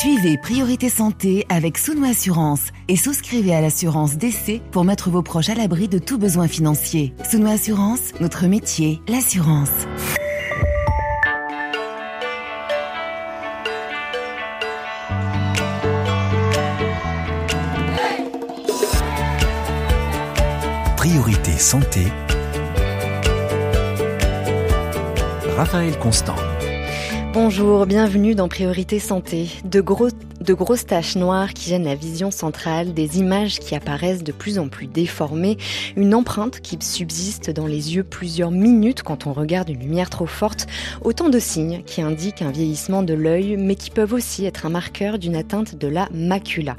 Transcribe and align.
Suivez 0.00 0.38
Priorité 0.38 0.88
Santé 0.88 1.44
avec 1.50 1.76
Souno 1.76 2.06
Assurance 2.08 2.70
et 2.88 2.96
souscrivez 2.96 3.54
à 3.54 3.60
l'assurance 3.60 4.16
d'essai 4.16 4.62
pour 4.70 4.82
mettre 4.82 5.10
vos 5.10 5.20
proches 5.20 5.50
à 5.50 5.54
l'abri 5.54 5.88
de 5.88 5.98
tout 5.98 6.16
besoin 6.16 6.48
financier. 6.48 7.12
Souno 7.30 7.50
Assurance, 7.50 8.00
notre 8.18 8.46
métier, 8.46 9.02
l'assurance. 9.08 9.68
Priorité 20.96 21.52
Santé. 21.58 22.06
Raphaël 25.58 25.98
Constant. 25.98 26.36
Bonjour, 27.32 27.86
bienvenue 27.86 28.34
dans 28.34 28.48
Priorité 28.48 28.98
Santé. 28.98 29.50
De 29.64 29.80
gros 29.80 30.08
de 30.40 30.54
grosses 30.54 30.86
taches 30.86 31.16
noires 31.16 31.52
qui 31.52 31.68
gênent 31.68 31.84
la 31.84 31.94
vision 31.94 32.30
centrale, 32.30 32.94
des 32.94 33.18
images 33.18 33.58
qui 33.58 33.74
apparaissent 33.74 34.24
de 34.24 34.32
plus 34.32 34.58
en 34.58 34.68
plus 34.68 34.86
déformées, 34.86 35.58
une 35.96 36.14
empreinte 36.14 36.60
qui 36.60 36.78
subsiste 36.80 37.50
dans 37.50 37.66
les 37.66 37.94
yeux 37.94 38.04
plusieurs 38.04 38.50
minutes 38.50 39.02
quand 39.02 39.26
on 39.26 39.34
regarde 39.34 39.68
une 39.68 39.80
lumière 39.80 40.08
trop 40.08 40.26
forte, 40.26 40.66
autant 41.02 41.28
de 41.28 41.38
signes 41.38 41.82
qui 41.84 42.00
indiquent 42.00 42.40
un 42.40 42.50
vieillissement 42.50 43.02
de 43.02 43.12
l'œil, 43.12 43.56
mais 43.58 43.74
qui 43.74 43.90
peuvent 43.90 44.14
aussi 44.14 44.46
être 44.46 44.64
un 44.64 44.70
marqueur 44.70 45.18
d'une 45.18 45.36
atteinte 45.36 45.74
de 45.74 45.88
la 45.88 46.08
macula. 46.10 46.76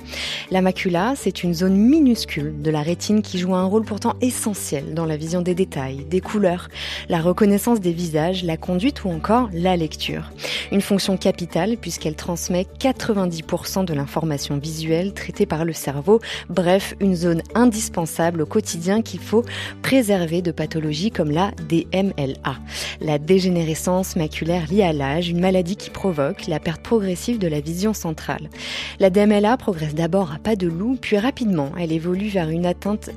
La 0.49 0.61
macula, 0.61 1.13
c'est 1.15 1.43
une 1.43 1.53
zone 1.53 1.75
minuscule 1.75 2.61
de 2.61 2.71
la 2.71 2.81
rétine 2.81 3.21
qui 3.21 3.37
joue 3.37 3.53
un 3.53 3.65
rôle 3.65 3.85
pourtant 3.85 4.15
essentiel 4.21 4.95
dans 4.95 5.05
la 5.05 5.17
vision 5.17 5.41
des 5.41 5.53
détails, 5.53 6.05
des 6.09 6.19
couleurs, 6.19 6.69
la 7.09 7.21
reconnaissance 7.21 7.79
des 7.79 7.93
visages, 7.93 8.43
la 8.43 8.57
conduite 8.57 9.03
ou 9.03 9.09
encore 9.09 9.49
la 9.53 9.77
lecture. 9.77 10.31
Une 10.71 10.81
fonction 10.81 11.15
capitale 11.15 11.77
puisqu'elle 11.77 12.15
transmet 12.15 12.65
90% 12.79 13.50
de 13.51 13.93
l'information 13.93 14.57
visuelle 14.57 15.13
traitée 15.13 15.45
par 15.45 15.65
le 15.65 15.73
cerveau. 15.73 16.21
Bref, 16.49 16.95
une 17.01 17.15
zone 17.15 17.41
indispensable 17.53 18.43
au 18.43 18.45
quotidien 18.45 19.01
qu'il 19.01 19.19
faut 19.19 19.43
préserver 19.81 20.41
de 20.41 20.51
pathologies 20.51 21.11
comme 21.11 21.31
la 21.31 21.51
DMLA. 21.67 22.55
La 23.01 23.17
dégénérescence 23.17 24.15
maculaire 24.15 24.71
liée 24.71 24.83
à 24.83 24.93
l'âge, 24.93 25.27
une 25.27 25.41
maladie 25.41 25.75
qui 25.75 25.89
provoque 25.89 26.47
la 26.47 26.61
perte 26.61 26.81
progressive 26.81 27.39
de 27.39 27.47
la 27.47 27.59
vision 27.59 27.93
centrale. 27.93 28.49
La 29.01 29.09
DMLA 29.09 29.57
progresse 29.57 29.95
d'abord 29.95 30.31
à 30.31 30.37
pas 30.37 30.55
de 30.55 30.67
loup, 30.67 30.97
puis 31.01 31.17
rapidement, 31.17 31.73
elle 31.77 31.91
évolue 31.91 32.29
vers 32.29 32.49
une 32.49 32.65
atteinte 32.65 33.09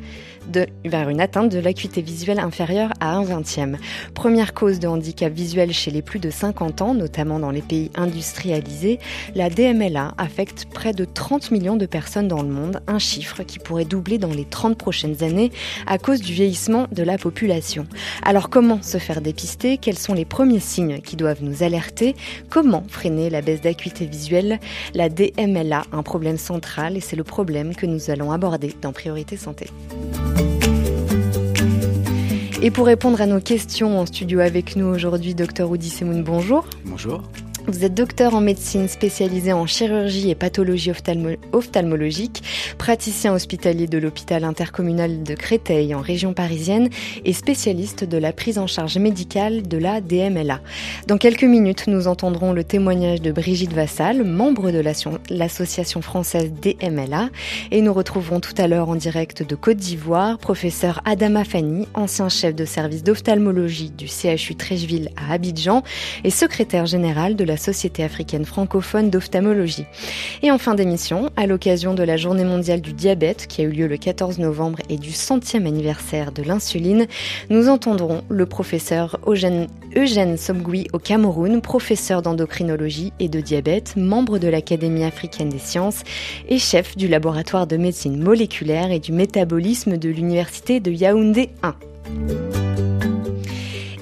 vers 0.85 1.09
une 1.09 1.21
atteinte 1.21 1.51
de 1.51 1.59
l'acuité 1.59 2.03
visuelle 2.03 2.39
inférieure 2.39 2.93
à 3.01 3.15
un 3.15 3.25
vingtième. 3.25 3.79
Première 4.15 4.55
cause 4.55 4.79
de 4.79 4.89
handicap 4.89 5.33
visuel 5.33 5.73
chez 5.73 5.91
les 5.91 6.03
plus 6.03 6.19
de 6.19 6.31
50 6.31 6.83
ans, 6.83 6.95
notamment 6.95 7.39
dans 7.39 7.51
les 7.51 7.63
pays 7.63 7.91
industrialisés, 7.95 8.99
la 9.35 9.51
DMLA 9.51 10.15
affecte 10.19 10.67
près 10.73 10.93
de 10.93 11.05
30 11.05 11.51
millions 11.51 11.77
de 11.77 11.87
personnes 11.87 12.29
dans 12.29 12.43
le 12.43 12.49
monde, 12.49 12.81
un 12.87 12.99
chiffre 12.99 13.43
qui 13.43 13.59
pourrait 13.59 13.85
doubler 13.85 14.19
dans 14.19 14.33
les 14.33 14.45
30 14.45 14.77
prochaines 14.77 15.23
années 15.23 15.53
à 15.87 15.99
cause 15.99 16.21
du 16.21 16.33
vieillissement 16.33 16.87
de 16.93 17.03
la 17.03 17.19
population. 17.19 17.87
Alors 18.23 18.51
comment 18.51 18.83
se 18.83 18.99
faire 18.99 19.21
dépister? 19.21 19.79
Quels 19.79 19.99
sont 19.99 20.15
les 20.15 20.25
premiers 20.25 20.61
signes 20.61 21.01
qui 21.01 21.17
doivent 21.17 21.43
nous 21.43 21.63
alerter? 21.63 22.15
Comment 22.51 22.85
freiner 22.89 23.31
la 23.31 23.43
baisse 23.43 23.61
d'acuité 23.61 24.07
visuelle? 24.07 24.61
La 24.95 25.09
DMLA, 25.09 25.85
un 25.93 26.03
problème 26.03 26.39
central 26.39 26.97
et 26.97 27.01
c'est 27.01 27.17
le 27.17 27.25
problème 27.25 27.75
que 27.75 27.87
nous 27.87 28.11
allons 28.11 28.33
aborder 28.33 28.75
dans 28.81 28.93
Priorité 28.93 29.37
Santé. 29.37 29.69
Et 32.65 32.71
pour 32.71 32.87
répondre 32.87 33.21
à 33.21 33.27
nos 33.27 33.41
questions 33.41 34.01
en 34.01 34.07
studio 34.07 34.41
avec 34.41 34.75
nous 34.75 34.87
aujourd'hui, 34.87 35.35
docteur 35.35 35.71
Oudi 35.71 35.91
Semoun, 35.91 36.25
bonjour. 36.25 36.65
Bonjour. 36.87 37.23
Vous 37.67 37.83
êtes 37.83 37.95
docteur 37.95 38.35
en 38.35 38.43
médecine 38.43 38.89
spécialisé 38.89 39.55
en 39.55 39.67
chirurgie 39.67 40.29
et 40.29 40.35
pathologie 40.35 40.93
ophtalmologique, 41.53 42.43
praticien 42.77 43.33
hospitalier 43.33 43.87
de 43.87 43.97
l'hôpital 43.97 44.45
intercommunal 44.45 45.23
de 45.23 45.35
Créteil 45.35 45.95
en 45.95 46.03
région 46.03 46.35
parisienne 46.35 46.91
et 47.25 47.33
spécialiste 47.33 48.05
de 48.05 48.19
la 48.19 48.35
prise 48.35 48.59
en 48.59 48.67
charge 48.67 48.99
médicale 48.99 49.67
de 49.67 49.79
la 49.79 50.03
DMLA. 50.03 50.61
Dans 51.07 51.17
quelques 51.17 51.45
minutes, 51.45 51.87
nous 51.87 52.07
entendrons 52.07 52.53
le 52.53 52.65
témoignage 52.65 53.23
de 53.23 53.33
Brigitte 53.33 53.73
Vassal, 53.73 54.25
membre 54.25 54.71
de 54.71 54.83
l'association 55.31 56.03
française 56.03 56.53
DMLA, 56.53 57.31
et 57.71 57.81
nous 57.81 57.95
retrouverons 57.95 58.41
tout 58.41 58.55
à 58.59 58.69
l'heure 58.69 58.91
en 58.91 58.95
direct 58.95 59.43
de 59.43 59.55
Côte 59.55 59.79
d'Ivoire 59.79 60.37
professeur 60.37 61.01
Adama 61.07 61.45
Fani, 61.45 61.89
ancien 61.95 62.29
chef 62.29 62.55
de 62.55 62.67
service 62.67 63.03
d'ophtalmologie 63.03 63.91
du 63.91 64.07
CHU 64.07 64.55
Trècheville 64.55 65.09
à 65.17 65.33
Abidjan 65.33 65.83
et 66.25 66.31
secrétaire 66.31 66.85
général 66.85 67.37
de 67.37 67.45
la 67.45 67.54
Société 67.57 68.03
africaine 68.03 68.45
francophone 68.45 69.11
d'ophtalmologie. 69.11 69.87
Et 70.43 70.51
en 70.51 70.59
fin 70.59 70.75
d'émission, 70.75 71.31
à 71.37 71.47
l'occasion 71.47 71.95
de 71.95 72.03
la 72.03 72.17
Journée 72.17 72.45
mondiale 72.45 72.81
du 72.81 72.93
diabète 72.93 73.47
qui 73.47 73.61
a 73.61 73.65
eu 73.65 73.71
lieu 73.71 73.87
le 73.87 73.97
14 73.97 74.39
novembre 74.39 74.79
et 74.89 74.97
du 74.97 75.13
centième 75.13 75.67
anniversaire 75.67 76.33
de 76.33 76.43
l'insuline, 76.43 77.07
nous 77.51 77.69
entendrons 77.69 78.23
le 78.29 78.47
professeur 78.47 79.19
Eugène, 79.27 79.69
Eugène 79.97 80.37
Somgui 80.37 80.89
au 80.93 80.99
Cameroun, 80.99 81.61
professeur 81.61 82.23
d'endocrinologie 82.23 83.13
et 83.21 83.29
de 83.29 83.41
diabète, 83.41 83.97
membre 83.97 84.39
de 84.39 84.49
l'Académie 84.49 85.05
africaine 85.05 85.49
des 85.49 85.59
sciences 85.59 86.03
et 86.49 86.59
chef 86.59 86.97
du 86.97 87.09
laboratoire 87.09 87.67
de 87.67 87.77
médecine 87.77 88.23
moléculaire 88.23 88.91
et 88.91 88.99
du 88.99 89.13
métabolisme 89.13 89.97
de 89.97 90.09
l'Université 90.09 90.81
de 90.81 90.91
Yaoundé 90.91 91.51
1. 91.63 92.74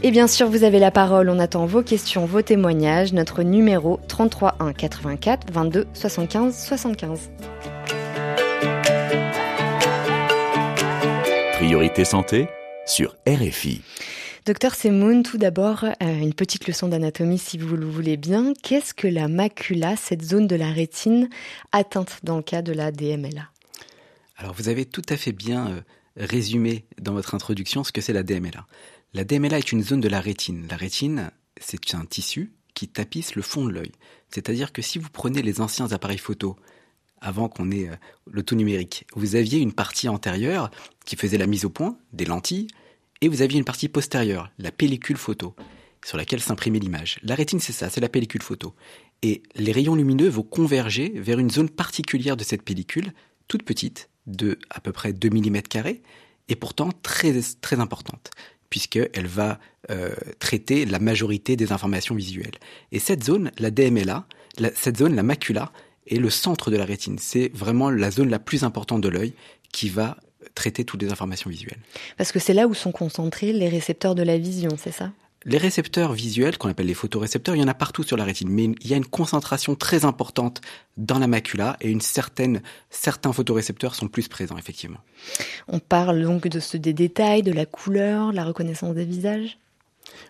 Et 0.04 0.10
bien 0.10 0.26
sûr, 0.26 0.48
vous 0.48 0.64
avez 0.64 0.80
la 0.80 0.90
parole. 0.90 1.28
On 1.28 1.38
attend 1.38 1.64
vos 1.64 1.84
questions, 1.84 2.26
vos 2.26 2.42
témoignages. 2.42 3.12
Notre 3.12 3.44
numéro 3.44 4.00
33 4.08 4.56
1 4.58 4.72
84 4.72 5.52
22 5.52 5.86
75 5.94 6.66
75. 6.66 7.30
Priorité 11.52 12.04
santé 12.04 12.48
sur 12.84 13.14
RFI. 13.28 13.82
Docteur 14.44 14.74
Semoun, 14.74 15.22
tout 15.22 15.38
d'abord, 15.38 15.84
euh, 15.84 15.94
une 16.00 16.34
petite 16.34 16.66
leçon 16.66 16.88
d'anatomie 16.88 17.38
si 17.38 17.56
vous 17.56 17.76
le 17.76 17.86
voulez 17.86 18.16
bien. 18.16 18.54
Qu'est-ce 18.60 18.94
que 18.94 19.06
la 19.06 19.28
macula, 19.28 19.94
cette 19.94 20.22
zone 20.22 20.48
de 20.48 20.56
la 20.56 20.72
rétine 20.72 21.28
atteinte 21.70 22.18
dans 22.24 22.38
le 22.38 22.42
cas 22.42 22.60
de 22.60 22.72
la 22.72 22.90
DMLA 22.90 23.48
Alors 24.36 24.52
vous 24.54 24.68
avez 24.68 24.84
tout 24.84 25.02
à 25.08 25.16
fait 25.16 25.30
bien 25.30 25.68
euh, 25.68 25.80
résumé 26.16 26.86
dans 27.00 27.12
votre 27.12 27.36
introduction 27.36 27.84
ce 27.84 27.92
que 27.92 28.00
c'est 28.00 28.12
la 28.12 28.24
DMLA. 28.24 28.66
La 29.14 29.24
DMLA 29.24 29.58
est 29.58 29.72
une 29.72 29.82
zone 29.82 30.00
de 30.00 30.08
la 30.08 30.22
rétine. 30.22 30.66
La 30.70 30.76
rétine, 30.76 31.32
c'est 31.60 31.94
un 31.94 32.06
tissu 32.06 32.54
qui 32.72 32.88
tapisse 32.88 33.34
le 33.34 33.42
fond 33.42 33.66
de 33.66 33.70
l'œil. 33.70 33.92
C'est-à-dire 34.30 34.72
que 34.72 34.80
si 34.80 34.98
vous 34.98 35.10
prenez 35.10 35.42
les 35.42 35.60
anciens 35.60 35.92
appareils 35.92 36.16
photo, 36.16 36.56
avant 37.20 37.50
qu'on 37.50 37.70
ait 37.70 37.90
euh, 37.90 37.96
le 38.30 38.42
tout 38.42 38.54
numérique, 38.54 39.04
vous 39.14 39.36
aviez 39.36 39.58
une 39.58 39.74
partie 39.74 40.08
antérieure 40.08 40.70
qui 41.04 41.16
faisait 41.16 41.36
la 41.36 41.46
mise 41.46 41.66
au 41.66 41.68
point, 41.68 41.98
des 42.14 42.24
lentilles, 42.24 42.68
et 43.20 43.28
vous 43.28 43.42
aviez 43.42 43.58
une 43.58 43.66
partie 43.66 43.90
postérieure, 43.90 44.50
la 44.56 44.72
pellicule 44.72 45.18
photo, 45.18 45.54
sur 46.02 46.16
laquelle 46.16 46.40
s'imprimait 46.40 46.78
l'image. 46.78 47.18
La 47.22 47.34
rétine, 47.34 47.60
c'est 47.60 47.74
ça, 47.74 47.90
c'est 47.90 48.00
la 48.00 48.08
pellicule 48.08 48.42
photo. 48.42 48.74
Et 49.20 49.42
les 49.56 49.72
rayons 49.72 49.94
lumineux 49.94 50.30
vont 50.30 50.42
converger 50.42 51.12
vers 51.16 51.38
une 51.38 51.50
zone 51.50 51.68
particulière 51.68 52.38
de 52.38 52.44
cette 52.44 52.62
pellicule, 52.62 53.12
toute 53.46 53.62
petite, 53.62 54.08
de 54.26 54.58
à 54.70 54.80
peu 54.80 54.90
près 54.90 55.12
2 55.12 55.28
mm, 55.28 55.60
et 56.48 56.56
pourtant 56.56 56.90
très, 57.02 57.38
très 57.60 57.78
importante 57.78 58.30
puisqu'elle 58.72 59.26
va 59.26 59.60
euh, 59.90 60.14
traiter 60.38 60.86
la 60.86 60.98
majorité 60.98 61.56
des 61.56 61.72
informations 61.72 62.14
visuelles. 62.14 62.56
Et 62.90 62.98
cette 62.98 63.22
zone, 63.22 63.50
la 63.58 63.70
DMLA, 63.70 64.24
cette 64.74 64.96
zone, 64.96 65.14
la 65.14 65.22
macula, 65.22 65.72
est 66.06 66.16
le 66.16 66.30
centre 66.30 66.70
de 66.70 66.78
la 66.78 66.86
rétine. 66.86 67.18
C'est 67.18 67.50
vraiment 67.52 67.90
la 67.90 68.10
zone 68.10 68.30
la 68.30 68.38
plus 68.38 68.64
importante 68.64 69.02
de 69.02 69.10
l'œil 69.10 69.34
qui 69.72 69.90
va 69.90 70.16
traiter 70.54 70.86
toutes 70.86 71.02
les 71.02 71.12
informations 71.12 71.50
visuelles. 71.50 71.80
Parce 72.16 72.32
que 72.32 72.38
c'est 72.38 72.54
là 72.54 72.66
où 72.66 72.72
sont 72.72 72.92
concentrés 72.92 73.52
les 73.52 73.68
récepteurs 73.68 74.14
de 74.14 74.22
la 74.22 74.38
vision, 74.38 74.70
c'est 74.78 74.90
ça? 74.90 75.12
Les 75.44 75.58
récepteurs 75.58 76.12
visuels, 76.12 76.58
qu'on 76.58 76.68
appelle 76.68 76.86
les 76.86 76.94
photorécepteurs, 76.94 77.56
il 77.56 77.60
y 77.60 77.64
en 77.64 77.68
a 77.68 77.74
partout 77.74 78.02
sur 78.02 78.16
la 78.16 78.24
rétine, 78.24 78.48
mais 78.48 78.64
il 78.64 78.86
y 78.86 78.94
a 78.94 78.96
une 78.96 79.06
concentration 79.06 79.74
très 79.74 80.04
importante 80.04 80.60
dans 80.96 81.18
la 81.18 81.26
macula 81.26 81.76
et 81.80 81.90
une 81.90 82.00
certaine, 82.00 82.62
certains 82.90 83.32
photorécepteurs 83.32 83.94
sont 83.94 84.08
plus 84.08 84.28
présents, 84.28 84.58
effectivement. 84.58 85.00
On 85.68 85.78
parle 85.78 86.22
donc 86.22 86.46
de 86.46 86.60
ce, 86.60 86.76
des 86.76 86.92
détails, 86.92 87.42
de 87.42 87.52
la 87.52 87.66
couleur, 87.66 88.32
la 88.32 88.44
reconnaissance 88.44 88.94
des 88.94 89.04
visages? 89.04 89.58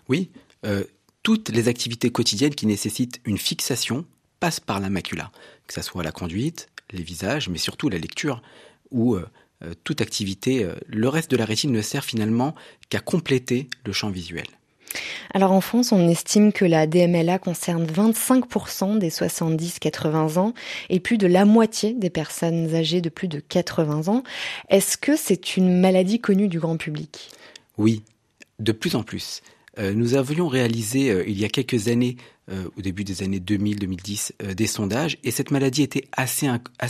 Oui, 0.08 0.30
euh, 0.64 0.84
toutes 1.22 1.50
les 1.50 1.68
activités 1.68 2.10
quotidiennes 2.10 2.54
qui 2.54 2.66
nécessitent 2.66 3.20
une 3.24 3.38
fixation 3.38 4.06
passent 4.40 4.60
par 4.60 4.80
la 4.80 4.90
macula, 4.90 5.30
que 5.66 5.74
ce 5.74 5.82
soit 5.82 6.02
la 6.02 6.12
conduite, 6.12 6.68
les 6.90 7.02
visages, 7.02 7.48
mais 7.48 7.58
surtout 7.58 7.88
la 7.88 7.98
lecture, 7.98 8.42
ou 8.90 9.14
euh, 9.14 9.26
euh, 9.62 9.74
toute 9.84 10.00
activité. 10.00 10.68
le 10.86 11.08
reste 11.08 11.30
de 11.30 11.36
la 11.36 11.44
rétine 11.44 11.72
ne 11.72 11.82
sert 11.82 12.04
finalement 12.04 12.54
qu'à 12.88 13.00
compléter 13.00 13.68
le 13.84 13.92
champ 13.92 14.10
visuel. 14.10 14.46
Alors 15.34 15.52
en 15.52 15.60
France, 15.60 15.92
on 15.92 16.08
estime 16.08 16.52
que 16.52 16.64
la 16.64 16.86
DMLA 16.86 17.38
concerne 17.38 17.86
25% 17.86 18.98
des 18.98 19.10
70-80 19.10 20.38
ans 20.38 20.54
et 20.90 21.00
plus 21.00 21.18
de 21.18 21.26
la 21.26 21.44
moitié 21.44 21.92
des 21.94 22.10
personnes 22.10 22.74
âgées 22.74 23.00
de 23.00 23.08
plus 23.08 23.28
de 23.28 23.40
80 23.40 24.08
ans. 24.08 24.22
Est-ce 24.68 24.96
que 24.96 25.16
c'est 25.16 25.56
une 25.56 25.80
maladie 25.80 26.20
connue 26.20 26.48
du 26.48 26.58
grand 26.58 26.76
public? 26.76 27.30
Oui, 27.78 28.02
de 28.58 28.72
plus 28.72 28.94
en 28.96 29.02
plus. 29.02 29.42
Euh, 29.78 29.94
nous 29.94 30.14
avions 30.14 30.48
réalisé 30.48 31.10
euh, 31.10 31.24
il 31.26 31.40
y 31.40 31.44
a 31.44 31.48
quelques 31.48 31.88
années 31.88 32.16
euh, 32.50 32.64
au 32.76 32.82
début 32.82 33.04
des 33.04 33.22
années 33.22 33.38
2000-2010 33.38 34.32
euh, 34.42 34.54
des 34.54 34.66
sondages 34.66 35.16
et 35.22 35.30
cette 35.30 35.52
maladie 35.52 35.82
était 35.82 36.08
assez, 36.12 36.48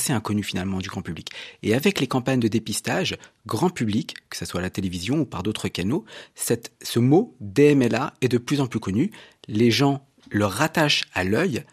inconnue 0.08 0.42
finalement 0.42 0.78
du 0.78 0.88
grand 0.88 1.02
public. 1.02 1.28
Et 1.62 1.74
avec 1.74 2.00
les 2.00 2.06
campagnes 2.06 2.40
de 2.40 2.48
dépistage, 2.48 3.18
grand 3.46 3.68
public, 3.68 4.14
que 4.30 4.38
ce 4.38 4.46
soit 4.46 4.60
à 4.60 4.62
la 4.62 4.70
télévision 4.70 5.20
ou 5.20 5.24
par 5.26 5.42
d'autres 5.42 5.68
canaux, 5.68 6.04
ce 6.34 6.98
mot 6.98 7.36
DMLA 7.40 8.14
est 8.22 8.28
de 8.28 8.38
plus 8.38 8.60
en 8.60 8.66
plus 8.66 8.80
connu. 8.80 9.10
Les 9.46 9.70
gens 9.70 10.06
le 10.30 10.46
rattachent 10.46 11.04
à 11.12 11.22
l'œil 11.22 11.64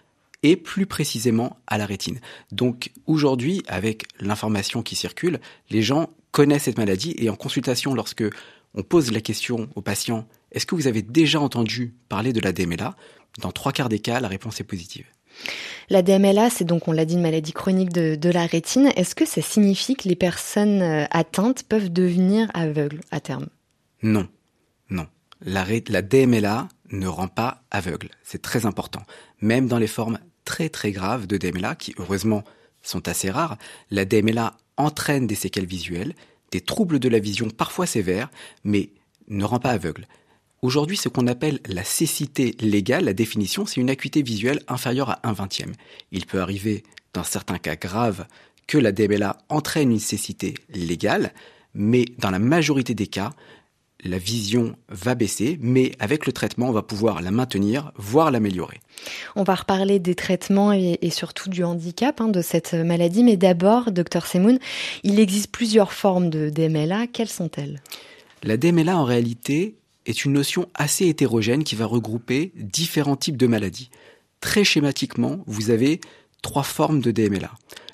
et 0.43 0.57
plus 0.57 0.85
précisément 0.85 1.57
à 1.67 1.77
la 1.77 1.85
rétine. 1.85 2.19
Donc 2.51 2.91
aujourd'hui, 3.07 3.63
avec 3.67 4.07
l'information 4.19 4.81
qui 4.81 4.95
circule, 4.95 5.39
les 5.69 5.81
gens 5.81 6.09
connaissent 6.31 6.63
cette 6.63 6.77
maladie 6.77 7.15
et 7.17 7.29
en 7.29 7.35
consultation, 7.35 7.93
lorsque 7.93 8.25
on 8.73 8.83
pose 8.83 9.11
la 9.11 9.21
question 9.21 9.69
aux 9.75 9.81
patients, 9.81 10.27
est-ce 10.51 10.65
que 10.65 10.75
vous 10.75 10.87
avez 10.87 11.01
déjà 11.01 11.39
entendu 11.39 11.93
parler 12.07 12.33
de 12.33 12.39
la 12.39 12.51
DMLA 12.51 12.95
Dans 13.37 13.51
trois 13.51 13.71
quarts 13.71 13.89
des 13.89 13.99
cas, 13.99 14.19
la 14.19 14.27
réponse 14.27 14.59
est 14.59 14.65
positive. 14.65 15.05
La 15.89 16.01
DMLA, 16.01 16.49
c'est 16.49 16.65
donc, 16.65 16.87
on 16.87 16.91
l'a 16.91 17.05
dit, 17.05 17.15
une 17.15 17.21
maladie 17.21 17.53
chronique 17.53 17.91
de, 17.91 18.29
la 18.29 18.45
rétine. 18.45 18.91
Est-ce 18.95 19.15
que 19.15 19.25
ça 19.25 19.41
signifie 19.41 19.95
que 19.95 20.07
les 20.07 20.15
personnes 20.15 20.81
euh, 20.81 21.05
atteintes 21.11 21.63
peuvent 21.63 21.91
devenir 21.91 22.51
aveugles 22.53 23.01
à 23.11 23.19
terme? 23.19 23.47
Non, 24.03 24.27
non. 24.89 25.07
La, 25.41 25.65
la 25.87 26.01
DMLA 26.01 26.67
ne 26.91 27.07
rend 27.07 27.27
pas 27.27 27.63
aveugle. 27.71 28.09
C'est 28.23 28.41
très 28.41 28.65
important. 28.65 29.03
Même 29.41 29.67
dans 29.67 29.77
les 29.77 29.87
formes 29.87 30.19
très 30.45 30.69
très 30.69 30.91
graves 30.91 31.27
de 31.27 31.37
DMLA, 31.37 31.75
qui 31.75 31.95
heureusement 31.97 32.43
sont 32.81 33.07
assez 33.07 33.29
rares, 33.29 33.57
la 33.91 34.05
DMLA 34.05 34.55
entraîne 34.77 35.27
des 35.27 35.35
séquelles 35.35 35.65
visuelles, 35.65 36.13
des 36.51 36.61
troubles 36.61 36.99
de 36.99 37.09
la 37.09 37.19
vision 37.19 37.49
parfois 37.49 37.85
sévères, 37.85 38.29
mais 38.63 38.91
ne 39.27 39.43
rend 39.43 39.59
pas 39.59 39.71
aveugle. 39.71 40.07
Aujourd'hui, 40.61 40.97
ce 40.97 41.07
qu'on 41.07 41.27
appelle 41.27 41.59
la 41.67 41.85
cécité 41.85 42.53
légale, 42.59 43.06
la 43.06 43.13
définition, 43.13 43.65
c'est 43.65 43.79
une 43.79 43.89
acuité 43.89 44.21
visuelle 44.21 44.61
inférieure 44.67 45.11
à 45.11 45.19
1 45.23 45.31
vingtième. 45.31 45.71
Il 46.11 46.25
peut 46.25 46.41
arriver, 46.41 46.83
dans 47.13 47.23
certains 47.23 47.59
cas 47.59 47.77
graves, 47.77 48.25
que 48.67 48.77
la 48.77 48.91
DMLA 48.91 49.38
entraîne 49.47 49.89
une 49.89 50.00
cécité 50.00 50.56
légale, 50.69 51.33
mais 51.73 52.06
dans 52.17 52.29
la 52.29 52.39
majorité 52.39 52.94
des 52.94 53.07
cas, 53.07 53.31
la 54.03 54.17
vision 54.17 54.75
va 54.89 55.15
baisser, 55.15 55.57
mais 55.61 55.94
avec 56.00 56.25
le 56.25 56.33
traitement, 56.33 56.67
on 56.69 56.73
va 56.73 56.81
pouvoir 56.81 57.21
la 57.21 57.31
maintenir, 57.31 57.91
voire 57.95 58.29
l'améliorer. 58.29 58.79
On 59.38 59.44
va 59.44 59.56
reparler 59.56 60.00
des 60.00 60.15
traitements 60.15 60.73
et, 60.73 61.09
surtout 61.09 61.50
du 61.50 61.63
handicap 61.63 62.19
hein, 62.19 62.27
de 62.27 62.41
cette 62.41 62.73
maladie, 62.73 63.23
mais 63.23 63.38
d'abord, 63.38 63.91
docteur 63.91 64.25
Semoun, 64.25 64.59
il 65.03 65.19
existe 65.19 65.51
plusieurs 65.51 65.94
formes 65.94 66.29
de 66.29 66.50
DMLA. 66.50 67.07
Quelles 67.07 67.29
sont-elles? 67.29 67.81
La 68.44 68.56
DMLA, 68.56 68.97
en 68.97 69.03
réalité, 69.03 69.75
est 70.09 70.25
une 70.25 70.33
notion 70.33 70.67
assez 70.73 71.07
hétérogène 71.07 71.63
qui 71.63 71.75
va 71.75 71.85
regrouper 71.85 72.51
différents 72.56 73.15
types 73.15 73.38
de 73.38 73.47
maladies. 73.47 73.89
Très 74.41 74.63
schématiquement, 74.63 75.44
vous 75.45 75.69
avez 75.69 76.01
trois 76.41 76.63
formes 76.63 77.00
de 77.00 77.11
DMLA. 77.11 77.51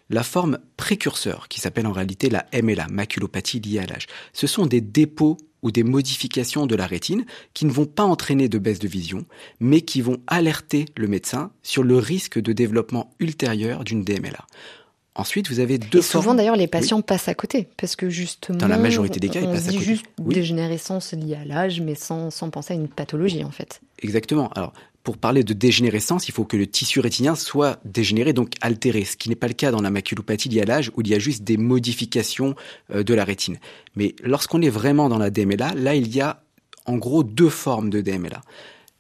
La 0.10 0.24
forme 0.24 0.60
précurseur, 0.78 1.48
qui 1.50 1.60
s'appelle 1.60 1.88
en 1.88 1.92
réalité 1.92 2.30
la 2.30 2.46
MLA, 2.54 2.88
maculopathie 2.90 3.60
liée 3.60 3.80
à 3.80 3.86
l'âge, 3.86 4.08
ce 4.34 4.48
sont 4.48 4.66
des 4.66 4.82
dépôts 4.82 5.38
ou 5.64 5.72
des 5.72 5.84
modifications 5.84 6.68
de 6.68 6.76
la 6.76 6.86
rétine 6.86 7.26
qui 7.56 7.66
ne 7.66 7.72
vont 7.72 7.88
pas 7.88 8.04
entraîner 8.04 8.48
de 8.48 8.60
baisse 8.60 8.80
de 8.80 8.88
vision, 8.88 9.26
mais 9.60 9.82
qui 9.82 10.02
vont 10.02 10.22
alerter 10.28 10.86
le 10.96 11.08
médecin 11.08 11.52
sur 11.64 11.84
le 11.84 11.98
risque 11.98 12.40
de 12.40 12.54
développement 12.54 13.16
ultérieur 13.20 13.84
d'une 13.84 14.04
DMLA. 14.04 14.46
Ensuite, 15.16 15.50
vous 15.50 15.60
avez 15.60 15.78
deux 15.78 16.00
Et 16.00 16.02
souvent, 16.02 16.36
d'ailleurs, 16.36 16.58
les 16.58 16.68
patients 16.68 17.02
passent 17.02 17.30
à 17.30 17.34
côté, 17.36 17.70
parce 17.78 17.96
que 17.96 18.10
justement, 18.10 18.58
dans 18.58 18.68
la 18.68 18.78
majorité 18.78 19.20
des 19.20 19.30
cas, 19.30 19.40
ils 19.40 19.48
passent 19.48 19.70
à 19.70 19.72
côté. 19.72 19.84
juste 19.84 20.06
dégénérescence 20.20 21.14
liée 21.14 21.36
à 21.36 21.46
l'âge, 21.46 21.80
mais 21.80 21.96
sans, 21.96 22.32
sans 22.32 22.50
penser 22.50 22.74
à 22.74 22.76
une 22.76 22.90
pathologie, 22.90 23.44
en 23.44 23.52
fait. 23.52 23.82
Exactement. 24.00 24.50
Alors, 24.50 24.74
pour 25.06 25.18
parler 25.18 25.44
de 25.44 25.54
dégénérescence, 25.54 26.28
il 26.28 26.34
faut 26.34 26.44
que 26.44 26.58
le 26.58 26.68
tissu 26.68 27.00
rétinien 27.00 27.36
soit 27.36 27.80
dégénéré, 27.86 28.34
donc 28.34 28.54
altéré, 28.60 29.06
ce 29.06 29.16
qui 29.16 29.30
n'est 29.30 29.36
pas 29.36 29.48
le 29.48 29.54
cas 29.54 29.72
dans 29.72 29.82
la 29.82 29.92
maculopathie 29.92 30.50
liée 30.50 30.62
à 30.62 30.66
l'âge, 30.66 30.92
où 30.96 31.02
il 31.02 31.08
y 31.08 31.14
a 31.14 31.20
juste 31.20 31.44
des 31.44 31.58
modifications 31.58 32.56
euh, 32.94 33.04
de 33.04 33.14
la 33.14 33.24
rétine. 33.24 33.58
Mais 33.96 34.16
lorsqu'on 34.24 34.62
est 34.62 34.70
vraiment 34.70 35.08
dans 35.08 35.20
la 35.20 35.30
DMLA, 35.30 35.76
là, 35.76 35.96
il 35.96 36.14
y 36.14 36.22
a 36.22 36.42
en 36.86 36.98
gros 36.98 37.24
deux 37.24 37.50
formes 37.50 37.90
de 37.90 38.02
DMLA. 38.02 38.42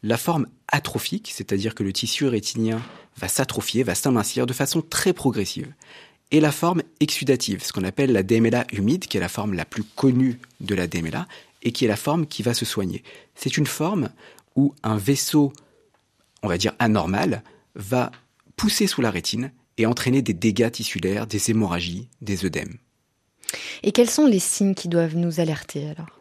La 0.03 0.17
forme 0.17 0.47
atrophique, 0.67 1.31
c'est-à-dire 1.33 1.73
que 1.75 1.83
le 1.83 1.91
tissu 1.91 2.27
rétinien 2.27 2.81
va 3.17 3.27
s'atrophier, 3.27 3.83
va 3.83 3.95
s'amincir 3.95 4.45
de 4.45 4.53
façon 4.53 4.81
très 4.81 5.13
progressive. 5.13 5.73
Et 6.31 6.39
la 6.39 6.51
forme 6.51 6.81
exudative, 6.99 7.63
ce 7.63 7.71
qu'on 7.71 7.83
appelle 7.83 8.11
la 8.11 8.23
DMLA 8.23 8.65
humide, 8.73 9.05
qui 9.07 9.17
est 9.17 9.21
la 9.21 9.29
forme 9.29 9.53
la 9.53 9.65
plus 9.65 9.83
connue 9.83 10.39
de 10.59 10.75
la 10.75 10.87
DMLA, 10.87 11.27
et 11.61 11.71
qui 11.71 11.85
est 11.85 11.87
la 11.87 11.95
forme 11.95 12.27
qui 12.27 12.43
va 12.43 12.53
se 12.53 12.65
soigner. 12.65 13.03
C'est 13.35 13.57
une 13.57 13.67
forme 13.67 14.09
où 14.55 14.73
un 14.83 14.97
vaisseau 14.97 15.53
on 16.45 16.47
va 16.47 16.57
dire 16.57 16.73
anormal, 16.79 17.43
va 17.75 18.11
pousser 18.55 18.87
sous 18.87 19.01
la 19.01 19.11
rétine 19.11 19.51
et 19.77 19.85
entraîner 19.85 20.21
des 20.21 20.33
dégâts 20.33 20.71
tissulaires, 20.71 21.27
des 21.27 21.49
hémorragies, 21.49 22.07
des 22.21 22.45
œdèmes. 22.45 22.77
Et 23.83 23.91
quels 23.91 24.09
sont 24.09 24.27
les 24.27 24.39
signes 24.39 24.75
qui 24.75 24.87
doivent 24.87 25.15
nous 25.15 25.39
alerter 25.39 25.89
alors? 25.89 26.19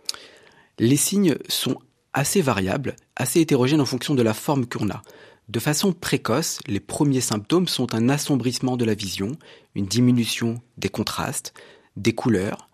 Les 0.79 0.97
signes 0.97 1.37
sont 1.49 1.79
assez 2.12 2.41
variables, 2.41 2.97
assez 3.17 3.41
hétérogènes 3.41 3.81
en 3.81 3.87
fonction 3.87 4.15
de 4.15 4.23
la 4.23 4.35
forme 4.35 4.67
qu'on 4.67 4.91
a. 4.91 5.03
De 5.49 5.61
façon 5.61 5.93
précoce, 5.93 6.61
les 6.67 6.81
premiers 6.81 7.20
symptômes 7.20 7.69
sont 7.69 7.94
un 7.94 8.08
assombrissement 8.08 8.76
de 8.76 8.85
la 8.85 8.94
vision, 8.94 9.32
une 9.75 9.87
diminution 9.87 10.62
des 10.79 10.88
contrastes, 10.88 11.52
des 11.96 12.14
couleurs. 12.14 12.70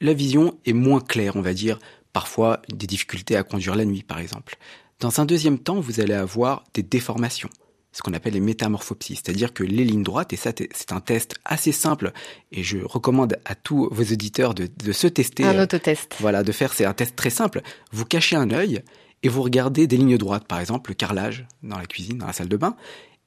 La 0.00 0.14
vision 0.14 0.58
est 0.64 0.72
moins 0.72 1.00
claire, 1.00 1.36
on 1.36 1.42
va 1.42 1.52
dire, 1.52 1.78
parfois 2.12 2.62
des 2.72 2.86
difficultés 2.86 3.36
à 3.36 3.42
conduire 3.42 3.76
la 3.76 3.84
nuit 3.84 4.02
par 4.02 4.18
exemple. 4.18 4.56
Dans 5.00 5.20
un 5.20 5.26
deuxième 5.26 5.58
temps, 5.58 5.78
vous 5.78 6.00
allez 6.00 6.14
avoir 6.14 6.64
des 6.72 6.82
déformations, 6.82 7.50
ce 7.92 8.00
qu'on 8.00 8.14
appelle 8.14 8.32
les 8.32 8.40
métamorphopsies, 8.40 9.16
c'est-à-dire 9.16 9.52
que 9.52 9.62
les 9.62 9.84
lignes 9.84 10.02
droites, 10.02 10.32
et 10.32 10.36
ça 10.36 10.52
c'est 10.72 10.92
un 10.92 11.00
test 11.00 11.34
assez 11.44 11.72
simple, 11.72 12.12
et 12.50 12.62
je 12.62 12.78
recommande 12.78 13.36
à 13.44 13.54
tous 13.54 13.90
vos 13.92 14.02
auditeurs 14.02 14.54
de, 14.54 14.92
se 14.92 15.06
tester. 15.06 15.44
Un 15.44 15.62
autotest. 15.62 16.16
Voilà, 16.20 16.42
de 16.42 16.52
faire, 16.52 16.72
c'est 16.72 16.86
un 16.86 16.94
test 16.94 17.14
très 17.14 17.28
simple. 17.28 17.60
Vous 17.92 18.06
cachez 18.06 18.36
un 18.36 18.50
œil 18.50 18.82
et 19.26 19.28
vous 19.28 19.42
regardez 19.42 19.88
des 19.88 19.96
lignes 19.96 20.18
droites, 20.18 20.46
par 20.46 20.60
exemple 20.60 20.92
le 20.92 20.94
carrelage 20.94 21.46
dans 21.64 21.78
la 21.78 21.86
cuisine, 21.86 22.18
dans 22.18 22.28
la 22.28 22.32
salle 22.32 22.48
de 22.48 22.56
bain, 22.56 22.76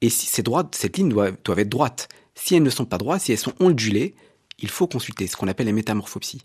et 0.00 0.08
si 0.08 0.24
c'est 0.24 0.42
droite, 0.42 0.74
cette 0.74 0.96
ligne 0.96 1.10
doivent 1.10 1.36
être 1.58 1.68
droites. 1.68 2.08
Si 2.34 2.54
elles 2.54 2.62
ne 2.62 2.70
sont 2.70 2.86
pas 2.86 2.96
droites, 2.96 3.20
si 3.20 3.32
elles 3.32 3.38
sont 3.38 3.52
ondulées, 3.60 4.14
il 4.60 4.70
faut 4.70 4.86
consulter 4.86 5.26
ce 5.26 5.36
qu'on 5.36 5.46
appelle 5.46 5.66
les 5.66 5.74
métamorphopsies. 5.74 6.40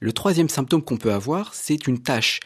Le 0.00 0.14
troisième 0.14 0.48
symptôme 0.48 0.82
qu'on 0.82 0.96
peut 0.96 1.12
avoir, 1.12 1.52
c'est 1.52 1.86
une 1.86 2.02
tache 2.02 2.40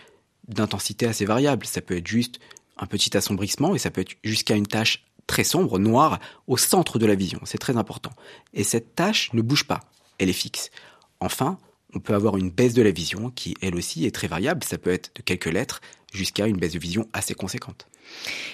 d'intensité 0.49 1.07
assez 1.07 1.25
variable. 1.25 1.67
Ça 1.67 1.83
peut 1.83 1.97
être 1.97 2.09
juste 2.09 2.41
un 2.79 2.87
petit 2.87 3.17
assombrissement 3.17 3.77
et 3.77 3.79
ça 3.79 3.93
peut 3.93 4.01
être 4.01 4.17
jusqu'à 4.25 4.57
une 4.57 4.67
tache 4.67 5.05
très 5.29 5.45
sombre, 5.45 5.79
noire, 5.79 6.19
au 6.49 6.57
centre 6.57 6.99
de 6.99 7.07
la 7.07 7.15
vision. 7.15 7.39
C'est 7.45 7.59
très 7.59 7.77
important. 7.77 8.11
Et 8.55 8.65
cette 8.65 8.97
tache 8.97 9.33
ne 9.35 9.41
bouge 9.41 9.69
pas, 9.69 9.79
elle 10.19 10.29
est 10.29 10.33
fixe. 10.33 10.73
Enfin, 11.21 11.59
on 11.95 12.01
peut 12.01 12.15
avoir 12.15 12.37
une 12.37 12.51
baisse 12.51 12.75
de 12.75 12.83
la 12.83 12.91
vision 12.91 13.31
qui, 13.31 13.57
elle 13.63 13.77
aussi, 13.77 14.05
est 14.05 14.15
très 14.15 14.29
variable. 14.29 14.65
Ça 14.65 14.79
peut 14.79 14.91
être 14.91 15.13
de 15.15 15.23
quelques 15.23 15.47
lettres 15.47 15.81
jusqu'à 16.13 16.47
une 16.47 16.57
baisse 16.57 16.73
de 16.73 16.79
vision 16.79 17.09
assez 17.13 17.35
conséquente. 17.35 17.87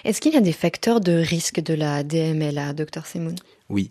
Est-ce 0.05 0.21
qu'il 0.21 0.35
y 0.35 0.37
a 0.37 0.41
des 0.41 0.53
facteurs 0.53 1.01
de 1.01 1.13
risque 1.13 1.61
de 1.61 1.75
la 1.75 2.03
DMLA, 2.03 2.73
docteur 2.73 3.07
Semoun? 3.07 3.37
Oui. 3.69 3.91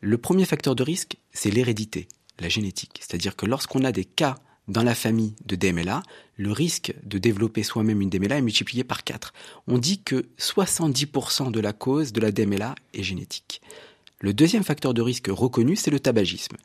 Le 0.00 0.18
premier 0.18 0.44
facteur 0.44 0.74
de 0.74 0.82
risque, 0.82 1.16
c'est 1.32 1.50
l'hérédité, 1.50 2.08
la 2.40 2.48
génétique. 2.48 2.98
C'est-à-dire 3.00 3.36
que 3.36 3.46
lorsqu'on 3.46 3.84
a 3.84 3.92
des 3.92 4.04
cas 4.04 4.36
dans 4.68 4.82
la 4.82 4.94
famille 4.94 5.34
de 5.44 5.56
DMLA, 5.56 6.02
le 6.36 6.52
risque 6.52 6.94
de 7.04 7.18
développer 7.18 7.62
soi-même 7.62 8.00
une 8.00 8.10
DMLA 8.10 8.38
est 8.38 8.42
multiplié 8.42 8.84
par 8.84 9.04
4. 9.04 9.32
On 9.66 9.78
dit 9.78 10.02
que 10.02 10.26
70% 10.38 11.50
de 11.50 11.60
la 11.60 11.72
cause 11.72 12.12
de 12.12 12.20
la 12.20 12.32
DMLA 12.32 12.74
est 12.94 13.02
génétique. 13.02 13.60
Le 14.20 14.32
deuxième 14.32 14.64
facteur 14.64 14.94
de 14.94 15.02
risque 15.02 15.28
reconnu, 15.28 15.76
c'est 15.76 15.90
le 15.90 16.00
tabagisme. 16.00 16.56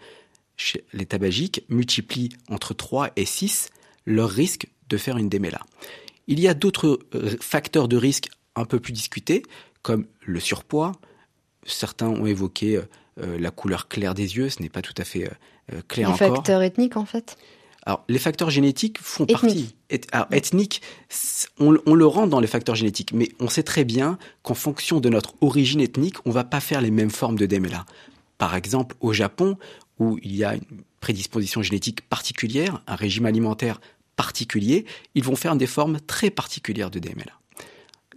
Les 0.94 1.06
tabagiques 1.06 1.64
multiplient 1.70 2.30
entre 2.50 2.74
3 2.74 3.12
et 3.16 3.26
6 3.26 3.70
leur 4.06 4.30
risque 4.30 4.68
de 4.90 4.98
faire 4.98 5.18
une 5.18 5.30
DMLA. 5.30 5.62
Il 6.28 6.40
y 6.40 6.48
a 6.48 6.54
d'autres 6.54 7.00
euh, 7.16 7.36
facteurs 7.40 7.88
de 7.88 7.98
risque 7.98 8.30
un 8.56 8.66
peu 8.66 8.80
plus 8.80 8.94
discutés, 8.94 9.44
comme 9.82 10.06
le 10.26 10.40
surpoids. 10.40 10.94
Certains 11.66 12.08
ont 12.08 12.26
évoqué 12.26 12.78
euh, 12.78 12.82
euh, 13.20 13.40
la 13.40 13.52
couleur 13.52 13.88
claire 13.88 14.14
des 14.14 14.38
yeux, 14.38 14.50
ce 14.50 14.62
n'est 14.62 14.70
pas 14.70 14.82
tout 14.82 14.94
à 14.98 15.04
fait 15.04 15.30
clair 15.88 16.12
encore. 16.12 16.28
Les 16.28 16.36
facteurs 16.36 16.62
ethniques 16.62 16.98
en 16.98 17.06
fait 17.06 17.38
alors, 17.86 18.04
les 18.10 18.20
facteurs 18.20 18.50
génétiques 18.50 19.00
font 19.00 19.26
partie. 19.26 19.74
alors, 20.12 20.28
ethnique, 20.32 20.82
on, 21.58 21.72
le 21.72 22.06
rend 22.06 22.28
dans 22.28 22.42
les 22.42 22.48
facteurs 22.48 22.76
génétiques, 22.76 23.14
mais 23.14 23.30
on 23.40 23.48
sait 23.48 23.64
très 23.64 23.86
bien 23.86 24.18
qu'en 24.44 24.56
fonction 24.56 25.00
de 25.00 25.08
notre 25.08 25.36
origine 25.40 25.80
ethnique, 25.80 26.18
on 26.26 26.32
va 26.32 26.44
pas 26.44 26.60
faire 26.60 26.82
les 26.82 26.92
mêmes 26.92 27.10
formes 27.10 27.38
de 27.38 27.46
DMLA. 27.46 27.86
Par 28.38 28.56
exemple, 28.56 28.98
au 29.00 29.14
Japon, 29.14 29.58
où 30.00 30.20
il 30.22 30.36
y 30.36 30.44
a 30.44 30.56
une 30.56 30.84
prédisposition 31.00 31.62
génétique 31.62 32.02
particulière, 32.02 32.84
un 32.88 32.96
régime 32.96 33.26
alimentaire 33.26 33.80
particulier, 34.18 34.86
ils 35.16 35.24
vont 35.24 35.38
faire 35.38 35.56
des 35.56 35.68
formes 35.68 36.02
très 36.02 36.30
particulières 36.30 36.92
de 36.92 37.00
DMLA. 37.00 37.32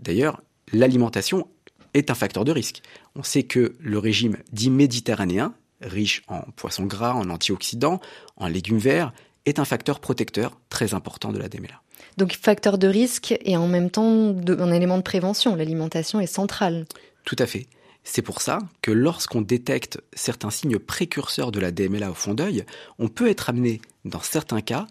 D'ailleurs, 0.00 0.42
l'alimentation 0.72 1.46
est 1.94 2.10
un 2.10 2.14
facteur 2.14 2.44
de 2.44 2.50
risque. 2.50 2.82
On 3.14 3.22
sait 3.22 3.44
que 3.44 3.76
le 3.78 3.98
régime 3.98 4.36
dit 4.52 4.70
méditerranéen, 4.70 5.54
riche 5.80 6.22
en 6.26 6.40
poissons 6.56 6.86
gras, 6.86 7.14
en 7.14 7.30
antioxydants, 7.30 8.00
en 8.36 8.48
légumes 8.48 8.78
verts, 8.78 9.12
est 9.46 9.58
un 9.58 9.64
facteur 9.64 10.00
protecteur 10.00 10.58
très 10.68 10.94
important 10.94 11.32
de 11.32 11.38
la 11.38 11.48
DMLA. 11.48 11.80
Donc 12.16 12.32
facteur 12.32 12.78
de 12.78 12.88
risque 12.88 13.34
et 13.42 13.56
en 13.56 13.68
même 13.68 13.90
temps 13.90 14.34
un 14.36 14.72
élément 14.72 14.96
de 14.96 15.02
prévention. 15.02 15.54
L'alimentation 15.54 16.20
est 16.20 16.26
centrale. 16.26 16.86
Tout 17.24 17.36
à 17.38 17.46
fait. 17.46 17.66
C'est 18.04 18.22
pour 18.22 18.40
ça 18.40 18.58
que 18.80 18.90
lorsqu'on 18.90 19.42
détecte 19.42 20.00
certains 20.14 20.50
signes 20.50 20.78
précurseurs 20.78 21.52
de 21.52 21.60
la 21.60 21.70
DMLA 21.70 22.10
au 22.10 22.14
fond 22.14 22.34
d'œil, 22.34 22.64
on 22.98 23.08
peut 23.08 23.28
être 23.28 23.50
amené, 23.50 23.80
dans 24.04 24.20
certains 24.20 24.62
cas, 24.62 24.86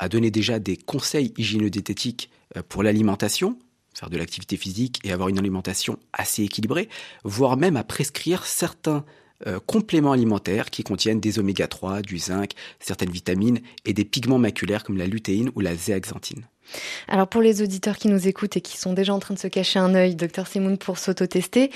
à 0.00 0.08
donner 0.08 0.30
déjà 0.30 0.58
des 0.58 0.76
conseils 0.76 1.32
hygiéno-diététiques 1.36 2.30
euh, 2.56 2.62
pour 2.66 2.82
l'alimentation, 2.82 3.58
faire 3.94 4.08
de 4.08 4.16
l'activité 4.16 4.56
physique 4.56 4.98
et 5.04 5.12
avoir 5.12 5.28
une 5.28 5.38
alimentation 5.38 5.98
assez 6.12 6.42
équilibrée, 6.42 6.88
voire 7.22 7.56
même 7.58 7.76
à 7.76 7.84
prescrire 7.84 8.46
certains 8.46 9.04
euh, 9.46 9.60
compléments 9.64 10.12
alimentaires 10.12 10.70
qui 10.70 10.82
contiennent 10.84 11.20
des 11.20 11.38
oméga 11.38 11.68
3, 11.68 12.00
du 12.00 12.18
zinc, 12.18 12.52
certaines 12.80 13.10
vitamines 13.10 13.60
et 13.84 13.92
des 13.92 14.06
pigments 14.06 14.38
maculaires 14.38 14.84
comme 14.84 14.96
la 14.96 15.06
lutéine 15.06 15.50
ou 15.54 15.60
la 15.60 15.76
zéaxanthine. 15.76 16.46
Alors 17.06 17.28
pour 17.28 17.42
les 17.42 17.60
auditeurs 17.60 17.98
qui 17.98 18.08
nous 18.08 18.26
écoutent 18.26 18.56
et 18.56 18.60
qui 18.62 18.78
sont 18.78 18.94
déjà 18.94 19.12
en 19.12 19.18
train 19.18 19.34
de 19.34 19.38
se 19.38 19.48
cacher 19.48 19.80
un 19.80 19.94
œil, 19.94 20.14
docteur 20.14 20.46
Simoun, 20.46 20.78
pour 20.78 20.98
s'auto-tester, 20.98 21.70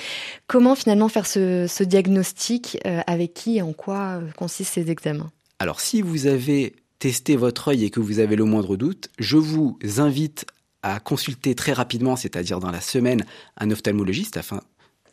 comment 0.46 0.76
finalement 0.76 1.10
faire 1.10 1.26
ce, 1.26 1.82
diagnostic 1.82 2.78
euh, 2.86 3.00
Avec 3.06 3.34
qui 3.34 3.58
et 3.58 3.62
en 3.62 3.74
quoi 3.74 4.20
consistent 4.36 4.74
ces 4.74 4.90
examens? 4.90 5.30
Alors 5.58 5.80
si 5.80 6.00
vous 6.00 6.26
avez 6.26 6.74
testé 7.04 7.36
votre 7.36 7.68
œil 7.68 7.84
et 7.84 7.90
que 7.90 8.00
vous 8.00 8.18
avez 8.18 8.34
le 8.34 8.44
moindre 8.44 8.78
doute, 8.78 9.10
je 9.18 9.36
vous 9.36 9.78
invite 9.98 10.46
à 10.82 11.00
consulter 11.00 11.54
très 11.54 11.74
rapidement, 11.74 12.16
c'est-à-dire 12.16 12.60
dans 12.60 12.70
la 12.70 12.80
semaine, 12.80 13.26
un 13.58 13.70
ophtalmologiste 13.70 14.38
afin 14.38 14.62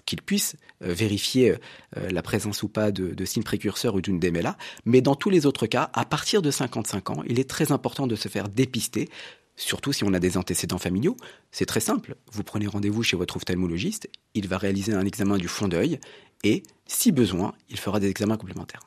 qu'il 0.06 0.22
puisse 0.22 0.56
euh, 0.84 0.94
vérifier 0.94 1.56
la 1.98 2.22
présence 2.22 2.64
ou 2.64 2.70
pas 2.70 2.94
de, 2.94 3.08
de 3.08 3.26
signes 3.26 3.44
précurseurs 3.44 3.94
ou 3.94 4.00
d'une 4.00 4.22
DMLA. 4.22 4.58
Mais 4.86 5.02
dans 5.02 5.16
tous 5.16 5.30
les 5.30 5.46
autres 5.46 5.68
cas, 5.68 5.90
à 5.92 6.06
partir 6.06 6.42
de 6.42 6.50
55 6.50 7.10
ans, 7.10 7.24
il 7.28 7.42
est 7.42 7.50
très 7.50 7.74
important 7.74 8.08
de 8.08 8.16
se 8.16 8.30
faire 8.30 8.48
dépister 8.48 9.10
Surtout 9.58 9.92
si 9.92 10.06
on 10.06 10.14
a 10.14 10.20
des 10.20 10.38
antécédents 10.38 10.78
familiaux, 10.78 11.18
c'est 11.52 11.66
très 11.66 11.82
simple. 11.82 12.16
Vous 12.32 12.42
prenez 12.42 12.68
rendez-vous 12.68 13.04
chez 13.04 13.18
votre 13.18 13.36
ophtalmologiste, 13.36 14.10
il 14.34 14.48
va 14.48 14.58
réaliser 14.58 14.94
un 14.94 15.06
examen 15.06 15.38
du 15.38 15.50
fond 15.50 15.68
d'œil 15.68 16.00
et, 16.46 16.64
si 16.88 17.12
besoin, 17.12 17.54
il 17.70 17.78
fera 17.78 18.00
des 18.00 18.10
examens 18.10 18.38
complémentaires. 18.38 18.82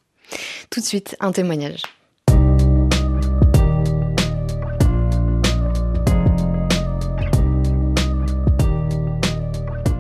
Tout 0.71 0.81
de 0.81 0.87
suite, 0.87 1.17
un 1.21 1.33
témoignage. 1.33 1.83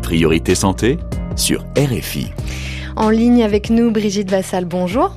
Priorité 0.04 0.54
santé 0.54 0.98
sur 1.34 1.64
RFI. 1.78 2.26
En 2.94 3.08
ligne 3.08 3.42
avec 3.42 3.70
nous, 3.70 3.90
Brigitte 3.90 4.30
Vassal, 4.30 4.66
bonjour. 4.66 5.16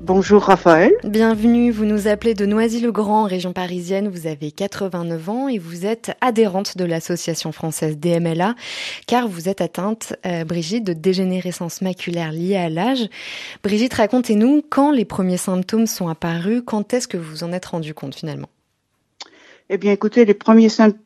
Bonjour 0.00 0.42
Raphaël. 0.42 0.92
Bienvenue, 1.04 1.70
vous 1.70 1.84
nous 1.84 2.08
appelez 2.08 2.34
de 2.34 2.44
Noisy-le-Grand, 2.44 3.22
région 3.22 3.52
parisienne. 3.52 4.08
Vous 4.08 4.26
avez 4.26 4.50
89 4.50 5.28
ans 5.28 5.46
et 5.46 5.58
vous 5.58 5.86
êtes 5.86 6.10
adhérente 6.20 6.76
de 6.76 6.84
l'association 6.84 7.52
française 7.52 7.96
DMLA 7.96 8.56
car 9.06 9.28
vous 9.28 9.48
êtes 9.48 9.60
atteinte, 9.60 10.16
euh, 10.26 10.44
Brigitte, 10.44 10.82
de 10.82 10.92
dégénérescence 10.92 11.80
maculaire 11.80 12.32
liée 12.32 12.56
à 12.56 12.68
l'âge. 12.68 13.06
Brigitte, 13.62 13.94
racontez-nous 13.94 14.62
quand 14.68 14.90
les 14.90 15.04
premiers 15.04 15.36
symptômes 15.36 15.86
sont 15.86 16.08
apparus, 16.08 16.62
quand 16.66 16.92
est-ce 16.92 17.06
que 17.06 17.16
vous 17.16 17.30
vous 17.30 17.44
en 17.44 17.52
êtes 17.52 17.66
rendu 17.66 17.94
compte 17.94 18.16
finalement? 18.16 18.48
Eh 19.70 19.78
bien 19.78 19.92
écoutez, 19.92 20.24
les 20.24 20.34
premiers 20.34 20.68
symptômes 20.68 20.98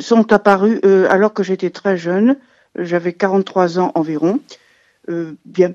sont 0.00 0.32
apparus 0.32 0.80
euh, 0.84 1.06
alors 1.10 1.32
que 1.32 1.42
j'étais 1.42 1.70
très 1.70 1.96
jeune, 1.96 2.36
j'avais 2.76 3.12
43 3.12 3.78
ans 3.78 3.92
environ. 3.94 4.40
Euh, 5.08 5.34
bien, 5.44 5.72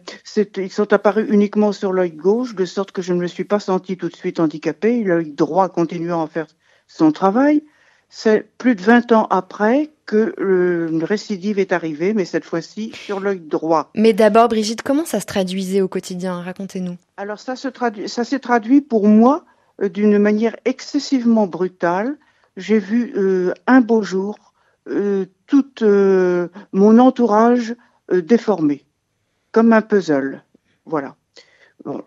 ils 0.57 0.71
sont 0.71 0.91
apparus 0.93 1.25
uniquement 1.29 1.71
sur 1.71 1.93
l'œil 1.93 2.11
gauche, 2.11 2.53
de 2.55 2.65
sorte 2.65 2.91
que 2.91 3.01
je 3.01 3.13
ne 3.13 3.19
me 3.19 3.27
suis 3.27 3.45
pas 3.45 3.59
sentie 3.59 3.95
tout 3.95 4.09
de 4.09 4.15
suite 4.15 4.39
handicapée, 4.39 5.03
l'œil 5.03 5.31
droit 5.31 5.69
continuant 5.69 6.21
à 6.21 6.27
faire 6.27 6.47
son 6.87 7.11
travail. 7.11 7.63
C'est 8.09 8.45
plus 8.57 8.75
de 8.75 8.81
20 8.81 9.13
ans 9.13 9.27
après 9.29 9.89
que 10.05 10.33
le 10.37 10.99
récidive 11.03 11.59
est 11.59 11.71
arrivé, 11.71 12.13
mais 12.13 12.25
cette 12.25 12.43
fois-ci 12.43 12.91
sur 12.93 13.21
l'œil 13.21 13.39
droit. 13.39 13.89
Mais 13.95 14.11
d'abord, 14.11 14.49
Brigitte, 14.49 14.81
comment 14.81 15.05
ça 15.05 15.21
se 15.21 15.25
traduisait 15.25 15.79
au 15.79 15.87
quotidien? 15.87 16.41
Racontez-nous. 16.41 16.97
Alors 17.15 17.39
ça 17.39 17.55
se 17.55 17.69
traduit, 17.69 18.09
ça 18.09 18.25
s'est 18.25 18.39
traduit 18.39 18.81
pour 18.81 19.07
moi 19.07 19.45
euh, 19.81 19.87
d'une 19.87 20.17
manière 20.17 20.57
excessivement 20.65 21.47
brutale. 21.47 22.17
J'ai 22.57 22.79
vu 22.79 23.13
euh, 23.15 23.53
un 23.67 23.81
beau 23.81 24.01
jour 24.01 24.53
tout 25.45 25.65
mon 26.73 26.97
entourage 26.97 27.75
déformé 28.11 28.83
comme 29.51 29.73
un 29.73 29.81
puzzle. 29.81 30.43
Voilà. 30.85 31.15
Bon, 31.85 32.03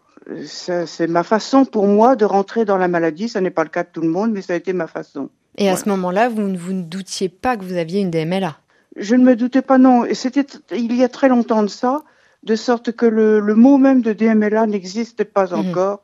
c'est 0.46 1.06
ma 1.06 1.22
façon 1.22 1.64
pour 1.64 1.86
moi 1.86 2.16
de 2.16 2.24
rentrer 2.24 2.64
dans 2.64 2.76
la 2.76 2.88
maladie. 2.88 3.28
Ce 3.28 3.38
n'est 3.38 3.50
pas 3.50 3.64
le 3.64 3.70
cas 3.70 3.84
de 3.84 3.88
tout 3.92 4.00
le 4.00 4.08
monde, 4.08 4.32
mais 4.32 4.42
ça 4.42 4.54
a 4.54 4.56
été 4.56 4.72
ma 4.72 4.86
façon. 4.86 5.30
Et 5.56 5.68
à 5.68 5.76
ce 5.76 5.88
moment-là, 5.88 6.28
vous, 6.28 6.56
vous, 6.56 6.72
ne 6.72 6.82
doutiez 6.82 7.28
pas 7.28 7.56
que 7.56 7.64
vous 7.64 7.76
aviez 7.76 8.00
une 8.00 8.10
DMLA 8.10 8.56
Je 8.96 9.14
ne 9.14 9.24
me 9.24 9.36
doutais 9.36 9.62
pas, 9.62 9.78
non. 9.78 10.04
Et 10.04 10.14
c'était 10.14 10.46
il 10.72 10.94
y 10.96 11.04
a 11.04 11.08
très 11.08 11.28
longtemps 11.28 11.62
de 11.62 11.68
ça, 11.68 12.02
de 12.42 12.56
sorte 12.56 12.92
que 12.92 13.06
le, 13.06 13.40
le 13.40 13.54
mot 13.54 13.78
même 13.78 14.02
de 14.02 14.12
DMLA 14.12 14.66
n'existait 14.66 15.24
pas 15.24 15.46
mhm. 15.46 15.70
encore. 15.70 16.02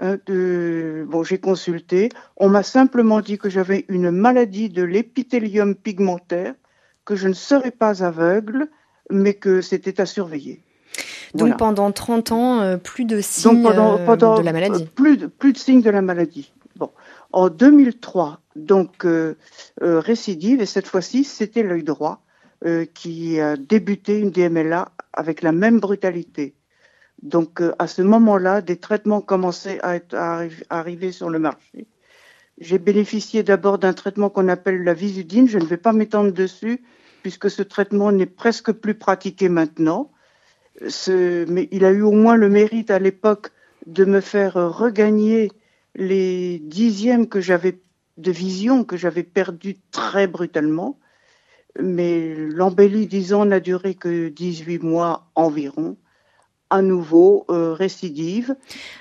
Hein, 0.00 0.16
de, 0.26 1.06
bon, 1.08 1.22
j'ai 1.22 1.38
consulté. 1.38 2.08
On 2.36 2.48
m'a 2.48 2.62
simplement 2.62 3.20
dit 3.20 3.36
que 3.36 3.50
j'avais 3.50 3.84
une 3.88 4.10
maladie 4.10 4.70
de 4.70 4.82
l'épithélium 4.82 5.74
pigmentaire, 5.74 6.54
que 7.04 7.16
je 7.16 7.28
ne 7.28 7.34
serais 7.34 7.70
pas 7.70 8.02
aveugle, 8.02 8.68
mais 9.10 9.34
que 9.34 9.60
c'était 9.60 10.00
à 10.00 10.06
surveiller. 10.06 10.62
Donc 11.34 11.58
pendant 11.58 11.92
30 11.92 12.32
ans, 12.32 12.60
euh, 12.60 12.76
plus 12.78 13.04
de 13.04 13.20
signes 13.20 13.66
euh, 13.66 14.16
de 14.16 14.42
la 14.42 14.52
maladie. 14.52 14.86
Plus 14.86 15.18
de, 15.18 15.26
plus 15.26 15.52
de 15.52 15.58
signes 15.58 15.82
de 15.82 15.90
la 15.90 16.02
maladie. 16.02 16.52
Bon. 16.76 16.90
En 17.32 17.50
2003, 17.50 18.40
donc 18.56 19.04
euh, 19.04 19.36
récidive, 19.80 20.62
et 20.62 20.66
cette 20.66 20.86
fois-ci, 20.86 21.24
c'était 21.24 21.62
l'œil 21.62 21.84
droit 21.84 22.22
qui 22.92 23.40
a 23.40 23.56
débuté 23.56 24.18
une 24.18 24.30
DMLA 24.30 24.90
avec 25.14 25.40
la 25.40 25.50
même 25.50 25.80
brutalité. 25.80 26.54
Donc 27.22 27.62
à 27.78 27.86
ce 27.86 28.02
moment-là, 28.02 28.62
des 28.62 28.76
traitements 28.76 29.20
commençaient 29.20 29.80
à 29.82 30.42
arriver 30.70 31.12
sur 31.12 31.28
le 31.28 31.38
marché. 31.38 31.86
J'ai 32.58 32.78
bénéficié 32.78 33.42
d'abord 33.42 33.78
d'un 33.78 33.92
traitement 33.92 34.30
qu'on 34.30 34.48
appelle 34.48 34.84
la 34.84 34.94
visudine. 34.94 35.48
Je 35.48 35.58
ne 35.58 35.64
vais 35.64 35.76
pas 35.76 35.92
m'étendre 35.92 36.32
dessus 36.32 36.82
puisque 37.22 37.50
ce 37.50 37.62
traitement 37.62 38.12
n'est 38.12 38.26
presque 38.26 38.72
plus 38.72 38.94
pratiqué 38.94 39.48
maintenant 39.48 40.10
mais 40.80 41.68
il 41.70 41.84
a 41.84 41.90
eu 41.90 42.02
au 42.02 42.12
moins 42.12 42.36
le 42.36 42.48
mérite 42.48 42.90
à 42.90 42.98
l'époque 42.98 43.50
de 43.86 44.04
me 44.04 44.20
faire 44.20 44.54
regagner 44.54 45.50
les 45.94 46.58
dixièmes 46.60 47.28
que 47.28 47.40
j'avais 47.40 47.80
de 48.16 48.30
vision 48.30 48.84
que 48.84 48.96
j'avais 48.96 49.22
perdu 49.22 49.78
très 49.90 50.26
brutalement. 50.26 50.98
Mais 51.80 52.34
l'embellie, 52.34 53.06
disons, 53.06 53.46
n'a 53.46 53.60
duré 53.60 53.94
que 53.94 54.28
18 54.28 54.82
mois 54.82 55.30
environ 55.34 55.96
à 56.70 56.82
nouveau 56.82 57.44
euh, 57.50 57.74
récidive. 57.74 58.54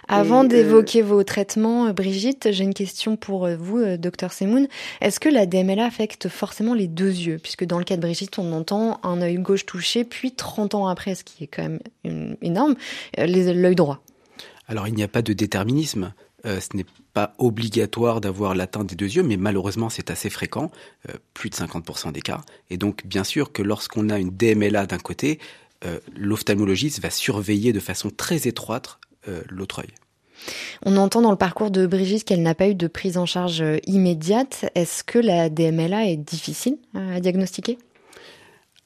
Avant 0.07 0.43
euh, 0.43 0.47
d'évoquer 0.47 1.03
vos 1.03 1.23
traitements, 1.23 1.85
euh, 1.85 1.93
Brigitte, 1.93 2.49
j'ai 2.51 2.63
une 2.63 2.73
question 2.73 3.15
pour 3.15 3.47
vous, 3.47 3.97
docteur 3.97 4.33
Semoun. 4.33 4.67
Est-ce 5.01 5.19
que 5.19 5.29
la 5.29 5.45
DMLA 5.45 5.85
affecte 5.85 6.27
forcément 6.27 6.73
les 6.73 6.87
deux 6.87 7.11
yeux? 7.11 7.37
Puisque 7.37 7.63
dans 7.65 7.77
le 7.77 7.85
cas 7.85 7.95
de 7.95 8.01
Brigitte, 8.01 8.39
on 8.39 8.51
entend 8.51 8.99
un 9.03 9.21
œil 9.21 9.37
gauche 9.37 9.65
touché, 9.65 10.03
puis 10.03 10.31
30 10.31 10.75
ans 10.75 10.87
après, 10.87 11.13
ce 11.15 11.23
qui 11.23 11.43
est 11.43 11.47
quand 11.47 11.63
même 11.63 12.35
énorme, 12.41 12.75
l'œil 13.17 13.75
droit. 13.75 14.01
Alors 14.67 14.87
il 14.87 14.95
n'y 14.95 15.03
a 15.03 15.07
pas 15.07 15.21
de 15.21 15.33
déterminisme. 15.33 16.13
ce 16.43 16.75
n'est 16.75 16.85
pas 17.13 17.33
obligatoire 17.37 18.21
d'avoir 18.21 18.55
l'atteinte 18.55 18.87
des 18.87 18.95
deux 18.95 19.15
yeux, 19.15 19.23
mais 19.23 19.37
malheureusement 19.37 19.89
c'est 19.89 20.09
assez 20.09 20.29
fréquent, 20.29 20.71
plus 21.33 21.49
de 21.49 21.55
50% 21.55 22.11
des 22.11 22.21
cas. 22.21 22.41
Et 22.69 22.77
donc 22.77 23.05
bien 23.05 23.23
sûr 23.23 23.51
que 23.51 23.61
lorsqu'on 23.61 24.09
a 24.09 24.17
une 24.17 24.29
DMLA 24.29 24.85
d'un 24.85 24.99
côté, 24.99 25.39
euh, 25.85 25.99
l'ophtalmologiste 26.15 27.01
va 27.01 27.09
surveiller 27.09 27.73
de 27.73 27.79
façon 27.79 28.09
très 28.09 28.47
étroite 28.47 28.99
euh, 29.27 29.41
l'autre 29.49 29.79
œil. 29.79 29.89
On 30.85 30.97
entend 30.97 31.21
dans 31.21 31.31
le 31.31 31.37
parcours 31.37 31.71
de 31.71 31.85
Brigitte 31.85 32.23
qu'elle 32.23 32.41
n'a 32.41 32.55
pas 32.55 32.69
eu 32.69 32.75
de 32.75 32.87
prise 32.87 33.17
en 33.17 33.25
charge 33.25 33.61
euh, 33.61 33.77
immédiate. 33.85 34.65
Est-ce 34.75 35.03
que 35.03 35.19
la 35.19 35.49
DMLA 35.49 36.07
est 36.07 36.17
difficile 36.17 36.77
à 36.93 37.19
diagnostiquer? 37.19 37.77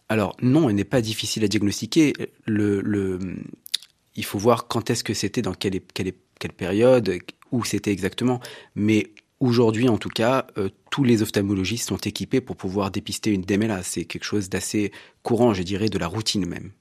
Alors 0.09 0.35
non, 0.41 0.69
elle 0.69 0.75
n'est 0.75 0.83
pas 0.83 1.01
difficile 1.01 1.43
à 1.43 1.47
diagnostiquer. 1.47 2.13
Le, 2.45 3.19
il 4.15 4.25
faut 4.25 4.39
voir 4.39 4.67
quand 4.67 4.89
est-ce 4.89 5.03
que 5.03 5.13
c'était, 5.13 5.41
dans 5.41 5.53
quelle, 5.53 5.79
quelle, 5.93 6.13
quelle 6.39 6.53
période, 6.53 7.17
où 7.51 7.63
c'était 7.63 7.91
exactement. 7.91 8.39
Mais 8.75 9.11
Aujourd'hui, 9.43 9.89
en 9.89 9.97
tout 9.97 10.07
cas, 10.07 10.47
euh, 10.57 10.69
tous 10.89 11.03
les 11.03 11.21
ophtalmologistes 11.21 11.89
sont 11.89 11.97
équipés 11.97 12.39
pour 12.39 12.55
pouvoir 12.55 12.91
dépister 12.91 13.29
une 13.29 13.41
DMLA. 13.41 13.83
C'est 13.83 14.05
quelque 14.05 14.23
chose 14.23 14.47
d'assez 14.47 14.93
courant, 15.21 15.53
je 15.53 15.63
dirais, 15.63 15.89
de 15.89 15.97
la 15.97 16.07
routine 16.07 16.45
même. 16.45 16.71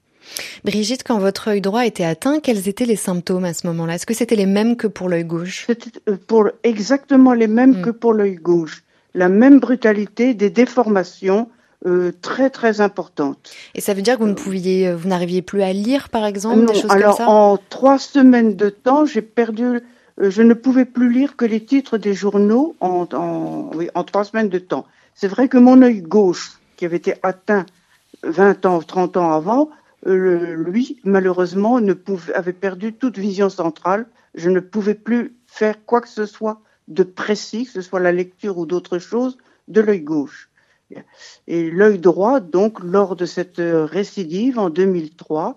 Brigitte, 0.65 1.03
quand 1.05 1.19
votre 1.19 1.49
œil 1.49 1.61
droit 1.61 1.87
était 1.87 2.05
atteint, 2.05 2.41
quels 2.41 2.69
étaient 2.69 2.85
les 2.85 2.97
symptômes 2.97 3.45
à 3.45 3.55
ce 3.55 3.67
moment-là? 3.67 3.95
Est-ce 3.95 4.07
que 4.07 4.15
c'était 4.15 4.37
les 4.37 4.47
mêmes 4.47 4.77
que 4.77 4.87
pour 4.87 5.09
l'œil 5.09 5.25
gauche? 5.25 5.65
C'était 5.67 5.91
euh, 6.09 6.17
pour 6.27 6.49
exactement 6.63 7.33
les 7.33 7.49
mêmes 7.49 7.81
hmm. 7.81 7.83
que 7.83 7.91
pour 7.91 8.13
l'œil 8.13 8.37
gauche. 8.37 8.83
La 9.15 9.29
même 9.29 9.61
brutalité, 9.61 10.35
des 10.35 10.51
déformations 10.51 11.49
euh, 11.85 12.13
très 12.23 12.49
très 12.49 12.81
importantes. 12.81 13.51
Et 13.75 13.81
ça 13.81 13.93
veut 13.93 14.03
dire 14.03 14.15
que 14.17 14.23
vous 14.23 14.29
ne 14.29 14.35
pouviez, 14.35 14.89
euh, 14.89 14.97
vous 14.97 15.09
n'arriviez 15.09 15.43
plus 15.43 15.63
à 15.63 15.73
lire, 15.73 16.09
par 16.09 16.25
exemple, 16.25 16.67
des 16.67 16.75
choses 16.75 16.91
alors 16.91 17.17
comme 17.17 17.27
ça? 17.27 17.31
en 17.31 17.59
trois 17.69 17.99
semaines 17.99 18.55
de 18.57 18.71
temps, 18.71 19.05
j'ai 19.05 19.21
perdu 19.21 19.81
euh, 20.21 20.31
je 20.31 20.43
ne 20.43 20.55
pouvais 20.55 20.85
plus 20.85 21.11
lire 21.11 21.37
que 21.37 21.45
les 21.45 21.65
titres 21.65 21.99
des 21.99 22.15
journaux 22.15 22.77
en, 22.81 23.07
en, 23.13 23.71
oui, 23.75 23.89
en 23.95 24.05
trois 24.05 24.25
semaines 24.25 24.49
de 24.49 24.59
temps. 24.59 24.87
C'est 25.15 25.29
vrai 25.29 25.49
que 25.49 25.59
mon 25.59 25.83
œil 25.83 26.03
gauche, 26.03 26.59
qui 26.77 26.85
avait 26.85 26.97
été 26.97 27.15
atteint 27.23 27.67
20 28.23 28.67
ans, 28.67 28.81
30 28.81 29.17
ans 29.17 29.33
avant, 29.33 29.71
lui, 30.05 31.01
malheureusement, 31.05 31.81
ne 31.81 31.93
pouvait, 31.93 32.35
avait 32.35 32.53
perdu 32.53 32.93
toute 32.93 33.19
vision 33.19 33.49
centrale. 33.49 34.07
Je 34.35 34.51
ne 34.51 34.61
pouvais 34.61 34.95
plus 34.95 35.37
faire 35.47 35.85
quoi 35.85 36.01
que 36.01 36.09
ce 36.09 36.27
soit 36.27 36.61
de 36.89 37.03
précis, 37.05 37.67
que 37.67 37.73
ce 37.73 37.83
soit 37.83 38.01
la 38.01 38.13
lecture 38.13 38.59
ou 38.59 38.67
d'autres 38.67 38.99
choses, 38.99 39.39
de 39.69 39.81
l'œil 39.81 40.01
gauche. 40.01 40.51
Et 41.47 41.71
l'œil 41.71 41.99
droit, 41.99 42.41
donc, 42.41 42.81
lors 42.81 43.17
de 43.17 43.25
cette 43.25 43.59
euh, 43.59 43.85
récidive 43.85 44.59
en 44.59 44.69
2003, 44.69 45.57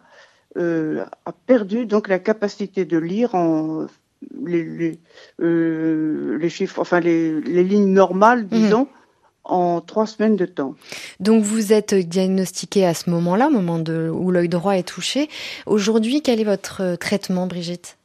euh, 0.58 1.04
a 1.26 1.32
perdu 1.34 1.86
donc 1.86 2.08
la 2.08 2.20
capacité 2.20 2.86
de 2.86 2.98
lire 2.98 3.36
en 3.36 3.88
les, 4.46 4.64
les, 4.64 5.00
euh, 5.42 6.38
les 6.38 6.50
chiffres, 6.50 6.80
enfin 6.80 7.00
les, 7.00 7.42
les 7.42 7.64
lignes 7.64 7.92
normales, 7.92 8.44
mhm. 8.44 8.48
disons, 8.48 8.84
mmh. 8.84 8.90
En 9.46 9.80
trois 9.82 10.08
semaines 10.08 10.36
de 10.36 10.46
temps. 10.46 10.76
Donc 11.20 11.44
vous 11.44 11.72
êtes 11.72 11.94
diagnostiqué 11.94 12.86
à 12.86 12.94
ce 12.94 13.10
moment-là, 13.10 13.50
moment 13.50 13.80
de, 13.80 14.10
où 14.14 14.32
l'œil 14.32 14.50
droit 14.50 14.76
est 14.76 14.88
touché. 14.88 15.30
Aujourd'hui, 15.66 16.22
quel 16.22 16.42
est 16.42 16.46
votre 16.46 16.96
traitement, 16.96 17.48
Brigitte? 17.48 17.98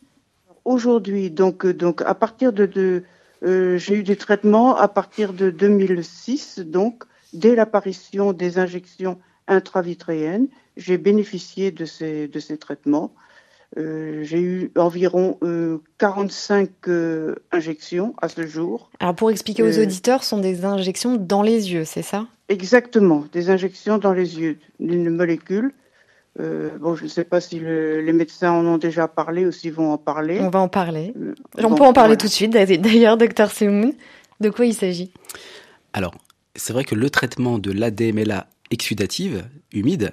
Aujourd'hui, 0.65 1.31
donc, 1.31 1.67
donc 1.67 2.03
à 2.03 2.15
partir 2.15 2.53
de, 2.53 2.67
de 2.67 3.03
euh, 3.43 3.79
j'ai 3.79 3.97
eu 3.97 4.03
des 4.03 4.17
traitements 4.17 4.77
à 4.77 4.89
partir 4.89 5.33
de 5.33 5.51
2006, 5.51 6.61
donc 6.61 7.05
dès 7.33 7.55
l'apparition 7.55 8.33
des 8.33 8.59
injections 8.59 9.19
intravitréennes, 9.49 10.49
j'ai 10.77 10.99
bénéficié 10.99 11.71
de 11.71 11.85
ces, 11.85 12.29
de 12.29 12.39
ces 12.39 12.59
traitements. 12.59 13.13
Euh, 13.79 14.25
j'ai 14.25 14.41
eu 14.41 14.73
environ 14.77 15.39
euh, 15.43 15.79
45 15.99 16.71
euh, 16.89 17.37
injections 17.53 18.15
à 18.21 18.29
ce 18.29 18.45
jour. 18.47 18.91
Alors 18.99 19.15
pour 19.15 19.31
expliquer 19.31 19.63
aux 19.63 19.79
euh, 19.79 19.83
auditeurs, 19.83 20.25
ce 20.25 20.31
sont 20.31 20.39
des 20.39 20.65
injections 20.65 21.17
dans 21.17 21.43
les 21.43 21.73
yeux, 21.73 21.85
c'est 21.85 22.03
ça? 22.03 22.27
Exactement, 22.49 23.25
des 23.33 23.49
injections 23.49 23.99
dans 23.99 24.13
les 24.13 24.41
yeux 24.41 24.59
d'une 24.81 25.09
molécule. 25.11 25.73
Euh, 26.41 26.71
bon, 26.79 26.97
je 26.97 27.05
ne 27.05 27.09
sais 27.09 27.25
pas 27.25 27.41
si 27.41 27.61
le, 27.61 28.01
les 28.01 28.13
médecins 28.13 28.51
en 28.51 28.65
ont 28.67 28.79
déjà 28.79 29.07
parlé 29.07 29.47
ou 29.47 29.53
s'ils 29.53 29.73
vont 29.73 29.93
en 29.93 29.99
parler. 29.99 30.41
On 30.41 30.51
va 30.51 30.61
en 30.61 30.69
parler. 30.69 31.15
On 31.59 31.71
bon, 31.71 31.75
peut 31.77 31.85
en 31.85 31.93
parler 31.93 32.15
voilà. 32.15 32.17
tout 32.17 32.27
de 32.27 32.33
suite. 32.33 32.51
D'ailleurs, 32.53 33.17
docteur 33.17 33.51
Semoun, 33.51 33.93
de 34.41 34.51
quoi 34.51 34.67
il 34.67 34.75
s'agit? 34.75 35.13
Alors, 35.93 36.15
c'est 36.57 36.73
vrai 36.73 36.85
que 36.85 36.95
le 36.95 37.11
traitement 37.11 37.59
de 37.59 37.73
l'ADMLA 37.73 38.49
exsudative, 38.71 39.45
humide, 39.73 40.13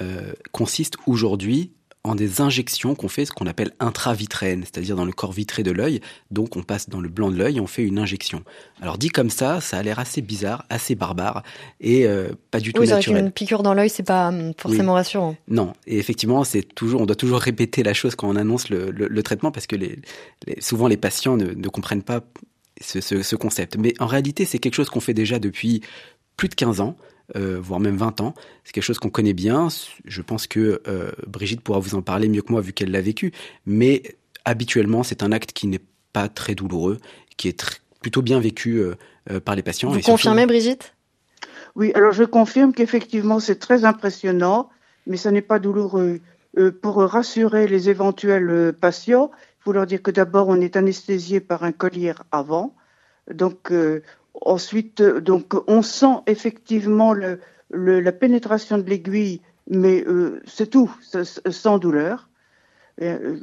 euh, 0.00 0.32
consiste 0.52 0.96
aujourd'hui 1.06 1.72
en 2.04 2.16
des 2.16 2.40
injections 2.40 2.96
qu'on 2.96 3.08
fait 3.08 3.24
ce 3.24 3.32
qu'on 3.32 3.46
appelle 3.46 3.72
intravitréenne, 3.78 4.64
c'est-à-dire 4.64 4.96
dans 4.96 5.04
le 5.04 5.12
corps 5.12 5.32
vitré 5.32 5.62
de 5.62 5.70
l'œil. 5.70 6.00
Donc 6.32 6.56
on 6.56 6.62
passe 6.62 6.88
dans 6.88 7.00
le 7.00 7.08
blanc 7.08 7.30
de 7.30 7.36
l'œil, 7.36 7.60
on 7.60 7.68
fait 7.68 7.84
une 7.84 7.98
injection. 7.98 8.42
Alors 8.80 8.98
dit 8.98 9.08
comme 9.08 9.30
ça, 9.30 9.60
ça 9.60 9.78
a 9.78 9.82
l'air 9.82 10.00
assez 10.00 10.20
bizarre, 10.20 10.64
assez 10.68 10.96
barbare 10.96 11.44
et 11.80 12.06
euh, 12.06 12.30
pas 12.50 12.58
du 12.58 12.72
tout 12.72 12.82
oui, 12.82 12.88
naturel. 12.88 13.24
Une 13.24 13.30
piqûre 13.30 13.62
dans 13.62 13.74
l'œil, 13.74 13.88
c'est 13.88 14.02
pas 14.02 14.28
hum, 14.28 14.52
forcément 14.58 14.94
oui. 14.94 14.98
rassurant. 14.98 15.36
Non, 15.46 15.74
et 15.86 15.98
effectivement, 15.98 16.42
c'est 16.42 16.62
toujours, 16.74 17.02
on 17.02 17.06
doit 17.06 17.16
toujours 17.16 17.38
répéter 17.38 17.84
la 17.84 17.94
chose 17.94 18.16
quand 18.16 18.28
on 18.28 18.36
annonce 18.36 18.68
le, 18.68 18.90
le, 18.90 19.06
le 19.06 19.22
traitement 19.22 19.52
parce 19.52 19.68
que 19.68 19.76
les, 19.76 20.00
les, 20.46 20.60
souvent 20.60 20.88
les 20.88 20.96
patients 20.96 21.36
ne, 21.36 21.52
ne 21.52 21.68
comprennent 21.68 22.02
pas 22.02 22.22
ce, 22.80 23.00
ce, 23.00 23.22
ce 23.22 23.36
concept. 23.36 23.76
Mais 23.76 23.94
en 24.00 24.06
réalité, 24.06 24.44
c'est 24.44 24.58
quelque 24.58 24.74
chose 24.74 24.90
qu'on 24.90 25.00
fait 25.00 25.14
déjà 25.14 25.38
depuis 25.38 25.82
plus 26.36 26.48
de 26.48 26.54
15 26.54 26.80
ans 26.80 26.96
euh, 27.36 27.58
voire 27.60 27.80
même 27.80 27.96
20 27.96 28.20
ans. 28.20 28.34
C'est 28.64 28.72
quelque 28.72 28.84
chose 28.84 28.98
qu'on 28.98 29.10
connaît 29.10 29.32
bien. 29.32 29.68
Je 30.04 30.22
pense 30.22 30.46
que 30.46 30.82
euh, 30.86 31.10
Brigitte 31.26 31.60
pourra 31.60 31.78
vous 31.78 31.94
en 31.94 32.02
parler 32.02 32.28
mieux 32.28 32.42
que 32.42 32.52
moi 32.52 32.60
vu 32.60 32.72
qu'elle 32.72 32.90
l'a 32.90 33.00
vécu. 33.00 33.32
Mais 33.66 34.16
habituellement, 34.44 35.02
c'est 35.02 35.22
un 35.22 35.32
acte 35.32 35.52
qui 35.52 35.66
n'est 35.66 35.80
pas 36.12 36.28
très 36.28 36.54
douloureux, 36.54 36.98
qui 37.36 37.48
est 37.48 37.80
plutôt 38.00 38.22
bien 38.22 38.40
vécu 38.40 38.78
euh, 38.78 38.94
euh 39.30 39.40
par 39.40 39.56
les 39.56 39.62
patients. 39.62 39.90
Vous 39.90 39.98
et 39.98 40.02
confirmez, 40.02 40.42
surtout... 40.42 40.52
Brigitte? 40.52 40.94
Oui, 41.74 41.92
alors 41.94 42.12
je 42.12 42.24
confirme 42.24 42.72
qu'effectivement, 42.72 43.40
c'est 43.40 43.58
très 43.58 43.84
impressionnant, 43.84 44.68
mais 45.06 45.16
ça 45.16 45.30
n'est 45.30 45.42
pas 45.42 45.58
douloureux. 45.58 46.20
Euh, 46.58 46.70
pour 46.70 46.96
rassurer 46.96 47.66
les 47.66 47.88
éventuels 47.88 48.74
patients, 48.78 49.30
il 49.60 49.62
faut 49.64 49.72
leur 49.72 49.86
dire 49.86 50.02
que 50.02 50.10
d'abord, 50.10 50.48
on 50.48 50.60
est 50.60 50.76
anesthésié 50.76 51.40
par 51.40 51.62
un 51.62 51.72
collier 51.72 52.12
avant. 52.30 52.74
Donc, 53.30 53.70
euh, 53.70 54.02
Ensuite, 54.44 55.00
euh, 55.00 55.20
donc, 55.20 55.52
on 55.68 55.82
sent 55.82 56.16
effectivement 56.26 57.12
le, 57.12 57.40
le, 57.70 58.00
la 58.00 58.12
pénétration 58.12 58.78
de 58.78 58.88
l'aiguille, 58.88 59.40
mais 59.68 60.04
euh, 60.06 60.40
c'est 60.46 60.70
tout, 60.70 60.90
sans 61.50 61.78
douleur. 61.78 62.28
Euh, 63.00 63.38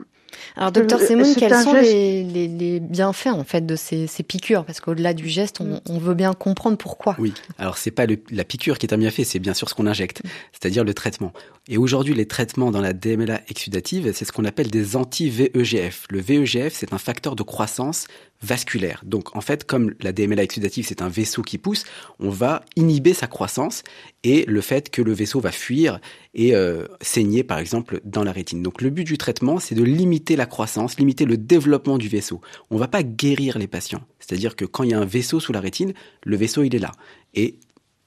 alors, 0.55 0.71
docteur 0.71 0.99
Semoun, 0.99 1.33
quels 1.35 1.55
sont 1.55 1.71
geste... 1.71 1.91
les, 1.91 2.23
les, 2.23 2.47
les, 2.47 2.79
bienfaits 2.79 3.27
en 3.27 3.43
fait 3.43 3.65
de 3.65 3.75
ces, 3.75 4.07
ces 4.07 4.23
piqûres? 4.23 4.65
Parce 4.65 4.79
qu'au-delà 4.79 5.13
du 5.13 5.27
geste, 5.27 5.61
on, 5.61 5.81
on, 5.89 5.97
veut 5.97 6.13
bien 6.13 6.33
comprendre 6.33 6.77
pourquoi. 6.77 7.15
Oui. 7.19 7.33
Alors, 7.57 7.77
c'est 7.77 7.91
pas 7.91 8.05
le, 8.05 8.17
la 8.29 8.43
piqûre 8.43 8.77
qui 8.77 8.85
est 8.85 8.93
un 8.93 8.97
bienfait, 8.97 9.23
c'est 9.23 9.39
bien 9.39 9.53
sûr 9.53 9.69
ce 9.69 9.73
qu'on 9.73 9.87
injecte, 9.87 10.21
c'est-à-dire 10.51 10.83
le 10.83 10.93
traitement. 10.93 11.33
Et 11.67 11.77
aujourd'hui, 11.77 12.13
les 12.13 12.27
traitements 12.27 12.71
dans 12.71 12.81
la 12.81 12.93
DMLA 12.93 13.41
exudative, 13.49 14.11
c'est 14.13 14.25
ce 14.25 14.31
qu'on 14.31 14.45
appelle 14.45 14.69
des 14.69 14.95
anti-VEGF. 14.95 16.05
Le 16.09 16.19
VEGF, 16.19 16.73
c'est 16.73 16.93
un 16.93 16.97
facteur 16.97 17.35
de 17.35 17.43
croissance 17.43 18.07
vasculaire. 18.41 19.01
Donc, 19.05 19.35
en 19.35 19.41
fait, 19.41 19.65
comme 19.65 19.93
la 19.99 20.11
DMLA 20.11 20.43
exudative, 20.43 20.85
c'est 20.87 21.01
un 21.01 21.09
vaisseau 21.09 21.41
qui 21.41 21.57
pousse, 21.57 21.83
on 22.19 22.29
va 22.29 22.63
inhiber 22.75 23.13
sa 23.13 23.27
croissance 23.27 23.83
et 24.23 24.45
le 24.45 24.61
fait 24.61 24.89
que 24.89 25.01
le 25.01 25.11
vaisseau 25.11 25.39
va 25.39 25.51
fuir 25.51 25.99
et 26.33 26.55
euh, 26.55 26.85
saigner, 27.01 27.43
par 27.43 27.59
exemple, 27.59 27.99
dans 28.05 28.23
la 28.23 28.31
rétine. 28.31 28.63
Donc, 28.63 28.81
le 28.81 28.89
but 28.89 29.03
du 29.03 29.17
traitement, 29.17 29.59
c'est 29.59 29.75
de 29.75 29.83
limiter 29.83 30.35
la 30.35 30.45
croissance, 30.45 30.97
limiter 30.97 31.25
le 31.25 31.37
développement 31.37 31.97
du 31.97 32.07
vaisseau. 32.07 32.39
On 32.69 32.77
va 32.77 32.87
pas 32.87 33.03
guérir 33.03 33.57
les 33.57 33.67
patients. 33.67 34.01
C'est-à-dire 34.19 34.55
que 34.55 34.65
quand 34.65 34.83
il 34.83 34.91
y 34.91 34.93
a 34.93 34.99
un 34.99 35.05
vaisseau 35.05 35.39
sous 35.39 35.51
la 35.51 35.59
rétine, 35.59 35.93
le 36.23 36.37
vaisseau, 36.37 36.63
il 36.63 36.73
est 36.75 36.79
là. 36.79 36.91
Et 37.33 37.59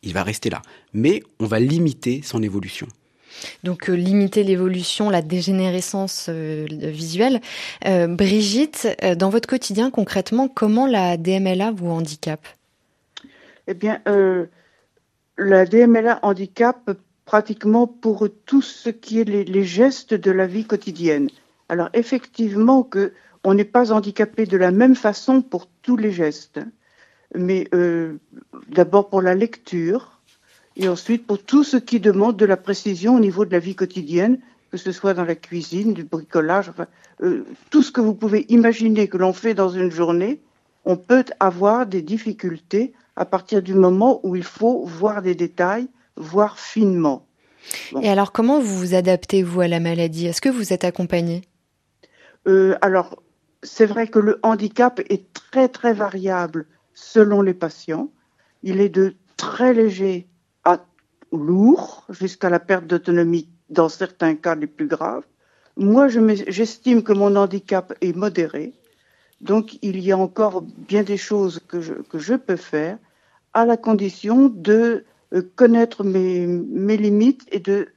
il 0.03 0.15
va 0.15 0.23
rester 0.23 0.51
là. 0.51 0.63
Mais 0.93 1.23
on 1.41 1.47
va 1.47 1.61
limiter 1.61 2.23
son 2.23 2.43
évolution. 2.43 2.89
Donc 3.65 3.89
euh, 3.89 3.95
limiter 3.95 4.45
l'évolution, 4.45 5.11
la 5.11 5.23
dégénérescence 5.23 6.27
euh, 6.29 6.67
visuelle. 6.69 7.41
Euh, 7.87 8.07
Brigitte, 8.07 8.89
dans 9.17 9.31
votre 9.31 9.49
quotidien 9.49 9.91
concrètement, 9.91 10.49
comment 10.49 10.87
la 10.87 11.17
DMLA 11.17 11.73
vous 11.73 11.89
handicape? 11.89 12.47
Eh 13.69 13.75
bien, 13.75 14.03
la 15.39 15.65
DMLA 15.67 16.19
handicape 16.23 16.91
pratiquement 17.25 17.87
pour 17.87 18.29
tout 18.45 18.63
ce 18.63 18.91
qui 18.91 19.21
est 19.21 19.25
les, 19.25 19.45
les, 19.45 19.65
gestes 19.65 20.15
de 20.15 20.31
la 20.31 20.47
vie 20.47 20.65
quotidienne. 20.65 21.29
Alors 21.69 21.89
effectivement 21.95 22.83
que 22.83 23.13
on 23.45 23.55
n'est 23.55 23.65
pas 23.65 23.93
handicapé 23.93 24.47
de 24.47 24.57
la 24.57 24.73
même 24.73 24.97
façon 24.97 25.43
pour 25.43 25.69
tous 25.83 25.97
les 25.97 26.11
gestes, 26.13 26.61
mais 27.35 27.69
d'abord 28.69 29.09
pour 29.09 29.23
la 29.23 29.35
lecture, 29.35 30.12
et 30.77 30.89
ensuite 30.89 31.27
pour 31.27 31.43
tout 31.43 31.65
ce 31.65 31.77
qui 31.77 32.01
demande 32.01 32.37
de 32.37 32.47
la 32.47 32.57
précision 32.57 33.17
au 33.17 33.21
niveau 33.21 33.45
de 33.45 33.53
la 33.53 33.59
vie 33.59 33.75
quotidienne, 33.75 34.39
que 34.71 34.77
ce 34.79 34.93
soit 34.93 35.15
dans 35.15 35.25
la 35.25 35.35
cuisine, 35.35 35.93
du 35.93 36.05
bricolage, 36.05 36.69
enfin, 36.69 36.87
euh, 37.23 37.45
tout 37.71 37.83
ce 37.83 37.93
que 37.93 38.01
vous 38.01 38.15
pouvez 38.15 38.47
imaginer 38.49 39.07
que 39.09 39.19
l'on 39.19 39.33
fait 39.33 39.55
dans 39.55 39.69
une 39.69 39.91
journée, 39.91 40.41
on 40.85 40.97
peut 40.97 41.25
avoir 41.41 41.87
des 41.87 42.03
difficultés 42.03 42.93
à 43.17 43.25
partir 43.25 43.63
du 43.63 43.75
moment 43.75 44.21
où 44.23 44.35
il 44.35 44.45
faut 44.45 44.85
voir 44.87 45.21
des 45.23 45.35
détails, 45.35 45.89
voir 46.17 46.59
finement. 46.59 47.27
Bon. 47.93 48.01
Et 48.01 48.09
alors, 48.09 48.33
comment 48.33 48.61
vous 48.61 48.77
vous 48.77 48.95
adaptez, 48.95 49.43
vous, 49.43 49.61
à 49.61 49.69
la 49.69 49.79
maladie? 49.79 50.27
Est-ce 50.27 50.41
que 50.41 50.49
vous 50.49 50.73
êtes 50.73 50.85
accompagné? 50.85 51.43
Euh, 52.49 52.77
Alors, 52.81 53.23
c'est 53.63 53.87
vrai 53.87 54.09
que 54.09 54.19
le 54.19 54.41
handicap 54.43 55.01
est 55.09 55.33
très, 55.33 55.69
très 55.69 55.93
variable 55.93 56.67
selon 56.95 57.43
les 57.43 57.55
patients. 57.55 58.11
Il 58.63 58.81
est 58.81 58.89
de 58.89 59.15
très 59.37 59.75
léger 59.75 60.27
lourd 61.33 62.05
jusqu'à 62.11 62.51
la 62.51 62.61
perte 62.61 62.87
d'autonomie 62.87 63.49
dans 63.71 63.89
certains 63.89 64.35
cas 64.35 64.55
les 64.55 64.67
plus 64.67 64.87
graves. 64.87 65.25
Moi, 65.77 66.09
j'estime 66.09 67.03
que 67.03 67.13
mon 67.13 67.35
handicap 67.37 67.95
est 68.01 68.15
modéré. 68.15 68.75
Donc, 69.41 69.79
il 69.83 69.99
y 70.01 70.13
a 70.13 70.19
encore 70.19 70.63
bien 70.63 71.03
des 71.03 71.17
choses 71.17 71.61
que 71.67 71.81
je, 71.81 71.95
que 71.95 72.19
je 72.19 72.35
peux 72.35 72.57
faire 72.57 72.99
à 73.55 73.65
la 73.67 73.77
condition 73.77 74.49
de 74.49 75.05
euh, 75.33 75.43
connaître 75.57 76.05
mes, 76.05 76.47
mes 76.47 76.97
limites 76.97 77.43
et 77.51 77.59
de 77.59 77.89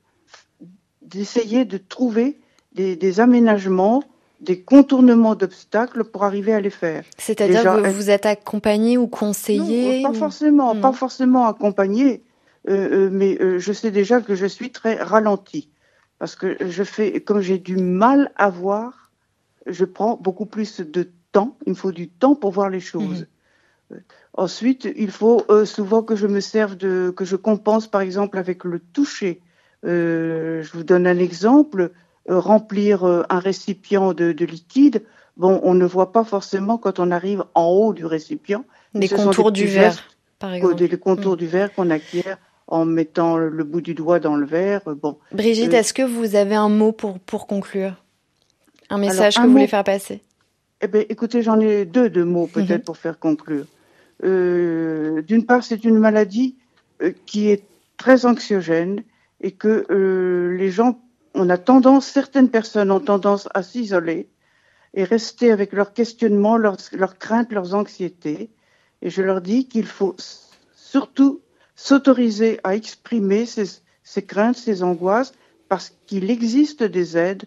d'essayer 1.01 1.65
de 1.65 1.77
trouver 1.77 2.39
des, 2.73 2.95
des, 2.95 3.19
aménagements, 3.19 4.03
des 4.41 4.59
contournements 4.61 5.35
d'obstacles 5.35 6.03
pour 6.03 6.23
arriver 6.23 6.51
à 6.51 6.59
les 6.59 6.71
faire. 6.71 7.03
C'est-à-dire 7.19 7.61
que 7.61 7.89
vous 7.89 8.09
êtes 8.09 8.25
accompagné 8.25 8.97
ou 8.97 9.05
conseillé 9.05 10.01
Non, 10.01 10.11
pas 10.11 10.17
forcément, 10.17 10.73
non. 10.73 10.81
pas 10.81 10.93
forcément 10.93 11.45
accompagné. 11.47 12.23
Euh, 12.67 13.08
euh, 13.08 13.10
mais 13.12 13.38
euh, 13.41 13.60
je 13.60 13.71
sais 13.73 13.91
déjà 13.91 14.21
que 14.21 14.34
je 14.36 14.45
suis 14.45 14.71
très 14.71 14.95
ralentie 14.95 15.69
parce 16.17 16.36
que 16.36 16.58
je 16.67 16.84
fais, 16.84 17.21
comme 17.21 17.41
j'ai 17.41 17.60
du 17.60 17.78
mal 17.78 18.32
à 18.36 18.49
voir, 18.49 19.12
je 19.67 19.86
prends 19.86 20.17
beaucoup 20.17 20.45
plus 20.45 20.80
de 20.80 21.10
temps. 21.32 21.58
Il 21.65 21.71
me 21.71 21.75
faut 21.75 21.91
du 21.91 22.10
temps 22.10 22.36
pour 22.36 22.51
voir 22.51 22.69
les 22.69 22.80
choses. 22.80 23.28
Mmh. 23.91 23.95
Ensuite, 24.34 24.88
il 24.95 25.12
faut 25.12 25.43
euh, 25.49 25.65
souvent 25.65 26.04
que 26.04 26.15
je 26.15 26.28
me 26.28 26.39
serve 26.39 26.75
de, 26.75 27.13
que 27.15 27.23
je 27.25 27.36
compense 27.36 27.88
par 27.88 28.01
exemple 28.01 28.38
avec 28.38 28.63
le 28.63 28.80
toucher. 28.80 29.41
Euh, 29.86 30.63
je 30.63 30.71
vous 30.73 30.84
donne 30.84 31.08
un 31.08 31.19
exemple. 31.19 31.91
Euh, 32.28 32.39
remplir 32.39 33.04
un 33.04 33.39
récipient 33.39 34.13
de, 34.15 34.32
de 34.32 34.45
liquide, 34.45 35.04
bon, 35.38 35.60
on 35.62 35.75
ne 35.75 35.86
voit 35.86 36.12
pas 36.12 36.23
forcément 36.23 36.80
quand 36.80 36.99
on 36.99 37.12
arrive 37.12 37.43
en 37.54 37.65
haut 37.65 37.93
du 37.93 38.04
récipient. 38.04 38.65
Les 38.95 39.08
contours 39.08 39.51
du 39.51 39.65
verre, 39.65 39.95
par 40.39 40.51
exemple. 40.54 40.84
Les 40.84 40.97
contours 40.97 41.34
mm. 41.34 41.38
du 41.38 41.45
verre 41.45 41.73
qu'on 41.75 41.91
acquiert 41.91 42.39
en 42.67 42.86
mettant 42.86 43.38
le 43.38 43.63
bout 43.63 43.82
du 43.82 43.93
doigt 43.93 44.19
dans 44.19 44.36
le 44.36 44.45
verre. 44.45 44.82
Bon. 44.86 45.17
Brigitte, 45.32 45.73
euh, 45.73 45.78
est-ce 45.78 45.93
que 45.93 46.01
vous 46.01 46.36
avez 46.36 46.56
un 46.56 46.69
mot 46.69 46.91
pour, 46.91 47.19
pour 47.19 47.47
conclure? 47.47 47.93
Un 48.89 48.97
message 48.97 49.36
que 49.36 49.41
vous 49.41 49.51
voulez 49.51 49.67
faire 49.67 49.84
passer? 49.84 50.21
Eh 50.82 50.88
bien, 50.88 51.04
écoutez, 51.10 51.41
j'en 51.41 51.60
ai 51.60 51.86
deux 51.86 52.10
de 52.10 52.23
mots 52.23 52.47
peut-être 52.47 52.80
mhm. 52.80 52.84
pour 52.84 52.97
faire 52.97 53.19
conclure. 53.19 53.65
Euh, 54.23 55.21
d'une 55.21 55.45
part, 55.45 55.63
c'est 55.63 55.84
une 55.84 55.97
maladie 55.97 56.56
euh, 57.01 57.12
qui 57.25 57.49
est 57.49 57.63
très 57.97 58.25
anxiogène 58.25 59.04
et 59.41 59.51
que 59.51 59.86
les 60.58 60.71
gens, 60.71 60.99
on 61.34 61.49
a 61.49 61.58
tendance, 61.58 62.08
certaines 62.08 62.49
personnes 62.49 62.89
ont 62.89 62.99
tendance 62.99 63.47
à 63.54 63.63
s'isoler 63.63 64.30
et 64.93 65.04
rester 65.04 65.51
avec 65.51 65.73
leurs 65.73 65.93
questionnements, 65.93 66.58
leurs, 66.58 66.78
leurs 66.93 67.17
craintes, 67.17 67.51
leurs 67.51 67.75
anxiétés. 67.75 68.49
Et 69.01 69.10
je 69.10 69.21
leur 69.21 69.41
dis 69.41 69.67
qu'il 69.67 69.86
faut 69.86 70.15
surtout 70.73 71.41
s'autoriser 71.75 72.59
à 72.63 72.75
exprimer 72.75 73.45
ses, 73.45 74.25
craintes, 74.25 74.57
ses 74.57 74.83
angoisses, 74.83 75.33
parce 75.67 75.93
qu'il 76.05 76.29
existe 76.29 76.83
des 76.83 77.17
aides, 77.17 77.45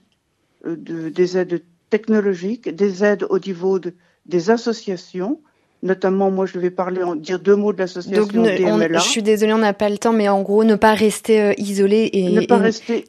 euh, 0.66 0.76
des 1.10 1.36
aides 1.38 1.62
technologiques, 1.90 2.68
des 2.68 3.04
aides 3.04 3.26
au 3.30 3.38
niveau 3.38 3.78
des 4.26 4.50
associations 4.50 5.40
Notamment, 5.82 6.30
moi, 6.30 6.44
je 6.44 6.58
vais 6.58 6.70
parler, 6.70 7.04
en, 7.04 7.14
dire 7.14 7.38
deux 7.38 7.54
mots 7.54 7.72
de 7.72 7.78
l'association 7.78 8.42
DMLA. 8.42 8.98
Je 8.98 9.08
suis 9.08 9.22
désolée, 9.22 9.52
on 9.52 9.58
n'a 9.58 9.72
pas 9.72 9.88
le 9.88 9.96
temps, 9.96 10.12
mais 10.12 10.28
en 10.28 10.42
gros, 10.42 10.64
ne 10.64 10.74
pas 10.74 10.94
rester 10.94 11.40
euh, 11.40 11.52
isolé 11.56 12.10
et, 12.12 12.46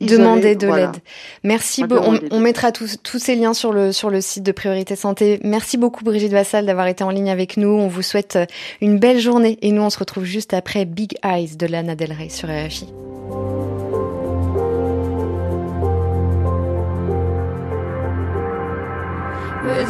demander 0.02 0.56
de 0.56 0.68
l'aide. 0.68 0.98
Merci. 1.44 1.84
On, 1.90 2.20
on, 2.30 2.40
mettra 2.40 2.72
tous, 2.72 2.98
tous 3.02 3.18
ces 3.18 3.36
liens 3.36 3.56
sur 3.56 3.74
le 3.74 3.92
sur 3.92 4.12
le 4.12 4.22
site 4.22 4.44
de 4.44 4.52
Priorité 4.52 4.96
Santé. 4.96 5.40
Merci 5.44 5.78
beaucoup, 5.78 6.04
Brigitte 6.04 6.32
Vassal, 6.32 6.68
d'avoir 6.68 6.86
été 6.86 7.04
en 7.04 7.10
ligne 7.10 7.32
avec 7.32 7.58
nous. 7.58 7.70
On 7.70 7.88
vous 7.88 8.04
souhaite 8.04 8.36
euh, 8.36 8.46
une 8.82 9.00
belle 9.00 9.20
journée 9.20 9.58
et 9.64 9.72
nous, 9.72 9.82
on 9.82 9.90
se 9.90 9.98
retrouve 9.98 10.26
juste 10.26 10.54
après 10.54 10.86
Big 10.86 11.14
Eyes 11.24 11.56
de 11.58 11.66
Lana 11.66 11.96
Del 11.96 12.14
Rey 12.14 12.30
sur 12.30 12.50
RFI. 12.50 12.88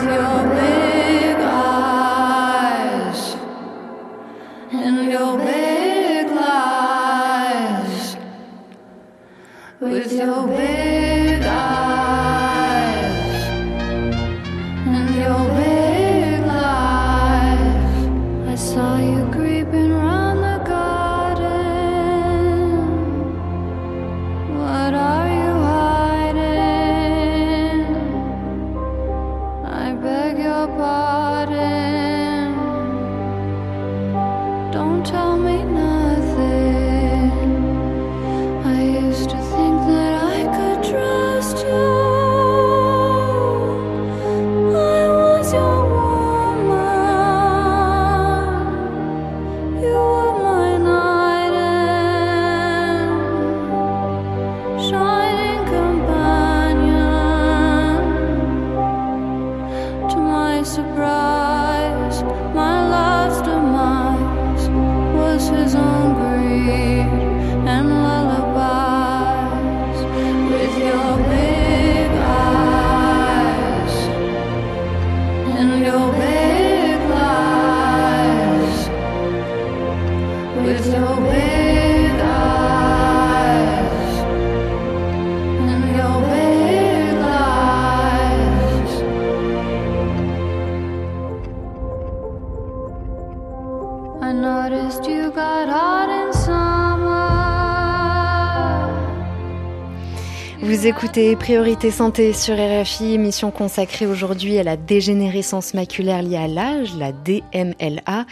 your 0.04 0.79
big 5.39 6.28
eyes 6.30 8.15
with 9.80 10.13
your 10.13 10.48
big 10.48 11.41
eyes 11.43 12.59
écoutez 101.02 101.38
Priorité 101.38 101.92
Santé 101.92 102.34
sur 102.34 102.56
RFI, 102.56 103.14
émission 103.14 103.52
consacrée 103.52 104.06
aujourd'hui 104.06 104.58
à 104.58 104.64
la 104.64 104.76
dégénérescence 104.76 105.74
maculaire 105.74 106.22
liée 106.22 106.36
à 106.36 106.48
l'âge, 106.50 106.94
la 106.98 107.14
DMLA. 107.14 108.26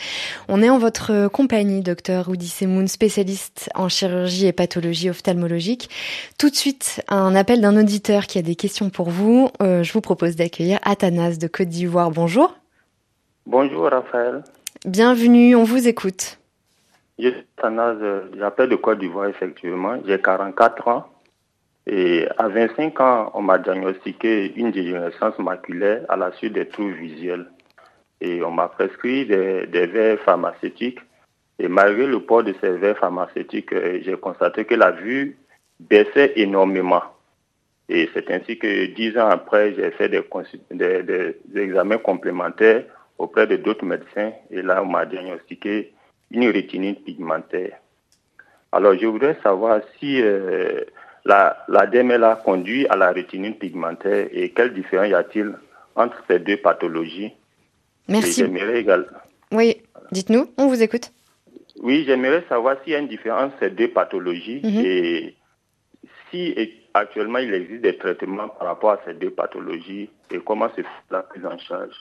On 0.50 0.62
est 0.62 0.70
en 0.70 0.78
votre 0.78 1.30
compagnie, 1.30 1.82
docteur 1.82 2.28
Oudi 2.28 2.50
Semoun, 2.50 2.90
spécialiste 2.90 3.70
en 3.74 3.88
chirurgie 3.88 4.48
et 4.48 4.52
pathologie 4.52 5.10
ophtalmologique. 5.10 5.90
Tout 6.38 6.50
de 6.50 6.56
suite, 6.56 7.02
un 7.08 7.36
appel 7.36 7.62
d'un 7.62 7.80
auditeur 7.80 8.24
qui 8.24 8.38
a 8.38 8.42
des 8.42 8.56
questions 8.56 8.90
pour 8.90 9.12
vous. 9.12 9.48
Euh, 9.62 9.84
je 9.84 9.94
vous 9.94 10.02
propose 10.02 10.36
d'accueillir 10.36 10.80
Athanas 10.84 11.38
de 11.38 11.48
Côte 11.48 11.70
d'Ivoire. 11.70 12.12
Bonjour. 12.12 12.54
Bonjour 13.46 13.86
Raphaël. 13.86 14.44
Bienvenue, 14.84 15.56
on 15.56 15.64
vous 15.64 15.88
écoute. 15.88 16.38
Je 17.18 17.30
suis 17.30 17.46
Athanas, 17.58 17.96
j'appelle 18.38 18.68
de 18.68 18.76
Côte 18.76 19.00
d'Ivoire 19.00 19.28
effectivement. 19.30 20.00
J'ai 20.06 20.20
44 20.20 20.88
ans. 20.90 21.06
Et 21.90 22.28
à 22.38 22.50
25 22.50 23.00
ans, 23.00 23.32
on 23.34 23.42
m'a 23.42 23.60
diagnostiqué 23.60 24.54
une 24.58 24.72
dégénérescence 24.72 25.40
maculaire 25.40 26.04
à 26.10 26.18
la 26.18 26.34
suite 26.34 26.52
des 26.52 26.68
trous 26.68 26.90
visuels. 26.92 27.48
Et 28.20 28.44
on 28.44 28.52
m'a 28.52 28.68
prescrit 28.68 29.26
des, 29.26 29.66
verres 29.88 30.20
pharmaceutiques. 30.20 31.00
Et 31.60 31.70
malgré 31.70 32.06
le 32.06 32.20
port 32.20 32.44
de 32.44 32.54
ces 32.60 32.72
verres 32.72 32.98
pharmaceutiques, 32.98 33.72
euh, 33.72 34.00
j'ai 34.04 34.18
constaté 34.18 34.66
que 34.66 34.76
la 34.76 34.92
vue 34.92 35.38
baissait 35.80 36.34
énormément. 36.36 37.04
Et 37.88 38.10
c'est 38.14 38.30
ainsi 38.32 38.60
que 38.60 38.88
dix 38.88 39.18
ans 39.18 39.30
après, 39.30 39.74
j'ai 39.74 39.92
fait 39.92 40.10
des, 40.10 40.24
des, 41.04 41.36
examens 41.56 42.00
complémentaires 42.00 42.84
auprès 43.18 43.48
de 43.48 43.56
d'autres 43.56 43.86
médecins. 43.86 44.34
Et 44.52 44.62
là, 44.62 44.84
on 44.84 44.88
m'a 44.88 45.06
diagnostiqué 45.06 45.94
une 46.32 46.50
rétinite 46.50 47.06
pigmentaire. 47.06 47.78
Alors, 48.74 48.96
je 49.00 49.06
voudrais 49.06 49.38
savoir 49.42 49.80
si 49.98 50.22
euh, 50.22 50.84
la, 51.28 51.66
la 51.68 51.86
DMLA 51.86 52.38
conduit 52.38 52.88
à 52.88 52.96
la 52.96 53.12
rétinite 53.12 53.60
pigmentaire 53.60 54.28
et 54.32 54.52
quelle 54.52 54.74
différence 54.74 55.10
y 55.10 55.14
a-t-il 55.14 55.54
entre 55.96 56.24
ces 56.30 56.40
deux 56.40 56.58
pathologies? 56.58 57.34
Merci. 58.08 58.46
Oui, 59.52 59.82
dites-nous, 60.12 60.50
on 60.58 60.68
vous 60.68 60.82
écoute. 60.82 61.12
Oui, 61.82 62.06
j'aimerais 62.08 62.44
savoir 62.48 62.78
s'il 62.82 62.94
y 62.94 62.96
a 62.96 63.00
une 63.00 63.10
différence 63.10 63.52
entre 63.52 63.58
ces 63.60 63.70
deux 63.72 63.90
pathologies 63.90 64.62
mhm. 64.64 64.86
et 64.86 65.36
si 66.32 66.54
actuellement 66.98 67.40
il 67.40 67.54
existe 67.54 67.82
des 67.82 67.98
traitements 67.98 68.50
par 68.50 68.68
rapport 68.68 68.92
à 68.92 69.00
ces 69.06 69.14
deux 69.14 69.30
pathologies 69.30 70.10
et 70.32 70.40
comment 70.40 70.70
se 70.70 70.76
fait 70.82 70.88
la 71.12 71.22
prise 71.22 71.46
en 71.46 71.58
charge. 71.58 71.94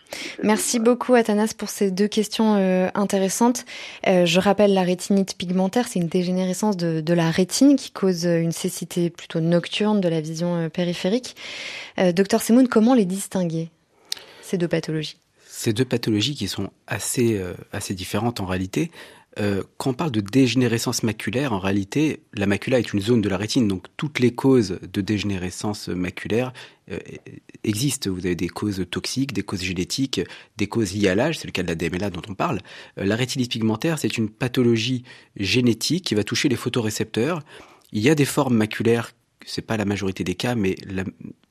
Merci 0.42 0.80
beaucoup 0.80 1.14
Athanas 1.14 1.54
pour 1.56 1.68
ces 1.68 1.90
deux 1.90 2.09
questions 2.09 2.56
euh, 2.56 2.88
intéressantes. 2.94 3.64
Euh, 4.06 4.26
je 4.26 4.40
rappelle 4.40 4.74
la 4.74 4.82
rétinite 4.82 5.37
pigmentaire, 5.37 5.88
c'est 5.88 6.00
une 6.00 6.09
dégénérescence 6.09 6.76
de, 6.76 7.00
de, 7.00 7.14
la 7.14 7.30
rétine 7.30 7.76
qui 7.76 7.90
cause 7.90 8.24
une 8.24 8.52
cécité 8.52 9.11
plutôt 9.11 9.40
nocturne 9.40 10.00
de 10.00 10.09
la 10.09 10.20
vision 10.20 10.56
euh, 10.56 10.68
périphérique. 10.68 11.37
docteur 12.14 12.42
Semoun, 12.42 12.68
comment 12.68 12.94
les 12.94 13.04
distinguer 13.04 13.70
ces 14.42 14.59
deux 14.59 14.68
pathologies? 14.68 15.18
Ces 15.46 15.72
deux 15.72 15.85
pathologies 15.85 16.35
qui 16.35 16.48
sont 16.48 16.70
assez 16.87 17.42
assez 17.72 17.94
différentes 17.94 18.40
en 18.40 18.44
réalité. 18.44 18.90
Euh, 19.38 19.62
quand 19.77 19.90
on 19.90 19.94
parle 19.94 20.11
de 20.11 20.20
dégénérescence 20.20 21.03
maculaire, 21.03 21.53
en 21.53 21.59
réalité, 21.59 22.22
la 22.33 22.46
macula 22.46 22.79
est 22.79 22.92
une 22.92 23.01
zone 23.01 23.20
de 23.20 23.29
la 23.29 23.37
rétine, 23.37 23.68
donc 23.68 23.87
toutes 23.96 24.18
les 24.18 24.35
causes 24.35 24.79
de 24.81 25.01
dégénérescence 25.03 25.88
maculaire 25.88 26.55
euh, 26.90 26.99
existent. 27.62 28.11
Vous 28.11 28.25
avez 28.25 28.35
des 28.35 28.49
causes 28.49 28.85
toxiques, 28.90 29.35
des 29.35 29.42
causes 29.42 29.62
génétiques, 29.62 30.22
des 30.57 30.66
causes 30.68 30.94
liées 30.94 31.09
à 31.09 31.14
l'âge, 31.14 31.38
c'est 31.38 31.46
le 31.46 31.53
cas 31.53 31.62
de 31.62 31.68
la 31.68 31.75
DMLA 31.75 32.09
dont 32.11 32.22
on 32.29 32.35
parle. 32.35 32.61
Euh, 32.99 33.05
la 33.05 33.14
rétinite 33.14 33.51
pigmentaire, 33.51 33.99
c'est 33.99 34.16
une 34.16 34.31
pathologie 34.31 35.05
génétique 35.37 36.07
qui 36.07 36.14
va 36.14 36.25
toucher 36.25 36.49
les 36.49 36.57
photorécepteurs. 36.57 37.42
Il 37.92 38.03
y 38.03 38.09
a 38.09 38.14
des 38.14 38.25
formes 38.25 38.57
maculaires, 38.57 39.12
c'est 39.44 39.62
pas 39.62 39.77
la 39.77 39.85
majorité 39.85 40.25
des 40.25 40.35
cas, 40.35 40.55
mais 40.55 40.77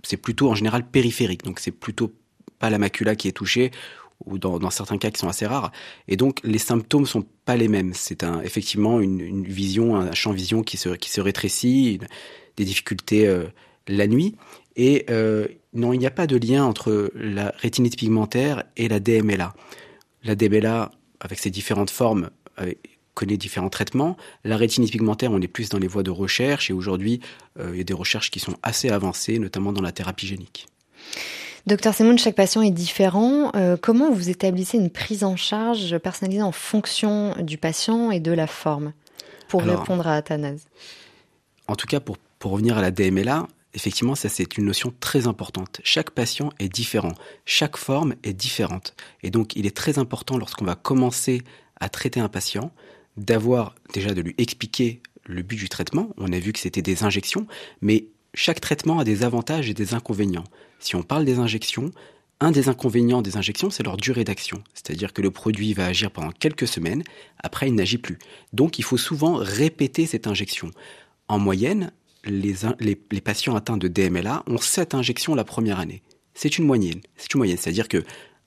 c'est 0.03 0.17
plutôt 0.17 0.49
en 0.49 0.55
général 0.55 0.89
périphérique, 0.89 1.43
donc 1.43 1.59
c'est 1.59 1.71
plutôt 1.71 2.11
pas 2.57 2.71
la 2.71 2.79
macula 2.79 3.15
qui 3.15 3.27
est 3.27 3.33
touchée 3.33 3.71
ou 4.25 4.37
dans, 4.37 4.69
certains 4.69 4.97
cas 4.97 5.11
qui 5.11 5.19
sont 5.19 5.27
assez 5.27 5.45
rares. 5.45 5.71
Et 6.07 6.17
donc 6.17 6.39
les 6.43 6.57
symptômes 6.57 7.05
sont 7.05 7.25
pas 7.45 7.55
les 7.55 7.67
mêmes. 7.67 7.93
C'est 7.93 8.23
un, 8.23 8.41
effectivement 8.41 8.99
une, 8.99 9.43
vision, 9.43 9.95
un 9.95 10.13
champ 10.13 10.31
vision 10.31 10.63
qui 10.63 10.77
se, 10.77 11.19
rétrécit, 11.19 11.99
des 12.57 12.65
difficultés 12.65 13.27
euh, 13.27 13.45
la 13.87 14.07
nuit. 14.07 14.35
Et 14.75 15.05
euh, 15.09 15.47
non, 15.73 15.93
il 15.93 15.99
n'y 15.99 16.07
a 16.07 16.11
pas 16.11 16.27
de 16.27 16.37
lien 16.37 16.65
entre 16.65 17.11
la 17.15 17.53
rétinite 17.57 17.97
pigmentaire 17.97 18.63
et 18.77 18.87
la 18.87 18.99
DMLA. 18.99 19.53
La 20.23 20.35
DMLA, 20.35 20.91
avec 21.19 21.39
ses 21.39 21.49
différentes 21.49 21.91
formes, 21.91 22.29
euh, 22.59 22.73
connaît 23.13 23.37
différents 23.37 23.69
traitements. 23.69 24.17
La 24.43 24.57
rétinite 24.57 24.91
pigmentaire, 24.91 25.31
on 25.31 25.41
est 25.41 25.47
plus 25.47 25.69
dans 25.69 25.77
les 25.77 25.87
voies 25.87 26.03
de 26.03 26.11
recherche 26.11 26.69
et 26.69 26.73
aujourd'hui, 26.73 27.21
il 27.57 27.77
y 27.77 27.79
a 27.79 27.85
des 27.85 27.93
recherches 27.93 28.29
qui 28.29 28.41
sont 28.41 28.57
assez 28.61 28.89
avancées, 28.89 29.39
notamment 29.39 29.71
dans 29.71 29.81
la 29.81 29.93
thérapie 29.93 30.27
génique. 30.27 30.67
Docteur 31.67 31.95
Simon, 31.95 32.15
chaque 32.17 32.35
patient 32.35 32.61
est 32.61 32.71
différent. 32.71 33.51
Euh, 33.55 33.75
comment 33.75 34.11
vous 34.11 34.29
établissez 34.29 34.77
une 34.77 34.91
prise 34.91 35.23
en 35.23 35.35
charge 35.35 35.97
personnalisée 35.97 36.43
en 36.43 36.51
fonction 36.51 37.33
du 37.41 37.57
patient 37.57 38.11
et 38.11 38.19
de 38.19 38.31
la 38.31 38.45
forme 38.45 38.93
pour 39.47 39.63
répondre 39.63 40.05
à 40.05 40.13
Athanase? 40.13 40.67
En 41.67 41.75
tout 41.75 41.87
cas, 41.87 41.99
pour, 41.99 42.17
pour 42.37 42.51
revenir 42.51 42.77
à 42.77 42.81
la 42.81 42.91
DMLA, 42.91 43.47
effectivement, 43.73 44.13
ça 44.13 44.29
c'est 44.29 44.57
une 44.59 44.65
notion 44.65 44.93
très 44.99 45.25
importante. 45.25 45.81
Chaque 45.83 46.11
patient 46.11 46.51
est 46.59 46.69
différent, 46.69 47.13
chaque 47.45 47.77
forme 47.77 48.13
est 48.23 48.33
différente. 48.33 48.93
Et 49.23 49.31
donc, 49.31 49.55
il 49.55 49.65
est 49.65 49.75
très 49.75 49.97
important 49.97 50.37
lorsqu'on 50.37 50.65
va 50.65 50.75
commencer 50.75 51.41
à 51.79 51.89
traiter 51.89 52.19
un 52.19 52.29
patient 52.29 52.71
d'avoir 53.17 53.73
déjà 53.91 54.13
de 54.13 54.21
lui 54.21 54.35
expliquer 54.37 55.01
le 55.25 55.41
but 55.41 55.57
du 55.57 55.69
traitement. 55.69 56.09
On 56.17 56.31
a 56.31 56.37
vu 56.37 56.53
que 56.53 56.59
c'était 56.59 56.83
des 56.83 57.03
injections, 57.03 57.47
mais 57.81 58.05
chaque 58.35 58.61
traitement 58.61 58.99
a 58.99 59.03
des 59.03 59.23
avantages 59.23 59.67
et 59.67 59.73
des 59.73 59.95
inconvénients. 59.95 60.43
Si 60.79 60.95
on 60.95 61.03
parle 61.03 61.25
des 61.25 61.39
injections, 61.39 61.91
un 62.39 62.51
des 62.51 62.67
inconvénients 62.67 63.21
des 63.21 63.37
injections, 63.37 63.69
c'est 63.69 63.83
leur 63.83 63.97
durée 63.97 64.23
d'action. 64.23 64.63
C'est-à-dire 64.73 65.13
que 65.13 65.21
le 65.21 65.31
produit 65.31 65.73
va 65.73 65.85
agir 65.85 66.11
pendant 66.11 66.31
quelques 66.31 66.67
semaines, 66.67 67.03
après 67.41 67.67
il 67.67 67.75
n'agit 67.75 67.97
plus. 67.97 68.19
Donc 68.53 68.77
il 68.77 68.83
faut 68.83 68.97
souvent 68.97 69.35
répéter 69.35 70.05
cette 70.05 70.27
injection. 70.27 70.71
En 71.27 71.39
moyenne, 71.39 71.91
les, 72.25 73.21
patients 73.21 73.55
atteints 73.55 73.77
de 73.77 73.87
DMLA 73.87 74.43
ont 74.47 74.57
7 74.57 74.95
injections 74.95 75.35
la 75.35 75.43
première 75.43 75.79
année. 75.79 76.01
C'est 76.33 76.57
une 76.57 76.65
moyenne. 76.65 77.01
C'est 77.15 77.33
une 77.33 77.39
moyenne. 77.39 77.57
C'est-à-dire 77.57 77.87
que 77.87 78.03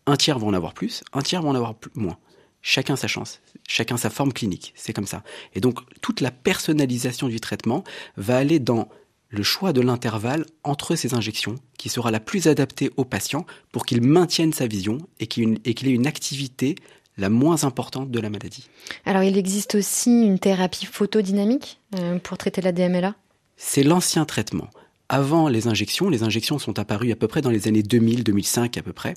un 0.07 0.17
tiers 0.17 0.39
vont 0.39 0.49
en 0.49 0.55
avoir 0.55 0.75
plus, 0.75 1.03
un 1.13 1.23
tiers 1.23 1.43
vont 1.43 1.51
en 1.51 1.55
avoir 1.55 1.75
moins. 1.95 2.19
Chacun 2.61 2.97
sa 2.97 3.09
chance, 3.09 3.41
chacun 3.69 3.97
sa 3.97 4.11
forme 4.11 4.33
clinique. 4.33 4.73
C'est 4.75 4.93
comme 4.93 5.07
ça. 5.07 5.23
Et 5.55 5.61
donc 5.61 5.81
toute 6.01 6.21
la 6.21 6.31
personnalisation 6.31 7.29
du 7.29 7.41
traitement 7.41 7.85
va 8.17 8.37
aller 8.37 8.59
dans 8.59 8.89
le 9.31 9.43
choix 9.43 9.73
de 9.73 9.81
l'intervalle 9.81 10.47
entre 10.65 10.97
ces 10.97 11.15
injections 11.15 11.57
qui 11.77 11.89
sera 11.89 12.11
la 12.11 12.21
plus 12.21 12.47
adaptée 12.47 12.91
au 12.97 13.05
patient 13.05 13.45
pour 13.73 13.85
qu'il 13.85 14.03
maintienne 14.03 14.53
sa 14.53 14.67
vision 14.67 14.99
et 15.21 15.27
qu'il 15.27 15.59
ait 15.65 15.91
une 15.91 16.07
activité 16.07 16.77
la 17.19 17.29
moins 17.29 17.65
importante 17.65 18.11
de 18.11 18.21
la 18.21 18.31
maladie. 18.31 18.69
Alors 19.05 19.23
il 19.23 19.37
existe 19.37 19.75
aussi 19.75 20.23
une 20.23 20.39
thérapie 20.39 20.87
photodynamique 20.87 21.81
euh, 21.99 22.19
pour 22.19 22.39
traiter 22.39 22.61
la 22.61 22.73
DMLA 22.73 23.15
C'est 23.57 23.83
l'ancien 23.83 24.25
traitement. 24.25 24.71
Avant 25.09 25.49
les 25.49 25.67
injections, 25.67 26.09
les 26.09 26.23
injections 26.23 26.59
sont 26.59 26.79
apparues 26.79 27.11
à 27.13 27.17
peu 27.17 27.29
près 27.29 27.41
dans 27.41 27.51
les 27.51 27.67
années 27.67 27.83
2000-2005 27.83 28.79
à 28.79 28.83
peu 28.83 28.93
près, 28.93 29.15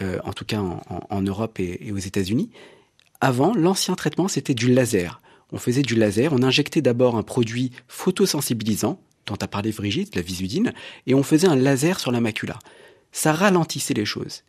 euh, 0.00 0.18
en 0.24 0.32
tout 0.32 0.44
cas 0.44 0.60
en, 0.60 1.22
Europe 1.22 1.58
et 1.58 1.90
aux 1.92 1.98
États-Unis. 1.98 2.50
Avant, 3.20 3.54
l'ancien 3.54 3.94
traitement, 3.94 4.26
c'était 4.26 4.54
du 4.54 4.72
laser. 4.72 5.22
On 5.52 5.58
faisait 5.58 5.82
du 5.82 5.94
laser, 5.94 6.32
on 6.32 6.42
injectait 6.42 6.82
d'abord 6.82 7.16
un 7.16 7.22
produit 7.22 7.70
photosensibilisant, 7.86 8.98
dont 9.26 9.36
a 9.36 9.48
parlé 9.48 9.72
Brigitte, 9.72 10.14
la 10.16 10.22
visudine, 10.22 10.72
et 11.06 11.14
on 11.14 11.22
faisait 11.22 11.48
un 11.48 11.56
laser 11.56 12.00
sur 12.00 12.12
la 12.12 12.20
macula. 12.20 12.58
Ça 13.12 13.32
ralentissait 13.32 13.94
les 13.94 14.04
choses. 14.04 14.42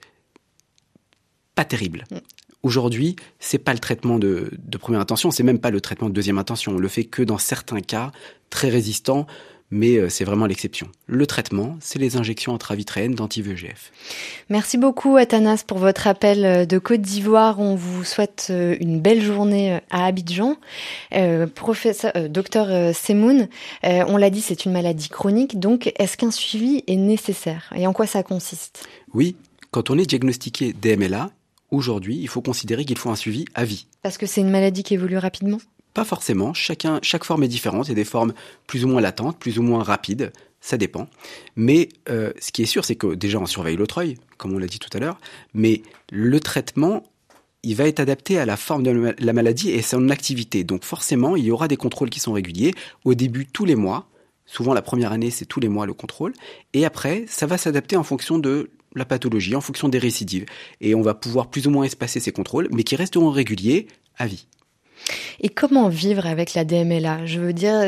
Pas 1.55 1.65
terrible. 1.65 2.05
Mm. 2.12 2.17
Aujourd'hui, 2.63 3.17
c'est 3.39 3.57
pas 3.57 3.73
le 3.73 3.79
traitement 3.79 4.17
de, 4.17 4.51
de 4.57 4.77
première 4.77 5.01
intention, 5.01 5.31
c'est 5.31 5.43
même 5.43 5.59
pas 5.59 5.69
le 5.69 5.81
traitement 5.81 6.07
de 6.07 6.13
deuxième 6.13 6.38
intention. 6.38 6.73
On 6.73 6.77
le 6.77 6.88
fait 6.88 7.03
que 7.03 7.21
dans 7.21 7.38
certains 7.38 7.81
cas 7.81 8.13
très 8.49 8.69
résistants, 8.69 9.27
mais 9.73 9.97
euh, 9.97 10.07
c'est 10.07 10.23
vraiment 10.23 10.45
l'exception. 10.45 10.88
Le 11.07 11.25
traitement, 11.25 11.77
c'est 11.81 11.97
les 11.97 12.15
injections 12.15 12.53
intravitréennes 12.53 13.15
d'anti-VEGF. 13.15 13.91
Merci 14.49 14.77
beaucoup 14.77 15.17
Athanas 15.17 15.63
pour 15.65 15.79
votre 15.79 16.07
appel 16.07 16.45
euh, 16.45 16.65
de 16.65 16.77
Côte 16.77 17.01
d'Ivoire. 17.01 17.59
On 17.59 17.75
vous 17.75 18.03
souhaite 18.03 18.47
euh, 18.51 18.77
une 18.79 19.01
belle 19.01 19.21
journée 19.21 19.79
à 19.89 20.05
Abidjan. 20.05 20.57
Euh, 21.13 21.47
professeur, 21.47 22.13
docteur 22.29 22.93
Semoun, 22.93 23.47
on 23.83 24.17
l'a 24.17 24.29
dit, 24.29 24.41
c'est 24.41 24.65
une 24.65 24.71
maladie 24.71 25.09
chronique, 25.09 25.59
donc 25.59 25.91
est-ce 25.97 26.17
qu'un 26.17 26.31
suivi 26.31 26.83
est 26.88 26.95
nécessaire? 26.95 27.73
Et 27.75 27.88
en 27.88 27.93
quoi 27.93 28.05
ça 28.05 28.21
consiste? 28.21 28.88
Oui, 29.13 29.36
quand 29.71 29.89
on 29.89 29.97
est 29.97 30.05
diagnostiqué 30.05 30.73
DMLA, 30.73 31.31
aujourd'hui, 31.71 32.19
il 32.21 32.27
faut 32.27 32.41
considérer 32.41 32.86
qu'il 32.86 32.97
faut 32.97 33.09
un 33.09 33.15
suivi 33.15 33.45
à 33.55 33.65
vie. 33.65 33.88
Parce 34.03 34.17
que 34.17 34.25
c'est 34.25 34.41
une 34.41 34.51
maladie 34.51 34.83
qui 34.83 34.93
évolue 34.93 35.17
rapidement? 35.17 35.59
Pas 35.93 36.06
forcément, 36.06 36.53
chacun, 36.53 36.99
chaque 37.01 37.23
forme 37.23 37.43
est 37.43 37.47
différente, 37.47 37.88
il 37.88 37.91
y 37.91 37.93
a 37.93 37.95
des 37.95 38.03
formes 38.03 38.34
plus 38.67 38.84
ou 38.86 38.88
moins 38.88 39.01
latentes, 39.01 39.38
plus 39.38 39.60
ou 39.60 39.62
moins 39.62 39.84
rapides, 39.84 40.32
ça 40.60 40.77
dépend. 40.77 41.08
Mais 41.56 41.89
euh, 42.10 42.32
ce 42.39 42.51
qui 42.51 42.63
est 42.63 42.67
sûr, 42.67 42.86
c'est 42.86 42.95
que 42.95 43.13
déjà 43.13 43.39
on 43.39 43.45
surveille 43.45 43.75
l'autre 43.75 43.99
œil, 43.99 44.17
comme 44.38 44.53
on 44.53 44.58
l'a 44.58 44.67
dit 44.67 44.79
tout 44.79 44.89
à 44.93 44.99
l'heure, 44.99 45.19
mais 45.53 45.84
le 46.12 46.39
traitement, 46.39 47.03
il 47.63 47.75
va 47.75 47.88
être 47.88 47.99
adapté 47.99 48.39
à 48.39 48.45
la 48.45 48.58
forme 48.58 48.84
de 48.84 49.15
la 49.17 49.34
maladie 49.34 49.71
et 49.71 49.82
son 49.82 50.10
activité. 50.10 50.63
Donc 50.63 50.84
forcément, 50.84 51.36
il 51.36 51.45
y 51.45 51.51
aura 51.51 51.67
des 51.67 51.77
contrôles 51.77 52.10
qui 52.10 52.19
sont 52.19 52.34
réguliers, 52.34 52.73
au 53.06 53.13
début 53.13 53.45
tous 53.45 53.65
les 53.65 53.75
mois, 53.75 54.08
souvent 54.45 54.73
la 54.73 54.82
première 54.82 55.12
année 55.12 55.32
c'est 55.32 55.45
tous 55.45 55.60
les 55.60 55.69
mois 55.69 55.86
le 55.86 55.93
contrôle, 55.93 56.34
et 56.73 56.86
après 56.86 57.25
ça 57.27 57.45
va 57.45 57.58
s'adapter 57.58 57.97
en 57.97 58.03
fonction 58.03 58.39
de 58.39 58.71
la 58.95 59.06
pathologie, 59.06 59.56
en 59.56 59.62
fonction 59.62 59.89
des 59.89 59.99
récidives. 59.99 60.45
Et 60.82 60.95
on 60.95 61.01
va 61.01 61.13
pouvoir 61.13 61.49
plus 61.49 61.67
ou 61.67 61.71
moins 61.71 61.84
espacer 61.84 62.19
ces 62.19 62.32
contrôles, 62.32 62.67
mais 62.71 62.84
qui 62.84 62.95
resteront 62.95 63.32
réguliers 63.32 63.88
à 64.17 64.27
vie. 64.27 64.47
Et 65.42 65.50
comment 65.50 65.89
vivre 65.89 66.26
avec 66.26 66.54
la 66.54 66.63
DMLA 66.63 67.26
Je 67.26 67.39
veux 67.39 67.54
dire, 67.54 67.82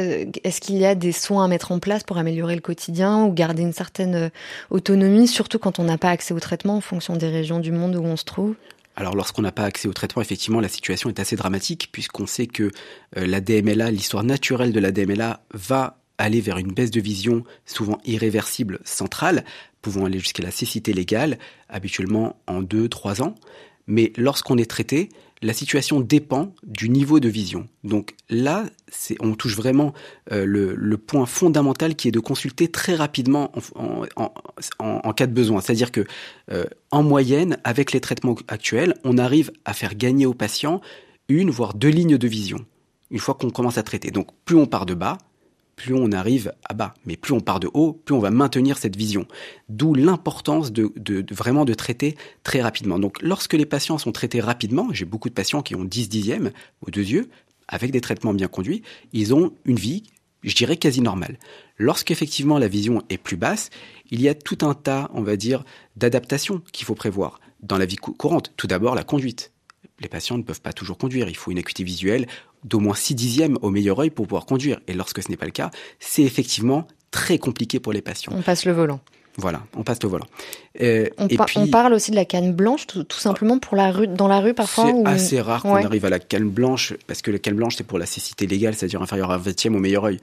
est-ce 0.43 0.60
qu'il 0.62 0.78
y 0.78 0.86
a 0.86 0.95
des 0.95 1.12
soins 1.12 1.45
à 1.45 1.47
mettre 1.47 1.71
en 1.71 1.80
place 1.80 2.04
pour 2.04 2.17
améliorer 2.17 2.56
le 2.56 2.62
quotidien 2.62 3.23
ou 3.23 3.34
garder 3.34 3.62
une 3.62 3.73
certaine 3.73 4.15
euh, 4.15 4.30
autonomie, 4.69 5.28
surtout 5.28 5.60
quand 5.60 5.80
on 5.80 5.84
n'a 5.84 5.97
pas 5.97 6.10
accès 6.10 6.34
au 6.34 6.39
traitement 6.39 6.78
en 6.78 6.82
fonction 6.82 7.15
des 7.15 7.30
régions 7.30 7.60
du 7.60 7.71
monde 7.71 7.95
où 7.95 8.04
on 8.04 8.17
se 8.17 8.25
trouve? 8.25 8.56
Alors 8.95 9.15
lorsqu'on 9.15 9.41
n'a 9.41 9.51
pas 9.51 9.63
accès 9.63 9.88
au 9.88 9.93
traitement, 9.93 10.21
effectivement, 10.21 10.62
la 10.62 10.69
situation 10.69 11.10
est 11.10 11.19
assez 11.19 11.36
dramatique 11.36 11.89
puisqu'on 11.91 12.28
sait 12.28 12.47
que 12.47 12.71
euh, 13.17 13.28
la 13.28 13.41
DMLA, 13.41 13.91
l'histoire 13.91 14.23
naturelle 14.23 14.71
de 14.71 14.80
la 14.80 14.91
DMLA 14.91 15.41
va 15.54 15.97
aller 16.17 16.39
vers 16.39 16.58
une 16.58 16.71
baisse 16.71 16.91
de 16.91 17.01
vision 17.01 17.43
souvent 17.65 17.99
irréversible 18.06 18.80
centrale, 18.86 19.43
pouvant 19.82 20.06
aller 20.06 20.19
jusqu'à 20.19 20.43
la 20.43 20.51
cécité 20.51 20.93
légale, 20.93 21.38
habituellement 21.67 22.38
en 22.47 22.62
2-3 22.62 23.21
ans. 23.21 23.36
Mais 23.88 24.13
lorsqu'on 24.15 24.58
est 24.58 24.69
traité, 24.69 25.10
la 25.41 25.53
situation 25.53 25.99
dépend 25.99 26.53
du 26.63 26.89
niveau 26.89 27.19
de 27.19 27.29
vision. 27.29 27.67
Donc 27.83 28.15
là, 28.29 28.65
on 29.19 29.35
touche 29.35 29.55
vraiment 29.55 29.93
euh, 30.31 30.45
le, 30.45 30.97
point 30.97 31.25
fondamental 31.25 31.95
qui 31.95 32.07
est 32.07 32.11
de 32.11 32.19
consulter 32.19 32.67
très 32.67 32.95
rapidement 32.95 33.51
en, 33.75 35.13
cas 35.13 35.27
de 35.27 35.33
besoin. 35.33 35.61
C'est-à-dire 35.61 35.91
que 35.91 36.05
euh, 36.51 36.65
en 36.91 37.03
moyenne, 37.03 37.57
avec 37.63 37.91
les 37.91 37.99
traitements 37.99 38.35
actuels, 38.47 38.95
on 39.03 39.17
arrive 39.17 39.51
à 39.65 39.73
faire 39.73 39.95
gagner 39.95 40.25
au 40.25 40.33
patient 40.33 40.81
une 41.27 41.49
voire 41.49 41.73
deux 41.73 41.89
lignes 41.89 42.17
de 42.17 42.27
vision 42.27 42.65
une 43.11 43.19
fois 43.19 43.35
qu'on 43.35 43.49
commence 43.49 43.77
à 43.77 43.83
traiter. 43.83 44.11
Donc 44.11 44.27
plus 44.45 44.55
on 44.55 44.65
part 44.65 44.85
de 44.85 44.93
bas, 44.93 45.17
plus 45.75 45.93
on 45.93 46.11
arrive 46.11 46.53
à 46.67 46.73
bas. 46.73 46.93
Mais 47.05 47.17
plus 47.17 47.33
on 47.33 47.39
part 47.39 47.59
de 47.59 47.69
haut, 47.73 47.93
plus 47.93 48.15
on 48.15 48.19
va 48.19 48.31
maintenir 48.31 48.77
cette 48.77 48.95
vision. 48.95 49.27
D'où 49.69 49.93
l'importance 49.93 50.71
de, 50.71 50.91
vraiment 51.31 51.65
de 51.65 51.73
traiter 51.73 52.15
très 52.43 52.61
rapidement. 52.61 52.99
Donc 52.99 53.21
lorsque 53.21 53.53
les 53.53 53.65
patients 53.65 53.97
sont 53.97 54.11
traités 54.11 54.41
rapidement, 54.41 54.89
j'ai 54.91 55.05
beaucoup 55.05 55.29
de 55.29 55.33
patients 55.33 55.61
qui 55.61 55.75
ont 55.75 55.83
10 55.83 56.09
dixièmes 56.09 56.51
aux 56.81 56.91
deux 56.91 57.05
yeux, 57.05 57.29
avec 57.67 57.91
des 57.91 58.01
traitements 58.01 58.33
bien 58.33 58.47
conduits, 58.47 58.83
ils 59.11 59.33
ont 59.33 59.53
une 59.65 59.77
vie, 59.77 60.03
je 60.43 60.53
dirais, 60.53 60.77
quasi 60.77 61.01
normale. 61.01 61.39
Lorsqu'effectivement 61.77 62.59
la 62.59 62.67
vision 62.67 63.01
est 63.09 63.17
plus 63.17 63.38
basse, 63.38 63.69
il 64.11 64.21
y 64.21 64.29
a 64.29 64.35
tout 64.35 64.59
un 64.61 64.73
tas, 64.73 65.09
on 65.13 65.23
va 65.23 65.35
dire, 65.35 65.63
d'adaptations 65.95 66.61
qu'il 66.71 66.85
faut 66.85 66.95
prévoir 66.95 67.39
dans 67.61 67.77
la 67.77 67.85
vie 67.85 67.95
courante. 67.95 68.53
Tout 68.55 68.67
d'abord, 68.67 68.95
la 68.95 69.03
conduite 69.03 69.51
les 69.99 70.09
patients 70.09 70.38
ne 70.38 70.43
peuvent 70.43 70.61
pas 70.61 70.73
toujours 70.73 70.97
conduire. 70.97 71.29
Il 71.29 71.38
faut 71.38 71.51
une 71.51 71.57
acuité 71.57 71.83
visuelle 71.83 72.27
d'au 72.65 72.80
moins 72.80 72.95
6 72.95 73.15
dixièmes 73.15 73.58
au 73.62 73.69
meilleur 73.69 73.99
œil 73.99 74.10
pour 74.10 74.28
pouvoir 74.28 74.45
conduire. 74.45 74.82
Et 74.88 74.93
lorsque 74.93 75.23
ce 75.23 75.30
n'est 75.30 75.38
pas 75.38 75.45
le 75.45 75.51
cas, 75.51 75.71
c'est 75.99 76.23
effectivement 76.23 76.88
très 77.12 77.38
compliqué 77.38 77.80
pour 77.80 77.93
les 77.93 78.01
patients. 78.01 78.34
On 78.36 78.41
passe 78.41 78.65
le 78.65 78.73
volant. 78.73 78.99
Voilà, 79.38 79.63
on 79.75 79.84
passe 79.84 80.01
le 80.01 80.10
volant. 80.10 80.28
Euh, 80.82 81.08
on, 81.17 81.28
et 81.28 81.38
puis, 81.38 81.58
on, 81.58 81.67
parle 81.67 81.93
aussi 81.93 82.12
de 82.12 82.15
la 82.15 82.23
canne 82.23 82.54
blanche, 82.54 82.88
tout, 82.88 83.06
simplement 83.12 83.60
pour 83.60 83.75
la 83.75 83.91
rue, 83.91 84.08
dans 84.08 84.30
la 84.30 84.39
rue 84.39 84.54
parfois. 84.54 84.86
C'est 84.86 85.08
assez 85.08 85.41
rare 85.41 85.62
qu'on 85.62 85.75
arrive 85.75 86.06
à 86.06 86.10
la 86.10 86.19
canne 86.19 86.49
blanche, 86.49 86.93
parce 87.06 87.21
que 87.21 87.32
la 87.32 87.39
canne 87.39 87.56
blanche 87.56 87.75
c'est 87.75 87.84
pour 87.84 87.99
la 87.99 88.06
cécité 88.06 88.47
légale, 88.47 88.75
c'est-à-dire 88.75 89.01
inférieure 89.01 89.32
à 89.32 89.38
20 89.38 89.65
au 89.67 89.69
meilleur 89.71 90.06
œil. 90.06 90.19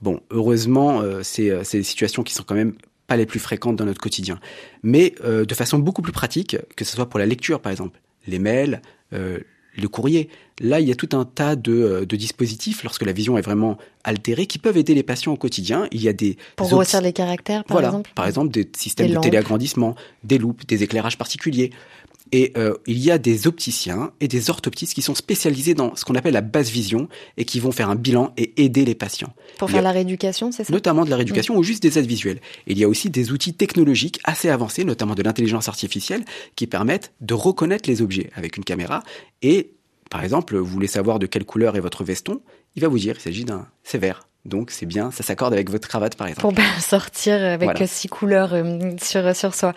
Bon, 0.00 0.20
heureusement, 0.30 1.02
euh, 1.02 1.20
euh, 1.38 1.60
c'est 1.64 1.78
des 1.78 1.82
situations 1.82 2.22
qui 2.22 2.32
sont 2.32 2.44
quand 2.44 2.54
même 2.54 2.72
pas 3.06 3.16
les 3.16 3.26
plus 3.26 3.40
fréquentes 3.40 3.76
dans 3.76 3.84
notre 3.84 4.00
quotidien. 4.00 4.40
Mais 4.82 5.14
de 5.22 5.54
façon 5.54 5.78
beaucoup 5.78 6.02
plus 6.02 6.12
pratique, 6.12 6.56
que 6.74 6.84
ce 6.84 6.96
soit 6.96 7.08
pour 7.08 7.20
la 7.20 7.26
lecture 7.26 7.60
par 7.60 7.70
exemple, 7.70 8.00
les 8.26 8.38
mails, 8.38 8.82
euh, 9.12 9.38
le 9.76 9.88
courrier. 9.88 10.28
Là, 10.60 10.80
il 10.80 10.88
y 10.88 10.92
a 10.92 10.94
tout 10.94 11.10
un 11.12 11.24
tas 11.24 11.54
de, 11.56 12.04
dispositifs, 12.04 12.82
lorsque 12.82 13.04
la 13.04 13.12
vision 13.12 13.36
est 13.36 13.42
vraiment 13.42 13.76
altérée, 14.04 14.46
qui 14.46 14.58
peuvent 14.58 14.76
aider 14.76 14.94
les 14.94 15.02
patients 15.02 15.32
au 15.32 15.36
quotidien. 15.36 15.86
Il 15.92 16.02
y 16.02 16.08
a 16.08 16.12
des... 16.12 16.36
Pour 16.56 16.68
grossir 16.68 17.00
les 17.00 17.12
caractères, 17.12 17.64
par 17.64 17.76
voilà, 17.76 17.88
exemple 17.88 18.10
Par 18.14 18.26
exemple, 18.26 18.52
des 18.52 18.68
systèmes 18.76 19.10
de 19.10 19.18
téléagrandissement, 19.18 19.94
des 20.24 20.38
loupes, 20.38 20.66
des 20.66 20.82
éclairages 20.82 21.18
particuliers. 21.18 21.70
Et 22.32 22.52
euh, 22.56 22.74
il 22.86 22.98
y 22.98 23.10
a 23.10 23.18
des 23.18 23.46
opticiens 23.46 24.12
et 24.20 24.28
des 24.28 24.50
orthoptistes 24.50 24.94
qui 24.94 25.02
sont 25.02 25.14
spécialisés 25.14 25.74
dans 25.74 25.94
ce 25.94 26.04
qu'on 26.04 26.14
appelle 26.14 26.34
la 26.34 26.40
basse 26.40 26.70
vision 26.70 27.08
et 27.36 27.44
qui 27.44 27.60
vont 27.60 27.72
faire 27.72 27.88
un 27.88 27.94
bilan 27.94 28.32
et 28.36 28.64
aider 28.64 28.84
les 28.84 28.94
patients. 28.94 29.32
Pour 29.58 29.70
faire 29.70 29.82
la 29.82 29.92
rééducation, 29.92 30.50
c'est 30.52 30.64
ça? 30.64 30.72
Notamment 30.72 31.04
de 31.04 31.10
la 31.10 31.16
rééducation 31.16 31.56
ou 31.56 31.62
juste 31.62 31.82
des 31.82 31.98
aides 31.98 32.06
visuelles. 32.06 32.40
il 32.66 32.78
y 32.78 32.84
a 32.84 32.88
aussi 32.88 33.10
des 33.10 33.30
outils 33.30 33.54
technologiques 33.54 34.20
assez 34.24 34.48
avancés, 34.48 34.84
notamment 34.84 35.14
de 35.14 35.22
l'intelligence 35.22 35.68
artificielle, 35.68 36.24
qui 36.56 36.66
permettent 36.66 37.12
de 37.20 37.34
reconnaître 37.34 37.88
les 37.88 38.02
objets 38.02 38.30
avec 38.34 38.56
une 38.56 38.64
caméra. 38.64 39.02
Et, 39.42 39.72
par 40.10 40.24
exemple, 40.24 40.56
vous 40.56 40.66
voulez 40.66 40.86
savoir 40.86 41.18
de 41.18 41.26
quelle 41.26 41.44
couleur 41.44 41.76
est 41.76 41.80
votre 41.80 42.04
veston, 42.04 42.40
il 42.74 42.82
va 42.82 42.88
vous 42.88 42.98
dire 42.98 43.14
qu'il 43.14 43.22
s'agit 43.22 43.44
d'un... 43.44 43.66
c'est 43.84 43.98
vert. 43.98 44.28
Donc 44.46 44.70
c'est 44.70 44.86
bien, 44.86 45.10
ça 45.10 45.22
s'accorde 45.22 45.52
avec 45.52 45.70
votre 45.70 45.88
cravate 45.88 46.16
par 46.16 46.26
exemple. 46.26 46.42
Pour 46.42 46.54
pas 46.54 46.62
sortir 46.80 47.42
avec 47.42 47.70
six 47.86 48.08
couleurs 48.08 48.54
euh, 48.54 48.92
sur 49.02 49.34
sur 49.34 49.54
soi. 49.54 49.74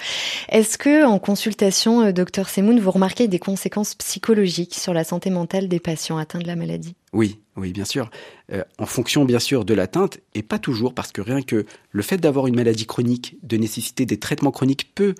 Est-ce 0.49 0.77
que 0.77 1.05
en 1.05 1.19
consultation, 1.19 2.01
euh, 2.01 2.11
docteur 2.11 2.49
Semoun, 2.49 2.79
vous 2.79 2.91
remarquez 2.91 3.27
des 3.27 3.39
conséquences 3.39 3.95
psychologiques 3.95 4.75
sur 4.75 4.93
la 4.93 5.03
santé 5.03 5.29
mentale 5.29 5.67
des 5.67 5.79
patients 5.79 6.17
atteints 6.17 6.39
de 6.39 6.47
la 6.47 6.55
maladie? 6.55 6.95
Oui, 7.13 7.39
oui, 7.55 7.73
bien 7.73 7.85
sûr. 7.85 8.09
Euh, 8.53 8.63
en 8.77 8.85
fonction 8.85 9.25
bien 9.25 9.39
sûr 9.39 9.65
de 9.65 9.73
l'atteinte 9.73 10.19
et 10.35 10.43
pas 10.43 10.59
toujours 10.59 10.93
parce 10.93 11.11
que 11.11 11.21
rien 11.21 11.41
que 11.41 11.65
le 11.91 12.01
fait 12.01 12.17
d'avoir 12.17 12.47
une 12.47 12.55
maladie 12.55 12.85
chronique, 12.85 13.37
de 13.43 13.57
nécessiter 13.57 14.05
des 14.05 14.17
traitements 14.17 14.51
chroniques 14.51 14.93
peut 14.93 15.15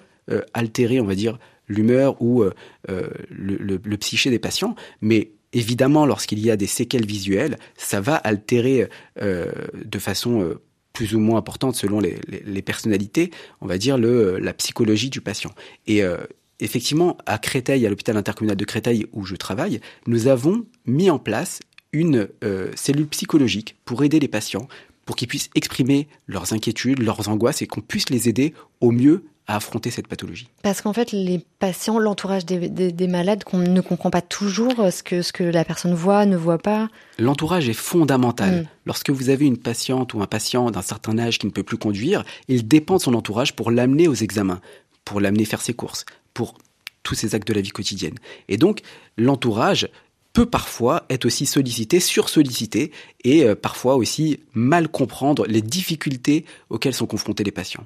altérer, 0.54 1.02
on 1.02 1.06
va 1.06 1.16
dire, 1.16 1.40
l'humeur 1.68 2.22
ou 2.22 2.44
le, 2.88 3.82
le 3.84 3.98
psyché 3.98 4.30
des 4.30 4.38
patients, 4.38 4.76
mais 5.02 5.32
évidemment, 5.54 6.06
lorsqu'il 6.06 6.40
y 6.40 6.52
a 6.52 6.58
des 6.58 6.68
séquelles 6.68 7.06
visuelles, 7.06 7.58
ça 7.78 8.02
va 8.02 8.16
altérer 8.16 8.90
euh, 9.22 9.52
de 9.74 10.00
façon 10.00 10.42
euh, 10.42 10.62
plus 10.94 11.16
ou 11.16 11.20
moins 11.20 11.38
importante 11.38 11.76
selon 11.76 12.00
les, 12.00 12.62
personnalités, 12.62 13.32
on 13.62 13.68
va 13.68 13.78
dire 13.78 13.98
le, 13.98 14.38
la 14.40 14.54
psychologie 14.54 15.10
du 15.10 15.22
patient. 15.22 15.52
Et 15.88 16.04
euh, 16.04 16.18
effectivement, 16.60 17.18
à 17.26 17.38
Créteil, 17.38 17.86
à 17.86 17.90
l'hôpital 17.90 18.18
intercommunal 18.18 18.58
de 18.58 18.66
Créteil 18.66 19.08
où 19.14 19.26
je 19.26 19.36
travaille, 19.36 19.80
nous 20.08 20.28
avons 20.28 20.66
mis 20.86 21.10
en 21.10 21.20
place 21.20 21.60
une 21.92 22.28
cellule 22.76 23.08
psychologique 23.08 23.76
pour 23.84 24.04
aider 24.04 24.20
les 24.20 24.28
patients, 24.28 24.68
pour 25.10 25.16
qu'ils 25.16 25.28
puissent 25.28 25.50
exprimer 25.56 26.08
leurs 26.28 26.54
inquiétudes, 26.54 27.00
leurs 27.00 27.30
angoisses 27.30 27.64
et 27.64 27.66
qu'on 27.66 27.82
puisse 27.82 28.12
les 28.12 28.30
aider 28.30 28.54
au 28.80 28.92
mieux 28.92 29.24
à 29.48 29.56
affronter 29.56 29.90
cette 29.90 30.08
pathologie. 30.08 30.50
Parce 30.62 30.82
qu'en 30.84 30.94
fait, 30.94 31.12
les 31.12 31.44
patients, 31.58 31.98
l'entourage 31.98 32.46
des, 32.46 33.08
malades, 33.08 33.44
qu'on 33.44 33.58
ne 33.58 33.82
comprend 33.82 34.12
pas 34.12 34.22
toujours 34.22 34.76
ce 34.92 35.02
que, 35.02 35.24
ce 35.24 35.34
que 35.34 35.44
la 35.44 35.66
personne 35.66 35.96
voit, 35.96 36.28
ne 36.28 36.38
voit 36.38 36.60
pas. 36.60 36.90
L'entourage 37.18 37.68
est 37.70 37.74
fondamental. 37.74 38.62
Mm. 38.62 38.68
Lorsque 38.86 39.10
vous 39.10 39.32
avez 39.32 39.48
une 39.48 39.58
patiente 39.58 40.14
ou 40.14 40.22
un 40.22 40.28
patient 40.28 40.70
d'un 40.70 40.84
certain 40.84 41.18
âge 41.18 41.40
qui 41.40 41.48
ne 41.48 41.52
peut 41.52 41.64
plus 41.64 41.80
conduire, 41.80 42.24
il 42.48 42.68
dépend 42.68 42.98
de 42.98 43.02
son 43.02 43.16
entourage 43.16 43.56
pour 43.56 43.72
l'amener 43.72 44.08
aux 44.08 44.14
examens, 44.14 44.62
pour 45.06 45.22
l'amener 45.22 45.46
faire 45.46 45.62
ses 45.62 45.74
courses, 45.74 46.06
pour 46.36 46.54
tous 47.02 47.16
ces 47.16 47.34
actes 47.34 47.48
de 47.48 47.54
la 47.56 47.62
vie 47.62 47.72
quotidienne. 47.72 48.20
Et 48.48 48.58
donc, 48.58 48.82
l'entourage 49.18 49.90
peut 50.34 50.46
parfois 50.46 51.04
être 51.10 51.26
aussi 51.26 51.46
sollicité, 51.46 52.00
sursollicité, 52.00 52.92
et 53.24 53.44
euh, 53.44 53.56
parfois 53.56 53.96
aussi 53.96 54.40
mal 54.54 54.88
comprendre 54.88 55.46
les 55.48 55.62
difficultés 55.62 56.46
auxquelles 56.70 56.94
sont 56.94 57.08
confrontés 57.08 57.44
les 57.44 57.52
patients. 57.52 57.86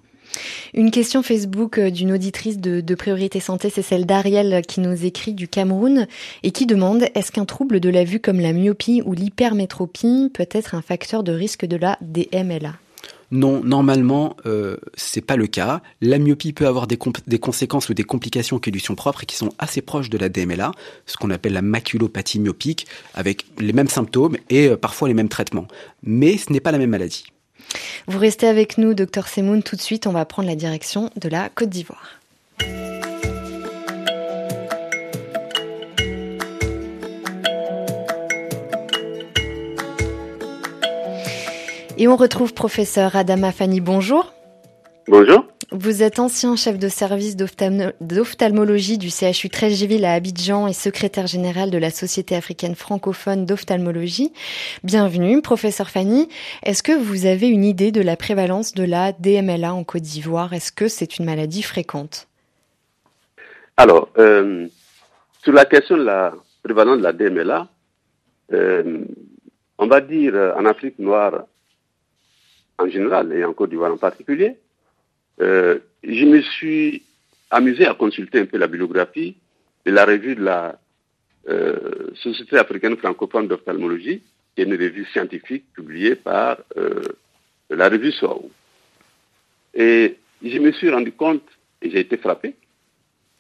Une 0.74 0.92
question 0.92 1.24
Facebook 1.24 1.78
euh, 1.78 1.90
d'une 1.90 2.12
auditrice 2.12 2.58
de, 2.58 2.96
Priorité 2.96 3.40
Santé, 3.40 3.70
c'est 3.70 3.82
celle 3.82 4.06
d'Ariel 4.06 4.62
qui 4.68 4.80
nous 4.80 5.06
écrit 5.06 5.34
du 5.34 5.48
Cameroun 5.48 6.08
et 6.44 6.52
qui 6.52 6.66
demande 6.66 7.06
est-ce 7.16 7.32
qu'un 7.32 7.46
trouble 7.46 7.80
de 7.80 7.90
la 7.90 8.04
vue 8.04 8.20
comme 8.20 8.40
la 8.40 8.54
myopie 8.54 9.02
ou 9.06 9.14
l'hypermétropie 9.14 10.30
peut 10.34 10.48
être 10.52 10.76
un 10.76 10.82
facteur 10.82 11.24
de 11.24 11.34
risque 11.34 11.66
de 11.66 11.76
la 11.76 11.98
DMLA 12.02 12.76
non, 13.34 13.64
normalement, 13.64 14.38
euh, 14.46 14.78
c'est 14.94 15.26
pas 15.26 15.36
le 15.36 15.48
cas. 15.48 15.82
La 16.02 16.20
myopie 16.20 16.54
peut 16.54 16.68
avoir 16.68 16.86
des, 16.86 16.98
conséquences 17.40 17.90
ou 17.90 17.96
des 17.96 18.04
complications 18.04 18.60
qui 18.60 18.70
lui 18.70 18.80
sont 18.80 18.94
propres 18.94 19.24
et 19.24 19.26
qui 19.26 19.36
sont 19.36 19.50
assez 19.58 19.82
proches 19.82 20.12
de 20.12 20.20
la 20.20 20.30
DMLA, 20.30 20.72
ce 21.08 21.18
qu'on 21.18 21.32
appelle 21.32 21.54
la 21.54 21.64
maculopathie 21.64 22.40
myopique, 22.40 22.86
avec 23.16 23.48
les 23.58 23.74
mêmes 23.74 23.88
symptômes 23.88 24.38
et 24.52 24.68
euh, 24.68 24.78
parfois 24.78 25.08
les 25.08 25.16
mêmes 25.16 25.30
traitements. 25.30 25.68
Mais 26.04 26.38
ce 26.38 26.54
n'est 26.54 26.60
pas 26.60 26.72
la 26.72 26.78
même 26.78 26.92
maladie. 26.92 27.26
Vous 28.08 28.20
restez 28.20 28.46
avec 28.46 28.78
nous, 28.78 28.94
docteur 28.94 29.28
Semoun. 29.28 29.64
Tout 29.64 29.78
de 29.78 29.82
suite, 29.82 30.06
on 30.06 30.12
va 30.12 30.26
prendre 30.26 30.48
la 30.48 30.56
direction 30.56 31.10
de 31.20 31.28
la 31.28 31.50
Côte 31.50 31.70
d'Ivoire. 31.70 32.20
Et 41.98 42.08
on 42.08 42.16
retrouve 42.16 42.56
professeur 42.56 43.16
Adama 43.16 43.52
Fani. 43.52 43.80
Bonjour. 43.80 44.34
Bonjour. 45.08 45.46
Vous 45.72 46.02
êtes 46.02 46.18
ancien 46.18 46.56
chef 46.56 46.80
de 46.80 46.88
service 46.88 47.36
d'ophtalmologie 47.36 48.98
du 48.98 49.10
CHU 49.10 49.50
13 49.50 49.74
Giville 49.74 50.06
à 50.06 50.14
Abidjan 50.14 50.68
et 50.68 50.74
secrétaire 50.74 51.28
général 51.28 51.70
de 51.70 51.78
la 51.78 51.92
Société 51.92 52.36
africaine 52.36 52.74
francophone 52.74 53.46
d'ophtalmologie. 53.46 54.34
Bienvenue, 54.84 55.42
professeur 55.42 55.90
Fanny. 55.90 56.30
Est-ce 56.64 56.82
que 56.82 56.92
vous 56.92 57.28
avez 57.28 57.48
une 57.48 57.64
idée 57.64 57.92
de 57.92 58.02
la 58.02 58.16
prévalence 58.16 58.74
de 58.74 58.84
la 58.84 59.12
DMLA 59.12 59.74
en 59.74 59.84
Côte 59.84 60.02
d'Ivoire? 60.02 60.54
Est-ce 60.54 60.72
que 60.72 60.88
c'est 60.88 61.20
une 61.20 61.26
maladie 61.26 61.64
fréquente? 61.64 62.28
Alors, 63.78 64.10
euh, 64.18 64.68
sur 65.44 65.54
la 65.54 65.66
question 65.66 65.98
de 65.98 66.04
la 66.04 66.34
prévalence 66.64 66.98
de 66.98 67.04
la 67.04 67.14
DMLA, 67.14 67.68
euh, 68.52 69.06
on 69.78 69.88
va 69.88 70.02
dire 70.02 70.34
euh, 70.36 70.54
en 70.56 70.66
Afrique 70.66 70.98
noire 70.98 71.46
en 72.78 72.90
général 72.90 73.32
et 73.34 73.44
en 73.44 73.54
Côte 73.54 73.70
d'Ivoire 73.70 73.94
en 73.94 73.98
particulier, 73.98 74.58
euh, 75.42 75.80
je 76.04 76.26
me 76.26 76.42
suis 76.42 77.04
amusé 77.50 77.86
à 77.86 77.94
consulter 77.94 78.40
un 78.40 78.46
peu 78.46 78.58
la 78.58 78.68
bibliographie 78.68 79.36
de 79.86 79.92
la 79.92 80.06
revue 80.06 80.36
de 80.36 80.44
la 80.44 80.80
euh, 81.50 82.12
Société 82.16 82.58
africaine 82.58 82.98
francophone 82.98 83.48
d'ophtalmologie, 83.48 84.22
qui 84.56 84.62
est 84.62 84.66
une 84.66 84.74
revue 84.74 85.06
scientifique 85.06 85.66
publiée 85.74 86.16
par 86.16 86.58
euh, 86.78 87.02
la 87.70 87.90
revue 87.90 88.12
SOAU. 88.12 88.50
Et 89.74 90.18
je 90.44 90.60
me 90.60 90.72
suis 90.72 90.90
rendu 90.90 91.12
compte, 91.12 91.44
et 91.82 91.90
j'ai 91.90 92.00
été 92.00 92.18
frappé, 92.18 92.56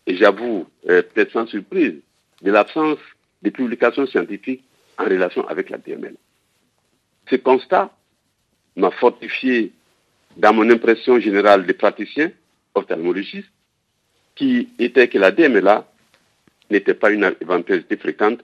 et 0.05 0.15
j'avoue, 0.17 0.67
peut-être 0.85 1.31
sans 1.31 1.47
surprise, 1.47 1.95
de 2.41 2.51
l'absence 2.51 2.97
de 3.41 3.49
publications 3.49 4.05
scientifiques 4.07 4.63
en 4.97 5.05
relation 5.05 5.47
avec 5.47 5.69
la 5.69 5.77
DML. 5.77 6.15
Ce 7.29 7.35
constat 7.37 7.91
m'a 8.75 8.91
fortifié 8.91 9.71
dans 10.37 10.53
mon 10.53 10.69
impression 10.69 11.19
générale 11.19 11.65
des 11.65 11.73
praticiens 11.73 12.31
ophtalmologistes, 12.75 13.51
qui 14.35 14.69
était 14.79 15.07
que 15.07 15.17
la 15.17 15.31
DMLA 15.31 15.87
n'était 16.71 16.95
pas 16.95 17.11
une 17.11 17.35
éventualité 17.39 17.97
fréquente 17.97 18.39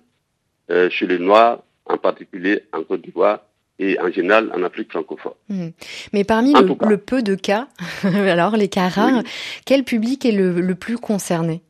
euh, 0.70 0.90
chez 0.90 1.08
les 1.08 1.18
Noirs, 1.18 1.64
en 1.86 1.98
particulier 1.98 2.64
en 2.74 2.84
Côte 2.84 3.02
d'Ivoire 3.02 3.42
et 3.80 4.00
en 4.00 4.12
général 4.12 4.52
en 4.54 4.62
Afrique 4.62 4.92
francophone. 4.92 5.34
Hmm. 5.48 5.70
Mais 6.14 6.24
parmi 6.24 6.54
le, 6.54 6.98
peu 6.98 7.24
de 7.24 7.34
cas, 7.34 7.68
alors 8.04 8.56
les 8.56 8.68
cas 8.68 8.90
rares, 8.90 9.24
quel 9.66 9.84
public 9.84 10.26
est 10.26 10.32
le, 10.32 10.76
plus 10.76 10.98
concerné? 10.98 11.62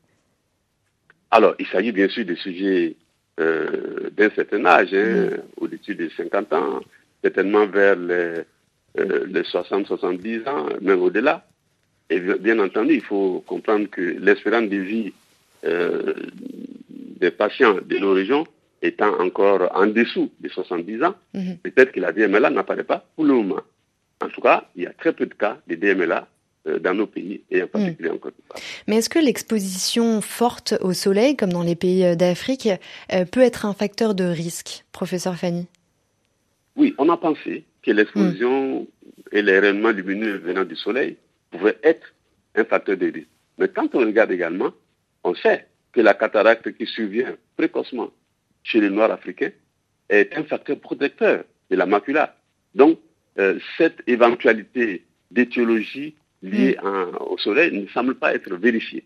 Alors, 1.32 1.54
il 1.60 1.68
s'agit 1.68 1.92
bien 1.92 2.10
sûr 2.10 2.26
des 2.26 2.36
sujets 2.36 2.96
euh, 3.40 4.10
d'un 4.18 4.30
certain 4.32 4.66
âge, 4.66 4.94
hein, 4.94 5.30
hmm. 5.30 5.64
au-dessus 5.64 5.96
de 5.96 6.10
50 6.18 6.54
ans, 6.54 6.80
certainement 7.24 7.68
vers 7.68 7.96
les 7.96 8.44
euh, 8.98 9.26
les 9.28 9.42
60-70 9.42 10.50
ans, 10.50 10.66
même 10.82 11.02
au-delà. 11.02 11.46
Et 12.10 12.20
bien 12.20 12.58
entendu, 12.58 12.96
il 12.96 13.04
faut 13.04 13.44
comprendre 13.46 13.88
que 13.88 14.02
l'espérance 14.02 14.68
de 14.68 14.78
vie 14.78 15.14
euh, 15.64 16.14
des 16.90 17.30
patients 17.30 17.76
de 17.86 17.98
nos 18.00 18.14
régions 18.14 18.46
étant 18.82 19.20
encore 19.20 19.70
en 19.76 19.86
dessous 19.86 20.32
des 20.40 20.50
70 20.50 21.04
ans, 21.04 21.14
mhm. 21.36 21.58
peut-être 21.62 21.92
que 21.92 22.00
la 22.00 22.12
DMLA 22.12 22.50
n'apparaît 22.50 22.84
pas 22.84 23.06
pour 23.16 23.26
le 23.26 23.34
moment. 23.36 23.62
En 24.22 24.30
tout 24.30 24.42
cas, 24.42 24.66
il 24.76 24.84
y 24.84 24.88
a 24.88 24.94
très 24.94 25.14
peu 25.14 25.28
de 25.28 25.34
cas 25.36 25.60
de 25.68 25.76
DMLA 25.76 26.28
euh, 26.68 26.80
dans 26.80 26.96
nos 26.96 27.06
pays 27.06 27.42
et 27.52 27.62
en 27.62 27.66
mhm. 27.66 27.70
particulier 27.70 28.10
en 28.10 28.18
Côte 28.18 28.34
d'Ivoire. 28.40 28.60
Mais 28.88 28.96
est-ce 28.96 29.10
que 29.10 29.20
l'exposition 29.20 30.20
forte 30.22 30.74
au 30.82 30.94
soleil, 30.94 31.36
comme 31.36 31.54
dans 31.54 31.64
les 31.64 31.76
pays 31.76 32.16
d'Afrique, 32.18 32.70
peut 33.32 33.42
être 33.42 33.68
un 33.68 33.74
facteur 33.74 34.16
de 34.16 34.24
risque, 34.24 34.84
professeur 34.92 35.36
Fanny? 35.36 35.68
Oui, 36.80 36.96
on 36.98 37.10
a 37.10 37.18
pensé 37.18 37.66
que 37.84 37.92
l'explosion 37.92 38.88
et 39.34 39.42
les 39.42 39.60
rayonnements 39.60 39.92
lumineux 39.92 40.38
venant 40.38 40.64
du 40.64 40.78
soleil 40.78 41.18
pouvaient 41.52 41.78
être 41.84 42.14
un 42.56 42.64
facteur 42.64 42.96
de 42.96 43.08
risque. 43.12 43.28
Mais 43.58 43.68
quand 43.68 43.94
on 43.96 44.00
regarde 44.00 44.32
également, 44.32 44.72
on 45.26 45.36
sait 45.36 45.68
que 45.92 46.00
la 46.00 46.14
cataracte 46.14 46.72
qui 46.78 46.86
survient 46.86 47.36
précocement 47.58 48.12
chez 48.64 48.80
les 48.80 48.90
Noirs 48.90 49.12
africains 49.12 49.52
est 50.08 50.34
un 50.38 50.46
facteur 50.46 50.80
protecteur 50.80 51.44
de 51.70 51.76
la 51.76 51.86
macula. 51.86 52.38
Donc, 52.74 52.98
euh, 53.40 53.60
cette 53.78 54.02
éventualité 54.08 55.04
d'étiologie 55.32 56.16
liée 56.42 56.78
mm. 56.82 57.18
au 57.20 57.38
soleil 57.38 57.78
ne 57.78 57.88
semble 57.88 58.16
pas 58.16 58.34
être 58.34 58.56
vérifiée. 58.56 59.04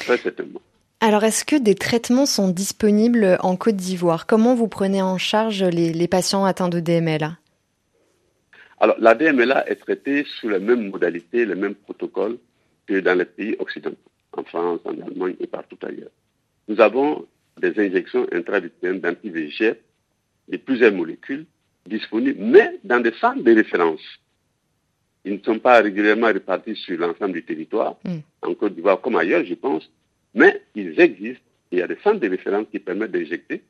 Très 0.00 0.16
certainement. 0.16 0.62
Alors, 1.04 1.24
est-ce 1.24 1.44
que 1.44 1.56
des 1.56 1.74
traitements 1.74 2.26
sont 2.26 2.48
disponibles 2.48 3.36
en 3.40 3.56
Côte 3.56 3.74
d'Ivoire? 3.74 4.24
Comment 4.24 4.54
vous 4.54 4.68
prenez 4.68 5.02
en 5.02 5.18
charge 5.18 5.64
les, 5.64 6.06
patients 6.06 6.44
atteints 6.44 6.68
de 6.68 6.78
DMLA 6.78 7.38
Alors, 8.78 8.94
la 9.00 9.16
DMLA 9.16 9.68
est 9.68 9.74
traitée 9.74 10.24
sous 10.38 10.48
les 10.48 10.60
mêmes 10.60 10.90
modalités, 10.90 11.44
les 11.44 11.56
mêmes 11.56 11.74
protocoles 11.74 12.38
que 12.86 13.00
dans 13.00 13.18
les 13.18 13.24
pays 13.24 13.56
occidentaux, 13.58 13.96
en 14.36 14.44
France, 14.44 14.78
en 14.84 14.90
Allemagne 14.90 15.34
et 15.40 15.48
partout 15.48 15.76
ailleurs. 15.82 16.12
Nous 16.68 16.80
avons 16.80 17.26
des 17.60 17.76
injections 17.80 18.24
intravitréennes 18.30 19.00
d'anti-VEGF 19.00 19.78
de 20.50 20.56
plusieurs 20.56 20.92
molécules 20.92 21.46
disponibles, 21.84 22.40
mais 22.40 22.78
dans 22.84 23.00
des 23.00 23.12
centres 23.20 23.42
de 23.42 23.52
référence. 23.52 24.02
Ils 25.24 25.32
ne 25.32 25.42
sont 25.42 25.58
pas 25.58 25.80
régulièrement 25.80 26.28
répartis 26.28 26.76
sur 26.76 26.96
l'ensemble 26.96 27.32
du 27.32 27.42
territoire, 27.44 27.96
hmm. 28.04 28.18
en 28.42 28.54
Côte 28.54 28.76
d'Ivoire 28.76 29.00
comme 29.00 29.16
ailleurs, 29.16 29.44
je 29.44 29.54
pense, 29.54 29.90
mais 30.34 30.62
ils 30.74 30.98
existent. 31.00 31.44
Il 31.70 31.78
y 31.78 31.82
a 31.82 31.86
des 31.86 31.96
centres 32.02 32.20
de 32.20 32.28
référence 32.28 32.66
qui 32.70 32.78
permettent 32.78 33.12
d'injecter 33.12 33.62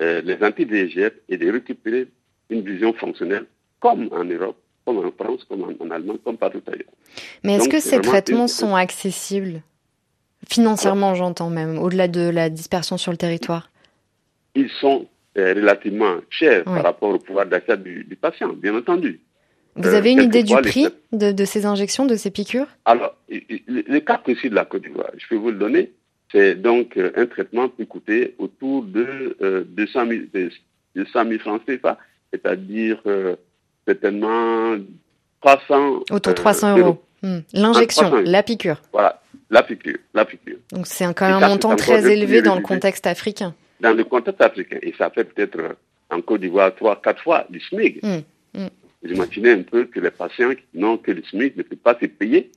euh, 0.00 0.22
les 0.22 0.42
anti-VEGF 0.42 1.12
et 1.28 1.36
de 1.36 1.50
récupérer 1.50 2.08
une 2.48 2.62
vision 2.62 2.92
fonctionnelle 2.94 3.46
comme 3.80 4.08
en 4.12 4.24
Europe, 4.24 4.56
comme 4.84 4.98
en 4.98 5.10
France, 5.12 5.44
comme 5.44 5.62
en, 5.62 5.90
Allemagne, 5.90 6.18
comme 6.24 6.36
partout 6.36 6.62
ailleurs. 6.66 6.84
Mais 7.44 7.54
est-ce 7.54 7.68
que 7.68 7.80
ces 7.80 8.00
traitements 8.00 8.48
sont 8.48 8.74
accessibles? 8.74 9.62
Financièrement, 10.48 11.14
j'entends 11.14 11.50
même, 11.50 11.78
au-delà 11.78 12.08
de 12.08 12.28
la 12.28 12.48
dispersion 12.48 12.96
sur 12.96 13.12
le 13.12 13.18
territoire. 13.18 13.70
Ils 14.54 14.70
sont 14.80 15.06
euh, 15.38 15.54
relativement 15.54 16.16
chers 16.28 16.64
par 16.64 16.82
rapport 16.82 17.10
au 17.10 17.18
pouvoir 17.18 17.46
d'achat 17.46 17.76
du, 17.76 18.18
patient, 18.20 18.48
bien 18.48 18.74
entendu. 18.76 19.20
Vous 19.76 19.94
avez 19.94 20.10
euh, 20.10 20.12
une 20.14 20.22
idée 20.22 20.42
du 20.42 20.56
prix 20.56 20.88
de, 21.12 21.44
ces 21.44 21.66
injections, 21.66 22.06
de 22.06 22.16
ces 22.16 22.30
piqûres? 22.30 22.66
Alors, 22.84 23.16
le, 23.28 23.98
cas 24.00 24.18
précis 24.18 24.50
de 24.50 24.54
la 24.54 24.64
Côte 24.64 24.82
d'Ivoire, 24.82 25.10
je 25.16 25.26
peux 25.28 25.36
vous 25.36 25.50
le 25.50 25.58
donner. 25.58 25.92
C'est 26.32 26.54
donc 26.54 26.96
euh, 26.96 27.12
un 27.16 27.26
traitement 27.26 27.68
qui 27.68 27.86
coûter 27.86 28.34
autour 28.38 28.84
de 28.84 29.64
200, 29.68 30.06
000, 30.94 31.38
francs 31.40 31.62
CFA, 31.66 31.98
c'est-à-dire 32.32 33.02
certainement 33.86 34.76
300 35.40 36.04
Autour 36.10 36.18
de 36.20 36.32
300 36.32 36.78
euros. 36.78 37.02
Hmm. 37.22 37.40
L'injection, 37.52 38.22
la 38.24 38.42
piqûre. 38.42 38.80
Voilà, 38.92 39.20
la 39.50 39.62
piqûre, 39.62 39.98
la 40.14 40.24
piqûre. 40.24 40.58
Donc 40.72 40.86
c'est 40.86 41.04
quand 41.14 41.28
même 41.28 41.42
un 41.42 41.48
montant 41.48 41.76
très 41.76 42.10
élevé 42.10 42.42
dans 42.42 42.54
le 42.54 42.62
contexte 42.62 43.06
africain. 43.06 43.54
Dans 43.80 43.92
le 43.92 44.04
contexte 44.04 44.40
africain. 44.40 44.78
Et 44.82 44.94
ça 44.96 45.10
fait 45.10 45.24
peut-être 45.24 45.58
euh, 45.58 45.72
en 46.10 46.20
Côte 46.20 46.40
d'Ivoire 46.40 46.74
trois, 46.74 47.00
quatre 47.00 47.22
fois 47.22 47.46
du 47.50 47.60
SMIC. 47.60 48.02
Mmh, 48.02 48.18
mmh. 48.54 48.66
Vous 49.02 49.10
imaginez 49.10 49.50
un 49.52 49.62
peu 49.62 49.84
que 49.84 50.00
les 50.00 50.10
patients 50.10 50.54
qui 50.54 50.78
n'ont 50.78 50.98
que 50.98 51.10
le 51.10 51.22
SMIC 51.22 51.56
ne 51.56 51.62
peuvent 51.62 51.78
pas 51.78 51.96
se 52.00 52.06
payer 52.06 52.50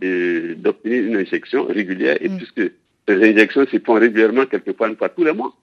d'obtenir 0.00 1.04
une 1.04 1.16
injection 1.16 1.64
régulière. 1.64 2.16
Et 2.20 2.28
puisque 2.28 2.70
ces 3.08 3.30
injections 3.30 3.66
se 3.66 3.78
font 3.78 3.94
régulièrement, 3.94 4.44
quelquefois 4.46 4.88
une 4.88 4.96
fois 4.96 5.08
tous 5.08 5.24
les 5.24 5.32
mois. 5.32 5.54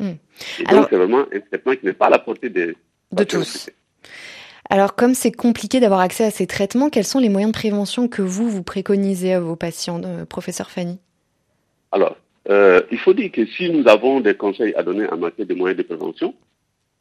Et 0.00 0.64
donc 0.68 0.88
c'est 0.90 0.96
vraiment 0.96 1.24
un 1.32 1.40
traitement 1.40 1.76
qui 1.76 1.86
n'est 1.86 1.92
pas 1.92 2.06
à 2.06 2.10
la 2.10 2.18
portée 2.18 2.50
des 2.50 2.74
de 3.12 3.24
tous. 3.24 3.70
Alors, 4.68 4.96
comme 4.96 5.14
c'est 5.14 5.32
compliqué 5.32 5.80
d'avoir 5.80 6.00
accès 6.00 6.24
à 6.24 6.30
ces 6.30 6.46
traitements, 6.46 6.88
quels 6.88 7.04
sont 7.04 7.18
les 7.18 7.28
moyens 7.28 7.52
de 7.52 7.58
prévention 7.58 8.08
que 8.08 8.22
vous, 8.22 8.48
vous 8.48 8.62
préconisez 8.62 9.34
à 9.34 9.40
vos 9.40 9.54
patients, 9.54 10.00
euh, 10.02 10.24
professeur 10.24 10.70
Fanny? 10.70 10.98
Alors, 11.90 12.16
euh, 12.48 12.80
il 12.90 12.98
faut 12.98 13.12
dire 13.12 13.30
que 13.30 13.44
si 13.44 13.70
nous 13.70 13.86
avons 13.86 14.20
des 14.20 14.34
conseils 14.34 14.74
à 14.74 14.82
donner 14.82 15.06
en 15.10 15.18
matière 15.18 15.46
de 15.46 15.54
moyens 15.54 15.76
de 15.76 15.82
prévention, 15.82 16.34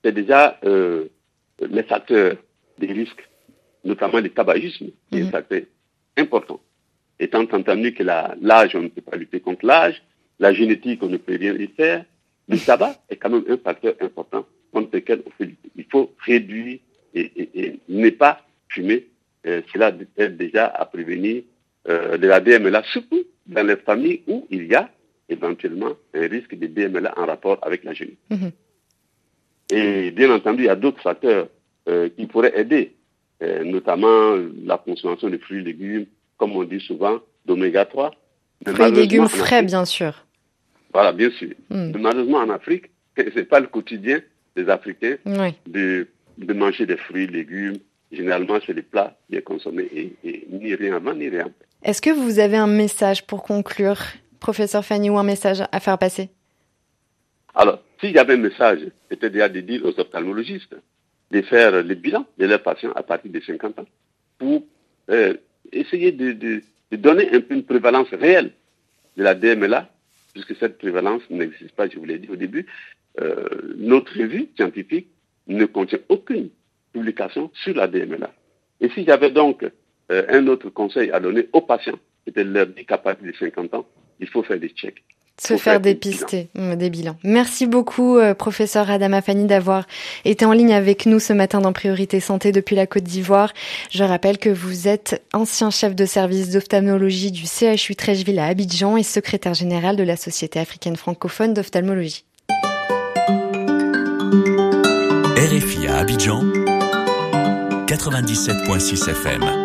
c'est 0.03 0.11
déjà 0.11 0.59
euh, 0.65 1.05
les 1.61 1.83
facteurs 1.83 2.35
des 2.77 2.91
risques, 2.91 3.29
notamment 3.85 4.19
le 4.19 4.29
tabagisme, 4.29 4.87
qui 5.09 5.19
est 5.19 5.21
un 5.21 5.25
mhm. 5.25 5.31
facteur 5.31 5.61
important. 6.17 6.59
Étant 7.21 7.43
entendu 7.43 7.93
que 7.93 8.01
l'âge, 8.01 8.75
on 8.75 8.81
ne 8.81 8.87
peut 8.87 9.01
pas 9.01 9.15
lutter 9.15 9.41
contre 9.41 9.63
l'âge, 9.63 10.01
la 10.39 10.53
génétique, 10.53 11.03
on 11.03 11.07
ne 11.07 11.17
peut 11.17 11.37
rien 11.39 11.53
y 11.53 11.67
faire, 11.67 12.03
le 12.49 12.57
tabac 12.57 12.95
est 13.09 13.15
quand 13.17 13.29
même 13.29 13.43
un 13.47 13.57
facteur 13.57 13.93
important 14.01 14.43
contre 14.73 14.89
lequel 14.95 15.21
on 15.27 15.29
peut 15.29 15.43
lutter. 15.43 15.69
Il 15.75 15.85
faut 15.85 16.11
réduire 16.25 16.79
et, 17.13 17.79
ne 17.87 18.09
pas 18.09 18.41
fumer, 18.69 19.05
euh, 19.45 19.61
cela 19.71 19.93
aide 20.17 20.35
déjà 20.35 20.65
à 20.65 20.83
prévenir 20.85 21.43
euh, 21.87 22.17
de 22.17 22.25
la 22.25 22.39
DMLA, 22.39 22.81
surtout 22.91 23.23
dans 23.45 23.67
les 23.67 23.75
familles 23.75 24.23
où 24.25 24.47
il 24.49 24.65
y 24.65 24.73
a 24.73 24.89
éventuellement 25.29 25.91
un 26.15 26.27
risque 26.27 26.55
de 26.55 26.65
DMLA 26.65 27.13
en 27.17 27.27
rapport 27.27 27.59
avec 27.61 27.83
la 27.83 27.93
jeunesse. 27.93 28.15
Mhm. 28.31 28.51
Et 29.69 30.09
bien 30.09 30.31
entendu, 30.31 30.63
il 30.63 30.67
y 30.67 30.69
a 30.69 30.75
d'autres 30.75 31.03
facteurs 31.03 31.49
euh, 31.87 32.09
qui 32.09 32.25
pourraient 32.25 32.59
aider, 32.59 32.95
notamment 33.63 34.35
la 34.63 34.77
consommation 34.77 35.29
de 35.29 35.37
fruits 35.37 35.59
et 35.59 35.63
légumes, 35.63 36.05
comme 36.41 36.55
on 36.55 36.63
dit 36.63 36.79
souvent, 36.79 37.19
d'oméga 37.45 37.85
3. 37.85 38.09
Fruits 38.65 38.87
et 38.87 38.91
légumes 38.91 39.29
frais, 39.29 39.61
bien 39.61 39.85
sûr. 39.85 40.25
Voilà, 40.91 41.11
bien 41.11 41.29
sûr. 41.29 41.51
Mhm. 41.69 41.95
malheureusement, 41.99 42.39
en 42.39 42.49
Afrique, 42.49 42.85
ce 43.15 43.35
n'est 43.37 43.45
pas 43.45 43.59
le 43.59 43.67
quotidien 43.67 44.21
des 44.55 44.67
Africains 44.67 45.17
de 45.67 46.07
de 46.39 46.53
manger 46.53 46.87
des 46.87 46.97
fruits, 46.97 47.27
légumes. 47.27 47.77
Généralement, 48.11 48.57
c'est 48.65 48.73
des 48.73 48.81
plats 48.81 49.15
bien 49.29 49.41
consommés 49.41 49.87
et, 50.23 50.47
ni 50.49 50.73
rien 50.73 50.95
avant 50.95 51.13
ni 51.13 51.29
rien. 51.29 51.47
Est-ce 51.83 52.01
que 52.01 52.09
vous 52.09 52.39
avez 52.39 52.57
un 52.57 52.65
message 52.65 53.27
pour 53.27 53.43
conclure, 53.43 53.99
professeur 54.39 54.83
Fanny, 54.83 55.11
ou 55.11 55.19
un 55.19 55.23
message 55.23 55.61
à 55.71 55.79
faire 55.79 55.99
passer? 55.99 56.29
Alors, 57.53 57.83
s'il 57.99 58.13
y 58.13 58.17
avait 58.17 58.33
un 58.33 58.37
message, 58.49 58.79
c'était 59.11 59.29
déjà 59.29 59.47
de 59.47 59.59
dire 59.59 59.85
aux 59.85 59.99
ophtalmologistes 59.99 60.75
de 61.29 61.41
faire 61.43 61.83
le 61.83 61.93
bilan 61.93 62.25
de 62.39 62.45
leurs 62.47 62.63
patients 62.63 62.93
à 62.95 63.03
partir 63.03 63.31
de 63.31 63.39
50 63.39 63.77
ans 63.79 63.85
pour 64.39 64.63
euh, 65.11 65.35
essayer 65.71 66.11
de, 66.11 66.61
donner 66.91 67.29
un 67.33 67.41
peu 67.41 67.55
une 67.55 67.63
prévalence 67.63 68.09
réelle 68.09 68.51
de 69.17 69.23
la 69.23 69.35
DMLA, 69.35 69.89
puisque 70.33 70.55
cette 70.55 70.77
prévalence 70.77 71.21
n'existe 71.29 71.73
pas, 71.73 71.89
je 71.89 71.97
vous 71.97 72.05
l'ai 72.05 72.19
dit 72.19 72.29
au 72.29 72.35
début. 72.35 72.65
Euh, 73.19 73.73
notre 73.77 74.17
revue 74.17 74.47
scientifique 74.55 75.07
ne 75.47 75.65
contient 75.65 75.99
aucune 76.09 76.49
publication 76.93 77.51
sur 77.53 77.75
la 77.75 77.87
DMLA. 77.87 78.33
Et 78.79 78.89
s'il 78.89 79.03
y 79.03 79.11
avait 79.11 79.31
donc 79.31 79.63
euh, 80.11 80.25
un 80.29 80.47
autre 80.47 80.69
conseil 80.69 81.11
à 81.11 81.19
donner 81.19 81.49
aux 81.53 81.61
patients, 81.61 81.99
c'était 82.25 82.43
leur 82.43 82.67
dire 82.67 82.85
qu'à 82.85 82.97
partir 82.97 83.27
de 83.27 83.33
50 83.33 83.73
ans, 83.73 83.87
il 84.19 84.27
faut 84.27 84.43
faire 84.43 84.59
des 84.59 84.69
checks. 84.69 85.03
Se 85.37 85.57
faire, 85.57 85.79
dépister, 85.79 86.49
mm, 86.53 86.75
des 86.75 86.89
bilans. 86.89 87.17
Merci 87.23 87.65
beaucoup, 87.65 88.17
euh, 88.17 88.35
professeur 88.35 88.89
Adama 88.91 89.21
Fanny, 89.21 89.45
d'avoir 89.45 89.87
été 90.23 90.45
en 90.45 90.51
ligne 90.53 90.73
avec 90.73 91.07
nous 91.07 91.19
ce 91.19 91.33
matin 91.33 91.61
dans 91.61 91.73
Priorité 91.73 92.19
Santé 92.19 92.51
depuis 92.51 92.75
la 92.75 92.85
Côte 92.85 93.03
d'Ivoire. 93.03 93.53
Je 93.89 94.03
rappelle 94.03 94.37
que 94.37 94.49
vous 94.49 94.87
êtes 94.87 95.23
ancien 95.33 95.71
chef 95.71 95.95
de 95.95 96.05
service 96.05 96.51
d'ophtalmologie 96.51 97.31
du 97.31 97.45
CHU 97.45 97.95
Trècheville 97.95 98.39
à 98.39 98.45
Abidjan 98.45 98.97
et 98.97 99.03
secrétaire 99.03 99.55
général 99.55 99.95
de 99.95 100.03
la 100.03 100.15
Société 100.15 100.59
africaine 100.59 100.95
francophone 100.95 101.53
d'ophtalmologie. 101.55 102.23
RFI 105.37 105.87
à 105.87 105.97
Abidjan 105.97 106.43
97.6 107.87 109.09
FM. 109.09 109.60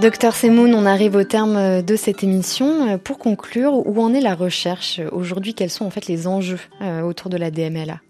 Docteur 0.00 0.36
Semoun, 0.36 0.74
on 0.74 0.84
arrive 0.84 1.16
au 1.16 1.24
terme 1.24 1.80
de 1.80 1.96
cette 1.96 2.22
émission. 2.22 2.98
Pour 2.98 3.18
conclure, 3.18 3.72
où 3.72 4.02
en 4.02 4.12
est 4.12 4.20
la 4.20 4.34
recherche 4.34 5.00
aujourd'hui? 5.10 5.54
Quels 5.54 5.70
sont 5.70 5.86
en 5.86 5.90
fait 5.90 6.06
les 6.06 6.26
enjeux 6.26 6.60
euh, 6.82 7.00
autour 7.00 7.30
de 7.30 7.38
la 7.38 7.50
DMLA 7.50 8.02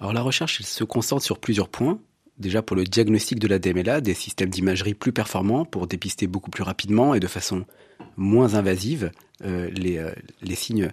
Alors 0.00 0.12
la 0.12 0.22
recherche 0.22 0.58
elle 0.58 0.66
se 0.66 0.82
concentre 0.82 1.22
sur 1.22 1.38
plusieurs 1.38 1.68
points. 1.68 2.00
Déjà 2.38 2.62
pour 2.62 2.76
le 2.76 2.82
diagnostic 2.82 3.38
de 3.38 3.46
la 3.46 3.60
DMLA, 3.60 4.00
des 4.00 4.14
systèmes 4.14 4.50
d'imagerie 4.50 4.94
plus 4.94 5.12
performants 5.12 5.64
pour 5.64 5.86
dépister 5.86 6.26
beaucoup 6.26 6.50
plus 6.50 6.64
rapidement 6.64 7.14
et 7.14 7.20
de 7.20 7.28
façon 7.28 7.64
moins 8.16 8.56
invasive 8.56 9.12
euh, 9.44 9.70
les, 9.70 9.98
euh, 9.98 10.10
signes 10.56 10.90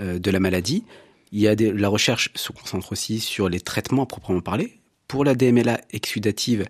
de 0.00 0.30
la 0.30 0.40
maladie. 0.40 0.84
Il 1.30 1.38
y 1.38 1.46
a 1.46 1.54
la 1.54 1.88
recherche 1.88 2.30
se 2.34 2.50
concentre 2.50 2.90
aussi 2.90 3.20
sur 3.20 3.48
les 3.48 3.60
traitements 3.60 4.02
à 4.02 4.06
proprement 4.06 4.40
parler. 4.40 4.80
Pour 5.06 5.24
la 5.24 5.34
DMLA 5.36 5.80
exudative, 5.92 6.64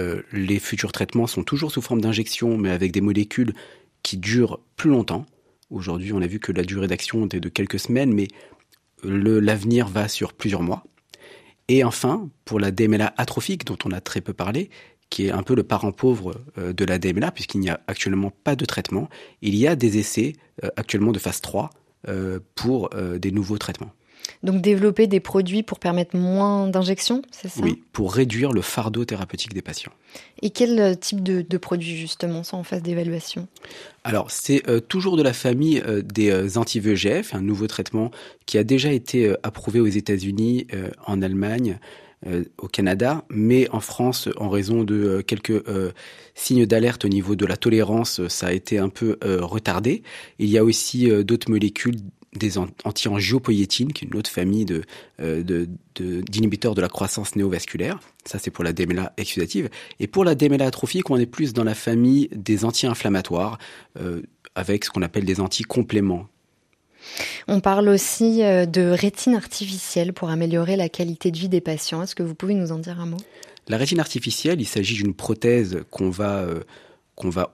euh, 0.00 0.22
les 0.32 0.58
futurs 0.58 0.92
traitements 0.92 1.26
sont 1.26 1.44
toujours 1.44 1.70
sous 1.70 1.82
forme 1.82 2.00
d'injection, 2.00 2.56
mais 2.56 2.70
avec 2.70 2.92
des 2.92 3.00
molécules 3.00 3.52
qui 4.02 4.16
durent 4.16 4.60
plus 4.76 4.90
longtemps. 4.90 5.26
Aujourd'hui, 5.70 6.12
on 6.12 6.22
a 6.22 6.26
vu 6.26 6.38
que 6.38 6.52
la 6.52 6.64
durée 6.64 6.86
d'action 6.86 7.26
était 7.26 7.40
de 7.40 7.48
quelques 7.48 7.78
semaines, 7.78 8.12
mais 8.12 8.28
l'avenir 9.02 9.88
va 9.88 10.08
sur 10.08 10.32
plusieurs 10.32 10.62
mois. 10.62 10.84
Et 11.68 11.84
enfin, 11.84 12.30
pour 12.44 12.58
la 12.58 12.70
DMLA 12.70 13.12
atrophique, 13.16 13.66
dont 13.66 13.76
on 13.84 13.92
a 13.92 14.00
très 14.00 14.20
peu 14.20 14.32
parlé, 14.32 14.70
qui 15.10 15.26
est 15.26 15.30
un 15.30 15.42
peu 15.42 15.54
le 15.54 15.62
parent 15.62 15.92
pauvre 15.92 16.40
euh, 16.58 16.72
de 16.72 16.84
la 16.84 16.98
DMLA, 16.98 17.30
puisqu'il 17.30 17.60
n'y 17.60 17.70
a 17.70 17.80
actuellement 17.86 18.30
pas 18.30 18.56
de 18.56 18.64
traitement, 18.64 19.08
il 19.42 19.54
y 19.54 19.66
a 19.66 19.76
des 19.76 19.98
essais 19.98 20.34
euh, 20.64 20.68
actuellement 20.76 21.12
de 21.12 21.18
phase 21.18 21.40
3 21.40 21.70
euh, 22.08 22.40
pour 22.54 22.90
euh, 22.94 23.18
des 23.18 23.32
nouveaux 23.32 23.58
traitements. 23.58 23.92
Donc 24.42 24.62
développer 24.62 25.06
des 25.06 25.20
produits 25.20 25.62
pour 25.62 25.78
permettre 25.78 26.16
moins 26.16 26.68
d'injections, 26.68 27.22
c'est 27.30 27.48
ça? 27.48 27.60
Oui, 27.62 27.82
pour 27.92 28.14
réduire 28.14 28.52
le 28.52 28.62
fardeau 28.62 29.04
thérapeutique 29.04 29.54
des 29.54 29.62
patients. 29.62 29.92
Et 30.42 30.50
quel 30.50 30.78
euh, 30.78 30.94
type 30.94 31.22
de, 31.22 31.58
produits 31.58 31.96
justement 31.96 32.42
sont 32.44 32.56
en 32.56 32.62
phase 32.62 32.82
d'évaluation? 32.82 33.48
Alors 34.04 34.30
c'est 34.30 34.62
toujours 34.88 35.16
de 35.16 35.22
la 35.22 35.32
famille 35.32 35.82
des 36.04 36.56
anti-VEGF, 36.56 37.34
un 37.34 37.42
nouveau 37.42 37.66
traitement 37.66 38.10
qui 38.46 38.56
a 38.56 38.64
déjà 38.64 38.92
été 38.92 39.34
approuvé 39.42 39.80
aux 39.80 39.86
États-Unis, 39.86 40.66
en 41.04 41.20
Allemagne, 41.20 41.78
au 42.58 42.68
Canada, 42.68 43.24
mais 43.28 43.68
en 43.70 43.80
France, 43.80 44.28
en 44.36 44.48
raison 44.48 44.84
de 44.84 45.20
quelques 45.20 45.62
signes 46.34 46.64
d'alerte 46.64 47.04
au 47.04 47.08
niveau 47.08 47.36
de 47.36 47.44
la 47.44 47.56
tolérance, 47.56 48.26
ça 48.28 48.46
a 48.46 48.52
été 48.52 48.78
un 48.78 48.88
peu 48.88 49.18
retardé. 49.22 50.02
Il 50.38 50.48
y 50.48 50.56
a 50.56 50.64
aussi 50.64 51.08
d'autres 51.24 51.50
molécules 51.50 51.96
des 52.34 52.58
anti-angiopoïétines, 52.58 53.92
qui 53.92 54.04
est 54.04 54.08
une 54.08 54.16
autre 54.16 54.30
famille 54.30 54.64
de, 54.64 54.82
d'inhibiteurs 55.18 56.74
de, 56.74 56.80
la 56.80 56.88
croissance 56.88 57.36
néovasculaire. 57.36 57.98
Ça, 58.24 58.38
c'est 58.38 58.50
pour 58.50 58.64
la 58.64 58.72
DMLA 58.72 59.12
exudative. 59.16 59.70
Et 59.98 60.06
pour 60.06 60.24
la 60.24 60.34
DMLA 60.34 60.66
atrophique, 60.66 61.10
on 61.10 61.16
est 61.16 61.26
plus 61.26 61.52
dans 61.52 61.64
la 61.64 61.74
famille 61.74 62.28
des 62.32 62.64
anti-inflammatoires, 62.64 63.58
avec 64.54 64.84
ce 64.84 64.90
qu'on 64.90 65.02
appelle 65.02 65.24
des 65.24 65.40
anti-compléments 65.40 66.28
on 67.46 67.60
parle 67.60 67.88
aussi 67.88 68.42
euh, 68.42 68.66
de 68.66 68.82
rétine 68.82 69.34
artificielle 69.34 70.12
pour 70.12 70.30
améliorer 70.30 70.76
la 70.76 70.88
qualité 70.88 71.30
de 71.30 71.38
vie 71.38 71.48
des 71.48 71.60
patients. 71.60 72.02
Est-ce 72.02 72.14
que 72.14 72.22
vous 72.22 72.34
pouvez 72.34 72.54
nous 72.54 72.72
en 72.72 72.78
dire 72.78 73.00
un 73.00 73.06
mot? 73.06 73.16
La 73.68 73.76
rétine 73.76 74.00
artificielle, 74.00 74.60
il 74.60 74.66
s'agit 74.66 74.94
d'une 74.94 75.14
prothèse 75.14 75.80
qu'on 75.90 76.10
va 76.10 76.38
euh, 76.38 76.60
qu'on 77.18 77.30
va 77.30 77.52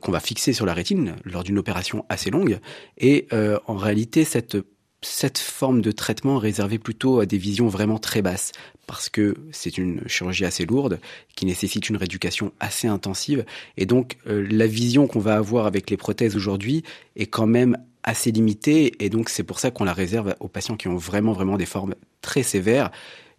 qu'on 0.00 0.12
va 0.12 0.20
fixer 0.20 0.52
sur 0.52 0.66
la 0.66 0.74
rétine 0.74 1.16
lors 1.24 1.42
d'une 1.42 1.58
opération 1.58 2.04
assez 2.08 2.30
longue. 2.30 2.60
Et 2.98 3.26
euh, 3.32 3.58
en 3.66 3.76
réalité, 3.76 4.24
cette 4.24 4.58
cette 5.02 5.38
forme 5.38 5.80
de 5.80 5.92
traitement 5.92 6.36
réservée 6.36 6.78
plutôt 6.78 7.20
à 7.20 7.26
des 7.26 7.38
visions 7.38 7.68
vraiment 7.68 7.98
très 7.98 8.20
basses, 8.20 8.52
parce 8.86 9.08
que 9.08 9.34
c'est 9.50 9.78
une 9.78 10.06
chirurgie 10.06 10.44
assez 10.44 10.66
lourde, 10.66 11.00
qui 11.34 11.46
nécessite 11.46 11.88
une 11.88 11.96
rééducation 11.96 12.52
assez 12.60 12.86
intensive, 12.86 13.46
et 13.78 13.86
donc 13.86 14.18
la 14.26 14.66
vision 14.66 15.06
qu'on 15.06 15.18
va 15.18 15.36
avoir 15.36 15.64
avec 15.64 15.88
les 15.88 15.96
prothèses 15.96 16.36
aujourd'hui 16.36 16.82
est 17.16 17.24
quand 17.24 17.46
même 17.46 17.78
assez 18.02 18.30
limitée 18.30 19.02
et 19.04 19.08
donc 19.08 19.28
c'est 19.28 19.42
pour 19.42 19.58
ça 19.58 19.70
qu'on 19.70 19.84
la 19.84 19.92
réserve 19.92 20.34
aux 20.40 20.48
patients 20.48 20.76
qui 20.76 20.88
ont 20.88 20.96
vraiment 20.96 21.32
vraiment 21.32 21.56
des 21.56 21.66
formes 21.66 21.94
très 22.22 22.42
sévères 22.42 22.90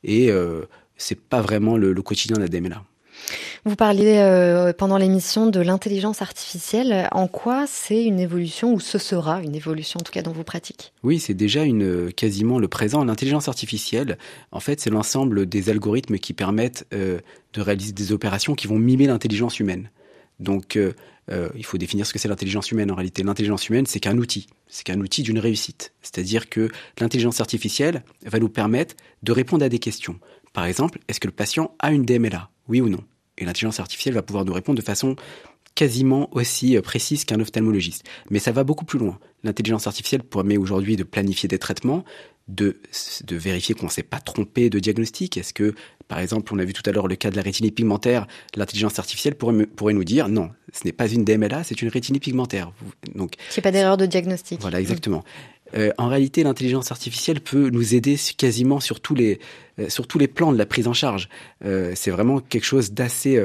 et 0.04 0.30
euh, 0.30 0.66
c'est 0.98 1.20
pas 1.20 1.42
vraiment 1.42 1.78
le, 1.78 1.94
quotidien 2.02 2.38
de 2.38 2.42
la 2.42 2.48
DMLA. 2.48 2.84
Vous 3.66 3.76
parliez 3.76 4.18
euh, 4.18 4.74
pendant 4.74 4.98
l'émission 4.98 5.48
de 5.48 5.60
l'intelligence 5.60 6.22
artificielle. 6.22 7.08
En 7.12 7.28
quoi 7.28 7.66
c'est 7.68 8.04
une 8.04 8.20
évolution 8.20 8.74
ou 8.74 8.80
ce 8.80 8.98
sera 8.98 9.42
une 9.42 9.56
évolution 9.56 10.00
en 10.00 10.04
tout 10.04 10.12
cas 10.12 10.22
dans 10.22 10.32
vos 10.32 10.44
pratiques? 10.44 10.94
Oui, 11.04 11.20
c'est 11.20 11.34
déjà 11.34 11.64
une 11.64 12.12
quasiment 12.12 12.60
le 12.60 12.68
présent. 12.68 13.04
L'intelligence 13.04 13.48
artificielle, 13.48 14.18
en 14.52 14.60
fait, 14.60 14.80
c'est 14.80 14.90
l'ensemble 14.90 15.46
des 15.46 15.70
algorithmes 15.70 16.18
qui 16.18 16.34
permettent 16.34 16.88
euh, 16.94 17.20
de 17.54 17.62
réaliser 17.62 17.92
des 17.92 18.12
opérations 18.12 18.56
qui 18.56 18.68
vont 18.68 18.80
mimer 18.80 19.08
l'intelligence 19.08 19.60
humaine. 19.60 19.90
Donc 20.40 20.76
euh, 20.76 21.50
il 21.56 21.64
faut 21.64 21.78
définir 21.78 22.06
ce 22.06 22.14
que 22.14 22.20
c'est 22.20 22.28
l'intelligence 22.28 22.72
humaine. 22.72 22.92
En 22.92 22.96
réalité, 22.96 23.24
l'intelligence 23.24 23.70
humaine, 23.70 23.86
c'est 23.86 24.00
qu'un 24.00 24.18
outil. 24.18 24.48
C'est 24.68 24.84
qu'un 24.84 25.00
outil 25.00 25.24
d'une 25.24 25.40
réussite. 25.40 25.94
C'est-à-dire 26.02 26.50
que 26.50 26.70
l'intelligence 27.00 27.40
artificielle 27.40 28.04
va 28.26 28.40
nous 28.40 28.50
permettre 28.50 28.96
de 29.24 29.32
répondre 29.32 29.64
à 29.64 29.70
des 29.70 29.80
questions. 29.80 30.20
Par 30.54 30.66
exemple, 30.66 31.00
est-ce 31.08 31.20
que 31.20 31.28
le 31.28 31.34
patient 31.34 31.76
a 31.80 31.92
une 31.92 32.06
DMLA 32.06 32.50
Oui 32.68 32.82
ou 32.82 32.90
non? 32.90 33.04
Et 33.42 33.46
l'intelligence 33.46 33.80
artificielle 33.80 34.14
va 34.14 34.22
pouvoir 34.22 34.46
nous 34.46 34.54
répondre 34.54 34.78
de 34.78 34.84
façon 34.84 35.16
quasiment 35.76 36.30
aussi 36.32 36.78
euh, 36.78 36.82
précise 36.82 37.26
qu'un 37.26 37.40
ophtalmologiste. 37.40 38.04
Mais 38.30 38.40
ça 38.40 38.52
va 38.52 38.64
beaucoup 38.64 38.86
plus 38.86 39.00
loin. 39.00 39.20
L'intelligence 39.44 39.88
artificielle 39.88 40.24
permet 40.24 40.58
aujourd'hui 40.58 40.96
de 40.96 41.04
planifier 41.04 41.48
des 41.48 41.60
traitements, 41.60 42.04
de, 42.48 42.80
de 43.24 43.36
vérifier 43.36 43.74
qu'on 43.74 43.88
ne 43.88 43.92
s'est 43.92 44.04
pas 44.04 44.20
trompé 44.20 44.70
de 44.70 44.80
diagnostic. 44.80 45.38
Est-ce 45.38 45.54
que, 45.54 45.74
par 46.08 46.20
exemple, 46.20 46.54
on 46.54 46.60
a 46.60 46.66
vu 46.66 46.74
tout 46.74 46.88
à 46.88 46.92
l'heure 46.92 47.08
le 47.08 47.16
cas 47.16 47.32
de 47.32 47.36
la 47.36 47.42
rétinée 47.42 47.72
pigmentaire, 47.72 48.28
l'intelligence 48.56 49.00
artificielle 49.00 49.36
pourrait, 49.36 49.66
pourrait 49.66 49.94
nous 49.94 50.04
dire 50.04 50.28
non, 50.28 50.52
ce 50.74 50.82
n'est 50.86 50.92
pas 50.92 51.08
une 51.08 51.24
DMLA, 51.24 51.64
c'est 51.64 51.82
une 51.82 51.90
rétinée 51.90 52.20
pigmentaire. 52.20 52.72
Donc, 53.16 53.34
c'est 53.50 53.62
pas 53.62 53.72
d'erreur 53.72 53.98
de 53.98 54.06
diagnostic. 54.06 54.60
Voilà, 54.62 54.80
exactement. 54.82 55.24
Euh, 55.76 55.92
en 55.98 56.08
réalité, 56.08 56.44
l'intelligence 56.44 56.92
artificielle 56.92 57.42
peut 57.42 57.70
nous 57.70 57.96
aider 57.96 58.18
quasiment 58.38 58.80
sur 58.80 59.00
tous 59.00 59.16
les 59.16 59.40
euh, 59.80 59.90
sur 59.90 60.08
tous 60.08 60.20
les 60.20 60.28
plans 60.28 60.52
de 60.52 60.58
la 60.58 60.66
prise 60.66 60.88
en 60.88 60.94
charge. 60.94 61.30
Euh, 61.66 61.94
c'est 61.96 62.12
vraiment 62.12 62.40
quelque 62.40 62.66
chose 62.66 62.92
d'assez 62.92 63.42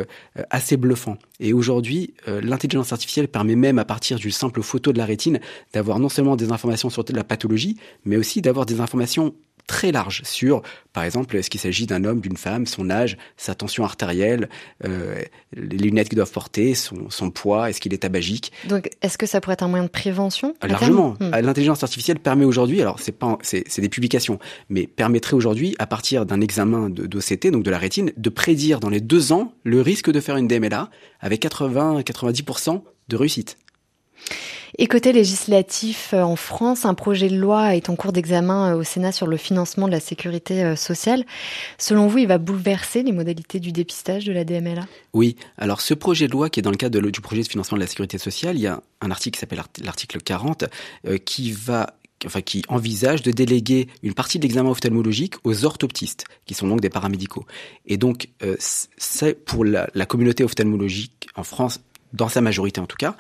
assez 0.51 0.77
bluffant. 0.77 1.18
Et 1.41 1.53
aujourd'hui, 1.53 2.14
l'intelligence 2.27 2.93
artificielle 2.93 3.29
permet 3.29 3.57
même 3.57 3.79
à 3.79 3.85
partir 3.85 4.18
d'une 4.18 4.31
simple 4.31 4.62
photo 4.62 4.93
de 4.93 4.99
la 4.99 5.05
rétine 5.05 5.41
d'avoir 5.72 5.99
non 5.99 6.09
seulement 6.09 6.37
des 6.37 6.51
informations 6.53 6.91
sur 6.91 7.05
la 7.09 7.24
pathologie, 7.24 7.77
mais 8.05 8.16
aussi 8.16 8.41
d'avoir 8.41 8.66
des 8.66 8.81
informations 8.81 9.35
très 9.66 9.92
large 9.92 10.22
sur, 10.24 10.62
par 10.92 11.04
exemple, 11.04 11.36
est-ce 11.36 11.50
qu'il 11.50 11.60
s'agit 11.60 11.86
d'un 11.86 12.04
homme, 12.04 12.20
d'une 12.20 12.36
femme, 12.36 12.66
son 12.66 12.90
âge, 12.90 13.16
sa 13.36 13.54
tension 13.54 13.84
artérielle, 13.84 14.48
euh, 14.84 15.20
les 15.54 15.76
lunettes 15.76 16.08
qu'il 16.08 16.16
doivent 16.16 16.30
porter, 16.30 16.74
son, 16.74 17.10
son 17.10 17.30
poids, 17.30 17.68
est-ce 17.68 17.80
qu'il 17.80 17.92
est 17.92 17.98
tabagique? 17.98 18.52
Donc, 18.68 18.88
est-ce 19.02 19.18
que 19.18 19.26
ça 19.26 19.40
pourrait 19.40 19.54
être 19.54 19.62
un 19.62 19.68
moyen 19.68 19.84
de 19.84 19.90
prévention 19.90 20.54
Largement. 20.62 21.16
Hmm. 21.20 21.30
L'intelligence 21.30 21.82
artificielle 21.82 22.18
permet 22.18 22.44
aujourd'hui, 22.44 22.80
alors 22.80 23.00
c'est 23.00 23.12
pas, 23.12 23.38
c'est 23.42 23.80
des 23.80 23.88
publications, 23.88 24.38
mais 24.68 24.86
permettrait 24.86 25.34
aujourd'hui, 25.34 25.74
à 25.78 25.86
partir 25.86 26.26
d'un 26.26 26.40
examen 26.40 26.90
d'OCT, 26.90 27.50
donc 27.50 27.62
de 27.62 27.70
la 27.70 27.78
rétine, 27.78 28.12
de 28.16 28.30
prédire 28.30 28.80
dans 28.80 28.90
les 28.90 29.00
deux 29.00 29.32
ans 29.32 29.52
le 29.64 29.80
risque 29.80 30.10
de 30.10 30.20
faire 30.20 30.36
une 30.36 30.48
DMLA 30.48 30.90
avec 31.20 31.42
80-90% 31.44 32.82
de 33.08 33.16
réussite. 33.16 33.56
Et 34.79 34.87
côté 34.89 35.12
législatif, 35.12 36.12
euh, 36.12 36.22
en 36.22 36.37
France, 36.37 36.85
un 36.85 36.93
projet 36.93 37.29
de 37.29 37.37
loi 37.37 37.74
est 37.74 37.89
en 37.89 37.97
cours 37.97 38.12
d'examen 38.12 38.72
euh, 38.72 38.79
au 38.79 38.83
Sénat 38.83 39.11
sur 39.11 39.27
le 39.27 39.39
financement 39.39 39.87
de 39.87 39.93
la 39.93 40.01
sécurité 40.01 40.62
euh, 40.62 40.77
sociale. 40.77 41.24
Selon 41.79 42.09
vous, 42.09 42.18
il 42.18 42.27
va 42.27 42.37
bouleverser 42.37 43.03
les 43.03 43.12
modalités 43.12 43.59
du 43.59 43.72
dépistage 43.72 44.27
de 44.27 44.33
la 44.33 44.45
DMLA 44.45 44.87
Oui. 45.14 45.37
Alors, 45.57 45.81
ce 45.81 45.95
projet 45.95 46.27
de 46.27 46.33
loi, 46.33 46.51
qui 46.51 46.61
est 46.61 46.62
dans 46.62 46.70
le 46.70 46.77
cadre 46.77 47.01
du 47.01 47.20
projet 47.22 47.43
de 47.43 47.49
financement 47.49 47.79
de 47.79 47.83
la 47.83 47.89
sécurité 47.89 48.18
sociale, 48.18 48.57
il 48.57 48.62
y 48.62 48.66
a 48.66 48.83
un 49.01 49.11
article 49.11 49.37
qui 49.37 49.41
s'appelle 49.41 49.62
l'article 49.83 50.20
40, 50.20 50.64
qui 51.24 51.53
va 51.53 51.95
enfin 52.24 52.41
qui 52.41 52.62
envisage 52.68 53.22
de 53.22 53.31
déléguer 53.31 53.89
une 54.03 54.14
partie 54.14 54.39
de 54.39 54.43
l'examen 54.43 54.70
ophtalmologique 54.70 55.35
aux 55.45 55.64
orthoptistes, 55.64 56.24
qui 56.47 56.55
sont 56.55 56.66
donc 56.66 56.81
des 56.81 56.89
paramédicaux. 56.89 57.45
Et 57.87 57.99
donc, 57.99 58.29
pour 59.45 59.64
la, 59.64 60.07
communauté 60.07 60.43
ophtalmologique 60.43 61.29
en 61.35 61.45
France, 61.45 61.81
dans 62.12 62.29
sa 62.29 62.41
majorité 62.41 62.81
en 62.81 62.87
tout 62.87 62.97
cas, 62.97 63.16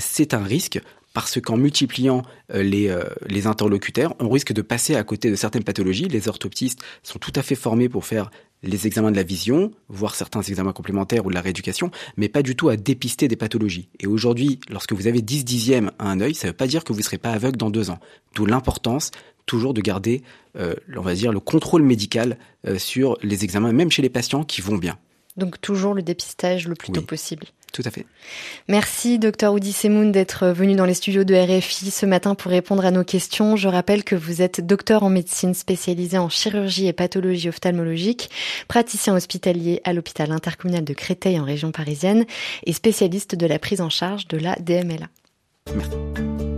c'est 0.00 0.34
un 0.34 0.42
risque 0.42 0.80
parce 1.12 1.40
qu'en 1.40 1.56
multipliant 1.56 2.22
euh, 2.54 2.62
les, 2.62 2.88
euh, 2.88 3.04
les 3.26 3.46
interlocuteurs, 3.46 4.14
on 4.20 4.28
risque 4.28 4.52
de 4.52 4.62
passer 4.62 4.94
à 4.94 5.04
côté 5.04 5.30
de 5.30 5.36
certaines 5.36 5.64
pathologies. 5.64 6.08
Les 6.08 6.28
orthoptistes 6.28 6.80
sont 7.02 7.18
tout 7.18 7.32
à 7.34 7.42
fait 7.42 7.54
formés 7.54 7.88
pour 7.88 8.04
faire 8.04 8.30
les 8.62 8.86
examens 8.86 9.10
de 9.10 9.16
la 9.16 9.22
vision, 9.22 9.72
voire 9.88 10.14
certains 10.14 10.42
examens 10.42 10.72
complémentaires 10.72 11.24
ou 11.24 11.30
de 11.30 11.34
la 11.34 11.40
rééducation, 11.40 11.90
mais 12.16 12.28
pas 12.28 12.42
du 12.42 12.56
tout 12.56 12.68
à 12.68 12.76
dépister 12.76 13.26
des 13.26 13.36
pathologies. 13.36 13.88
Et 14.00 14.06
aujourd'hui, 14.06 14.60
lorsque 14.68 14.92
vous 14.92 15.06
avez 15.06 15.22
10 15.22 15.44
dixièmes 15.44 15.90
à 15.98 16.10
un 16.10 16.20
œil, 16.20 16.34
ça 16.34 16.46
ne 16.46 16.52
veut 16.52 16.56
pas 16.56 16.66
dire 16.66 16.84
que 16.84 16.92
vous 16.92 16.98
ne 16.98 17.04
serez 17.04 17.18
pas 17.18 17.30
aveugle 17.30 17.56
dans 17.56 17.70
deux 17.70 17.90
ans. 17.90 17.98
D'où 18.34 18.44
l'importance 18.44 19.10
toujours 19.46 19.74
de 19.74 19.80
garder, 19.80 20.22
euh, 20.56 20.74
on 20.94 21.00
va 21.00 21.14
dire, 21.14 21.32
le 21.32 21.40
contrôle 21.40 21.82
médical 21.82 22.36
sur 22.76 23.16
les 23.22 23.42
examens, 23.42 23.72
même 23.72 23.90
chez 23.90 24.02
les 24.02 24.10
patients 24.10 24.44
qui 24.44 24.60
vont 24.60 24.76
bien. 24.76 24.98
Donc 25.36 25.60
toujours 25.60 25.94
le 25.94 26.02
dépistage 26.02 26.68
le 26.68 26.74
plus 26.74 26.92
tôt 26.92 27.02
possible. 27.02 27.46
Tout 27.72 27.82
à 27.84 27.90
fait. 27.90 28.06
Merci, 28.68 29.18
docteur 29.18 29.52
Oudi 29.52 29.72
Semoun, 29.72 30.10
d'être 30.10 30.48
venu 30.48 30.74
dans 30.74 30.84
les 30.84 30.94
studios 30.94 31.24
de 31.24 31.34
RFI 31.34 31.90
ce 31.90 32.06
matin 32.06 32.34
pour 32.34 32.50
répondre 32.50 32.84
à 32.84 32.90
nos 32.90 33.04
questions. 33.04 33.56
Je 33.56 33.68
rappelle 33.68 34.02
que 34.02 34.16
vous 34.16 34.42
êtes 34.42 34.64
docteur 34.64 35.02
en 35.02 35.10
médecine 35.10 35.54
spécialisé 35.54 36.18
en 36.18 36.28
chirurgie 36.28 36.88
et 36.88 36.92
pathologie 36.92 37.48
ophtalmologique, 37.48 38.30
praticien 38.66 39.14
hospitalier 39.14 39.80
à 39.84 39.92
l'hôpital 39.92 40.32
intercommunal 40.32 40.84
de 40.84 40.94
Créteil 40.94 41.38
en 41.38 41.44
région 41.44 41.70
parisienne 41.70 42.24
et 42.66 42.72
spécialiste 42.72 43.34
de 43.36 43.46
la 43.46 43.58
prise 43.58 43.80
en 43.80 43.90
charge 43.90 44.26
de 44.26 44.38
la 44.38 44.56
DMLA. 44.56 45.08
Merci. 45.74 46.49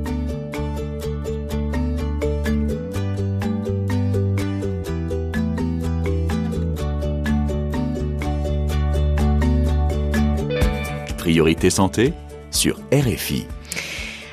Priorité 11.23 11.70
santé 11.70 12.14
sur 12.51 12.81
RFI. 12.93 13.47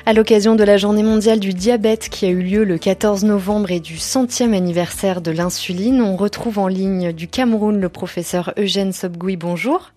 À 0.06 0.12
l'occasion 0.12 0.56
de 0.56 0.64
la 0.64 0.76
journée 0.76 1.04
mondiale 1.04 1.38
du 1.38 1.54
diabète 1.54 2.08
qui 2.08 2.26
a 2.26 2.30
eu 2.30 2.42
lieu 2.42 2.64
le 2.64 2.78
14 2.78 3.22
novembre 3.22 3.70
et 3.70 3.78
du 3.78 3.96
centième 3.96 4.54
anniversaire 4.54 5.20
de 5.20 5.30
l'insuline, 5.30 6.02
on 6.02 6.16
retrouve 6.16 6.58
en 6.58 6.66
ligne 6.66 7.12
du 7.12 7.28
Cameroun 7.28 7.80
le 7.80 7.88
professeur 7.88 8.52
Eugène 8.58 8.92
Sobgoui. 8.92 9.36
Bonjour. 9.36 9.92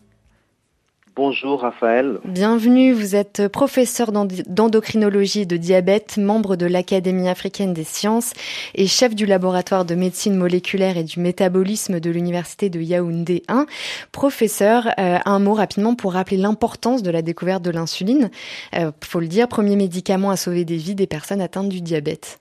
Bonjour 1.16 1.62
Raphaël. 1.62 2.18
Bienvenue, 2.26 2.92
vous 2.92 3.16
êtes 3.16 3.48
professeur 3.48 4.12
d'endocrinologie 4.12 5.42
et 5.42 5.46
de 5.46 5.58
diabète, 5.58 6.18
membre 6.18 6.56
de 6.56 6.66
l'Académie 6.66 7.30
africaine 7.30 7.72
des 7.72 7.84
sciences 7.84 8.34
et 8.74 8.88
chef 8.88 9.14
du 9.14 9.28
laboratoire 9.28 9.86
de 9.86 9.94
médecine 9.94 10.36
moléculaire 10.36 10.98
et 10.98 11.04
du 11.04 11.20
métabolisme 11.20 12.00
de 12.00 12.10
l'Université 12.10 12.72
de 12.72 12.82
Yaoundé 12.82 13.44
1. 13.48 13.68
Professeur, 14.12 14.88
euh, 14.98 15.20
un 15.24 15.38
mot 15.38 15.54
rapidement 15.54 15.94
pour 15.94 16.14
rappeler 16.14 16.38
l'importance 16.38 17.04
de 17.04 17.12
la 17.12 17.22
découverte 17.22 17.62
de 17.62 17.70
l'insuline. 17.70 18.32
Euh, 18.74 18.92
faut 19.04 19.20
le 19.20 19.28
dire, 19.28 19.48
premier 19.48 19.76
médicament 19.76 20.32
à 20.32 20.36
sauver 20.36 20.66
des 20.66 20.78
vies 20.78 20.96
des 20.96 21.06
personnes 21.06 21.42
atteintes 21.42 21.70
du 21.70 21.82
diabète. 21.82 22.40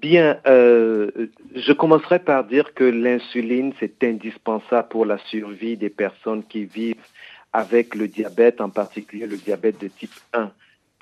Bien, 0.00 0.38
euh, 0.46 1.10
je 1.54 1.72
commencerai 1.74 2.20
par 2.20 2.44
dire 2.44 2.72
que 2.72 2.84
l'insuline, 2.84 3.74
c'est 3.78 4.02
indispensable 4.02 4.88
pour 4.88 5.04
la 5.04 5.18
survie 5.18 5.76
des 5.76 5.90
personnes 5.90 6.42
qui 6.44 6.64
vivent 6.64 7.04
avec 7.52 7.94
le 7.94 8.08
diabète, 8.08 8.62
en 8.62 8.70
particulier 8.70 9.26
le 9.26 9.36
diabète 9.36 9.78
de 9.78 9.88
type 9.88 10.14
1. 10.32 10.52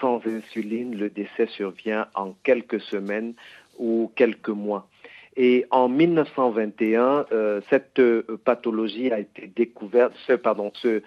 Sans 0.00 0.20
insuline, 0.26 0.98
le 0.98 1.10
décès 1.10 1.46
survient 1.46 2.08
en 2.16 2.34
quelques 2.42 2.80
semaines 2.80 3.34
ou 3.78 4.10
quelques 4.16 4.48
mois. 4.48 4.88
Et 5.36 5.64
en 5.70 5.88
1921, 5.88 7.26
euh, 7.30 7.60
cette 7.70 8.00
euh, 8.00 8.24
pathologie 8.44 9.12
a 9.12 9.20
été 9.20 9.46
découverte, 9.46 10.12
ce, 10.26 10.32
pardon, 10.32 10.72
ce 10.74 11.02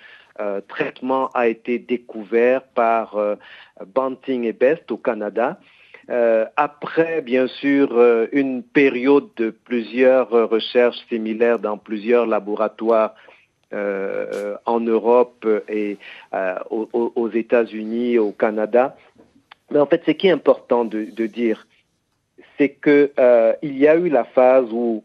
traitement 0.67 1.29
a 1.35 1.47
été 1.47 1.77
découvert 1.77 2.63
par 2.63 3.15
Banting 3.93 4.45
et 4.45 4.53
Best 4.53 4.89
au 4.91 4.97
Canada. 4.97 5.59
Après, 6.57 7.21
bien 7.21 7.47
sûr, 7.47 8.27
une 8.31 8.63
période 8.63 9.29
de 9.37 9.49
plusieurs 9.49 10.29
recherches 10.29 10.99
similaires 11.07 11.59
dans 11.59 11.77
plusieurs 11.77 12.25
laboratoires 12.25 13.15
en 13.71 14.79
Europe 14.81 15.47
et 15.69 15.97
aux, 16.69 17.29
États-Unis, 17.33 18.17
au 18.17 18.31
Canada. 18.31 18.95
Mais 19.71 19.79
en 19.79 19.85
fait, 19.85 20.03
ce 20.05 20.11
qui 20.11 20.27
est 20.27 20.31
important 20.31 20.83
de, 20.85 21.25
dire, 21.27 21.65
c'est 22.57 22.75
qu'il 22.83 23.11
euh, 23.17 23.53
y 23.63 23.87
a 23.87 23.95
eu 23.95 24.09
la 24.09 24.25
phase 24.25 24.67
où, 24.71 25.03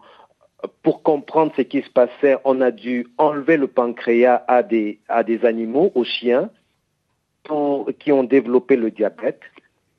pour 0.82 1.02
comprendre 1.02 1.52
ce 1.57 1.62
qui 1.62 1.82
se 1.82 1.90
passait, 1.90 2.36
on 2.44 2.61
a 2.61 2.72
dû 2.72 3.07
enlever 3.16 3.57
le 3.57 3.68
pancréas 3.68 4.44
à 4.48 4.62
des 4.62 4.98
animaux, 5.44 5.92
aux 5.94 6.04
chiens, 6.04 6.50
qui 8.00 8.11
ont 8.11 8.24
développé 8.24 8.76
le 8.76 8.90
diabète. 8.90 9.40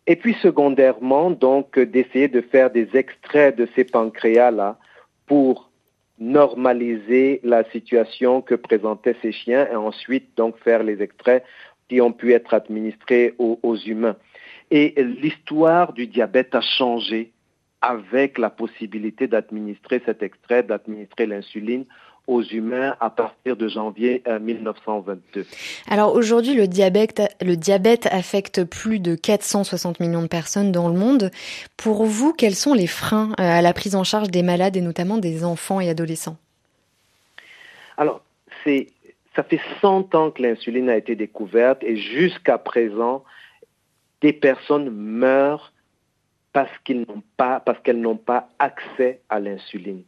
Et 0.07 0.15
puis 0.15 0.33
secondairement, 0.35 1.31
donc, 1.31 1.77
d'essayer 1.77 2.29
de 2.29 2.41
faire 2.41 2.71
des 2.71 2.87
extraits 2.95 3.55
de 3.55 3.67
ces 3.75 3.83
pancréas-là 3.83 4.79
pour 5.25 5.69
normaliser 6.17 7.41
la 7.43 7.63
situation 7.71 8.41
que 8.41 8.55
présentaient 8.55 9.17
ces 9.21 9.33
chiens 9.33 9.67
et 9.69 9.75
ensuite 9.75 10.35
donc 10.37 10.57
faire 10.63 10.81
les 10.81 11.01
extraits 11.01 11.43
qui 11.89 12.01
ont 12.01 12.13
pu 12.13 12.33
être 12.33 12.53
administrés 12.53 13.35
aux 13.37 13.75
humains. 13.85 14.15
Et 14.71 14.93
l'histoire 14.97 15.93
du 15.93 16.07
diabète 16.07 16.55
a 16.55 16.61
changé 16.61 17.31
avec 17.81 18.37
la 18.37 18.49
possibilité 18.49 19.27
d'administrer 19.27 20.01
cet 20.05 20.23
extrait, 20.23 20.63
d'administrer 20.63 21.25
l'insuline 21.25 21.85
aux 22.27 22.43
humains 22.43 22.95
à 22.99 23.09
partir 23.09 23.55
de 23.55 23.67
janvier 23.67 24.21
1922. 24.41 25.39
Euh, 25.39 25.43
Alors 25.89 26.13
aujourd'hui, 26.13 26.53
le 26.55 26.67
diabète, 26.67 27.21
le 27.41 27.55
diabète 27.55 28.07
affecte 28.11 28.65
plus 28.65 28.99
de 28.99 29.15
460 29.15 29.99
millions 29.99 30.21
de 30.21 30.27
personnes 30.27 30.71
dans 30.71 30.89
le 30.89 30.97
monde. 30.97 31.31
Pour 31.77 32.05
vous, 32.05 32.33
quels 32.33 32.55
sont 32.55 32.73
les 32.73 32.87
freins 32.87 33.31
euh, 33.39 33.43
à 33.43 33.61
la 33.61 33.73
prise 33.73 33.95
en 33.95 34.03
charge 34.03 34.29
des 34.29 34.43
malades 34.43 34.75
et 34.75 34.81
notamment 34.81 35.17
des 35.17 35.45
enfants 35.45 35.79
et 35.79 35.89
adolescents? 35.89 36.37
Alors, 37.95 38.21
c'est, 38.63 38.87
ça 39.35 39.43
fait 39.43 39.61
100 39.81 40.13
ans 40.13 40.31
que 40.31 40.41
l'insuline 40.41 40.89
a 40.89 40.97
été 40.97 41.15
découverte 41.15 41.81
et 41.83 41.95
jusqu'à 41.95 42.57
présent, 42.57 43.23
des 44.21 44.33
personnes 44.33 44.89
meurent 44.89 45.71
parce 46.53 46.71
qu'ils 46.83 47.01
n'ont 47.01 47.23
pas, 47.37 47.59
parce 47.59 47.79
qu'elles 47.81 48.01
n'ont 48.01 48.17
pas 48.17 48.49
accès 48.59 49.21
à 49.29 49.39
l'insuline. 49.39 50.03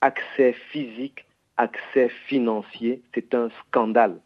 Accès 0.00 0.52
physique, 0.70 1.25
accès 1.56 2.08
financier, 2.26 3.02
c'est 3.14 3.34
un 3.34 3.48
scandale. 3.60 4.18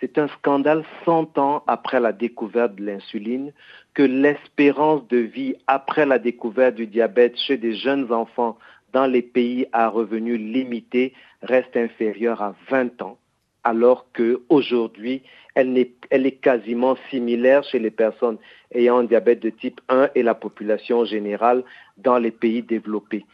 C'est 0.00 0.18
un 0.18 0.28
scandale 0.28 0.84
100 1.04 1.38
ans 1.38 1.62
après 1.66 2.00
la 2.00 2.12
découverte 2.12 2.74
de 2.74 2.84
l'insuline 2.84 3.52
que 3.94 4.02
l'espérance 4.02 5.06
de 5.08 5.18
vie 5.18 5.54
après 5.66 6.06
la 6.06 6.18
découverte 6.18 6.74
du 6.74 6.86
diabète 6.86 7.36
chez 7.38 7.56
des 7.56 7.74
jeunes 7.74 8.12
enfants 8.12 8.58
dans 8.92 9.06
les 9.06 9.22
pays 9.22 9.66
à 9.72 9.88
revenus 9.88 10.40
limités 10.40 11.14
reste 11.42 11.76
inférieure 11.76 12.42
à 12.42 12.54
20 12.68 13.00
ans 13.02 13.16
alors 13.64 14.06
qu'aujourd'hui, 14.12 15.22
elle, 15.54 15.76
est, 15.78 15.92
elle 16.10 16.26
est 16.26 16.32
quasiment 16.32 16.96
similaire 17.10 17.62
chez 17.64 17.78
les 17.78 17.90
personnes 17.90 18.38
ayant 18.74 18.98
un 18.98 19.04
diabète 19.04 19.40
de 19.40 19.50
type 19.50 19.80
1 19.88 20.10
et 20.14 20.22
la 20.22 20.34
population 20.34 21.04
générale 21.04 21.62
dans 21.98 22.18
les 22.18 22.30
pays 22.30 22.62
développés. 22.62 23.24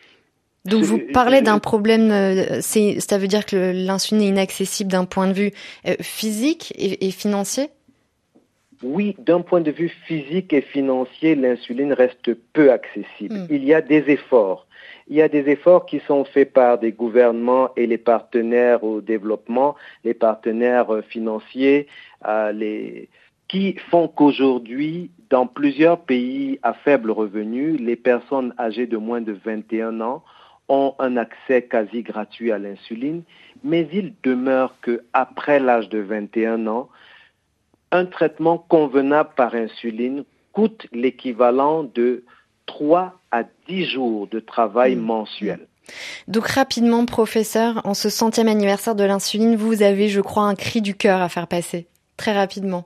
Donc 0.64 0.82
vous 0.82 1.00
parlez 1.12 1.40
d'un 1.40 1.58
problème, 1.58 2.10
euh, 2.10 2.60
ça 2.60 3.18
veut 3.18 3.28
dire 3.28 3.46
que 3.46 3.72
l'insuline 3.74 4.22
est 4.22 4.28
inaccessible 4.28 4.90
d'un 4.90 5.04
point 5.04 5.26
de 5.26 5.32
vue 5.32 5.52
euh, 5.86 5.94
physique 6.00 6.74
et, 6.76 7.10
financier? 7.10 7.68
Oui, 8.82 9.16
d'un 9.18 9.40
point 9.40 9.60
de 9.60 9.70
vue 9.70 9.90
physique 10.06 10.52
et 10.52 10.60
financier, 10.60 11.34
l'insuline 11.34 11.92
reste 11.92 12.34
peu 12.52 12.70
accessible. 12.70 13.34
Hmm. 13.34 13.46
Il 13.50 13.64
y 13.64 13.74
a 13.74 13.80
des 13.80 14.04
efforts 14.08 14.68
il 15.08 15.16
y 15.16 15.22
a 15.22 15.28
des 15.28 15.48
efforts 15.48 15.86
qui 15.86 16.00
sont 16.06 16.24
faits 16.24 16.52
par 16.52 16.78
des 16.78 16.92
gouvernements 16.92 17.70
et 17.76 17.86
les 17.86 17.98
partenaires 17.98 18.84
au 18.84 19.00
développement, 19.00 19.74
les 20.04 20.14
partenaires 20.14 20.94
euh, 20.94 21.02
financiers, 21.02 21.86
euh, 22.26 22.52
les, 22.52 23.08
qui 23.48 23.76
font 23.90 24.08
qu'aujourd'hui, 24.08 25.10
dans 25.30 25.46
plusieurs 25.46 26.00
pays 26.00 26.58
à 26.62 26.74
faible 26.74 27.10
revenu, 27.10 27.76
les 27.78 27.96
personnes 27.96 28.54
âgées 28.58 28.86
de 28.86 28.98
moins 28.98 29.22
de 29.22 29.32
21 29.32 30.00
ans 30.02 30.22
ont 30.68 30.94
un 30.98 31.16
accès 31.16 31.62
quasi 31.62 32.02
gratuit 32.02 32.52
à 32.52 32.58
l'insuline, 32.58 33.22
mais 33.64 33.88
il 33.92 34.14
demeure 34.22 34.74
qu'après 34.82 35.60
l'âge 35.60 35.88
de 35.88 35.98
21 35.98 36.66
ans, 36.66 36.88
un 37.90 38.04
traitement 38.04 38.58
convenable 38.58 39.30
par 39.36 39.54
insuline 39.54 40.24
coûte 40.52 40.86
l'équivalent 40.92 41.84
de 41.84 42.24
3 42.66 43.18
à 43.30 43.44
10 43.68 43.84
jours 43.86 44.28
de 44.28 44.40
travail 44.40 44.96
mmh. 44.96 45.00
mensuel. 45.00 45.66
Donc 46.26 46.46
rapidement, 46.46 47.06
professeur, 47.06 47.80
en 47.84 47.94
ce 47.94 48.10
centième 48.10 48.48
anniversaire 48.48 48.94
de 48.94 49.04
l'insuline, 49.04 49.56
vous 49.56 49.82
avez, 49.82 50.08
je 50.08 50.20
crois, 50.20 50.44
un 50.44 50.54
cri 50.54 50.82
du 50.82 50.94
cœur 50.94 51.22
à 51.22 51.28
faire 51.28 51.46
passer. 51.46 51.86
Très 52.16 52.32
rapidement. 52.32 52.84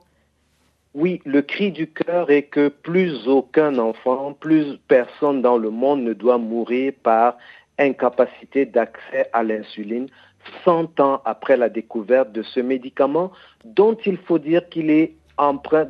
Oui, 0.93 1.21
le 1.25 1.41
cri 1.41 1.71
du 1.71 1.87
cœur 1.87 2.29
est 2.29 2.43
que 2.43 2.67
plus 2.67 3.27
aucun 3.27 3.79
enfant, 3.79 4.33
plus 4.39 4.77
personne 4.87 5.41
dans 5.41 5.57
le 5.57 5.71
monde 5.71 6.03
ne 6.03 6.13
doit 6.13 6.37
mourir 6.37 6.93
par 7.01 7.37
incapacité 7.79 8.65
d'accès 8.65 9.29
à 9.33 9.43
l'insuline 9.43 10.07
100 10.65 10.99
ans 10.99 11.21
après 11.25 11.57
la 11.57 11.69
découverte 11.69 12.31
de 12.31 12.43
ce 12.43 12.59
médicament 12.59 13.31
dont 13.65 13.95
il 14.05 14.17
faut 14.17 14.39
dire 14.39 14.67
qu'il 14.69 14.89
est 14.89 15.13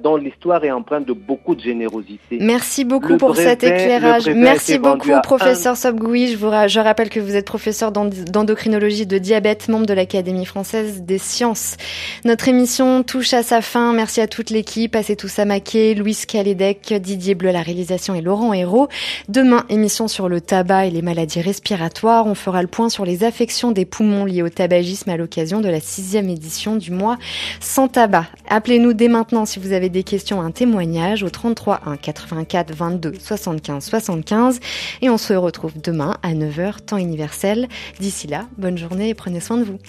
dont 0.01 0.15
l'histoire 0.15 0.63
est 0.63 0.71
empreinte 0.71 1.05
de 1.05 1.13
beaucoup 1.13 1.53
de 1.53 1.59
générosité. 1.59 2.37
Merci 2.39 2.85
beaucoup 2.85 3.17
pour 3.17 3.35
cet 3.35 3.63
éclairage. 3.63 4.29
Merci 4.29 4.77
beaucoup, 4.77 5.11
professeur 5.21 5.75
Sobgoui. 5.75 6.29
Je, 6.29 6.37
vous 6.37 6.49
je 6.67 6.79
rappelle 6.79 7.09
que 7.09 7.19
vous 7.19 7.35
êtes 7.35 7.45
professeur 7.45 7.91
d'endocrinologie 7.91 9.05
de 9.05 9.17
diabète, 9.17 9.67
membre 9.67 9.85
de 9.85 9.93
l'Académie 9.93 10.45
française 10.45 11.01
des 11.01 11.17
sciences. 11.17 11.75
Notre 12.23 12.47
émission 12.47 13.03
touche 13.03 13.33
à 13.33 13.43
sa 13.43 13.61
fin. 13.61 13.91
Merci 13.91 14.21
à 14.21 14.27
toute 14.27 14.49
l'équipe, 14.49 14.95
à 14.95 15.03
tout 15.03 15.27
Samaké, 15.27 15.93
Louis 15.93 16.17
Calédec, 16.27 16.93
Didier 16.93 17.35
Bleu, 17.35 17.51
la 17.51 17.61
réalisation 17.61 18.15
et 18.15 18.21
Laurent 18.21 18.53
Hérault. 18.53 18.87
Demain, 19.27 19.65
émission 19.69 20.07
sur 20.07 20.29
le 20.29 20.39
tabac 20.39 20.87
et 20.87 20.91
les 20.91 21.01
maladies 21.01 21.41
respiratoires. 21.41 22.27
On 22.27 22.35
fera 22.35 22.61
le 22.61 22.69
point 22.69 22.87
sur 22.87 23.05
les 23.05 23.25
affections 23.25 23.71
des 23.71 23.85
poumons 23.85 24.23
liées 24.23 24.41
au 24.41 24.49
tabagisme 24.49 25.09
à 25.09 25.17
l'occasion 25.17 25.59
de 25.59 25.69
la 25.69 25.81
sixième 25.81 26.29
édition 26.29 26.77
du 26.77 26.91
mois 26.91 27.17
sans 27.59 27.89
tabac. 27.89 28.25
Appelez-nous 28.49 28.93
dès 28.93 29.09
si 29.45 29.59
vous 29.59 29.73
avez 29.73 29.89
des 29.89 30.03
questions, 30.03 30.41
un 30.41 30.51
témoignage 30.51 31.23
au 31.23 31.29
33 31.29 31.81
1 31.85 31.97
84 31.97 32.73
22 32.73 33.13
75 33.19 33.83
75 33.83 34.59
et 35.01 35.09
on 35.09 35.17
se 35.17 35.33
retrouve 35.33 35.73
demain 35.81 36.17
à 36.21 36.33
9h 36.33 36.85
temps 36.85 36.97
universel. 36.97 37.67
D'ici 37.99 38.27
là, 38.27 38.47
bonne 38.57 38.77
journée 38.77 39.09
et 39.09 39.13
prenez 39.15 39.39
soin 39.39 39.57
de 39.57 39.63
vous. 39.63 39.79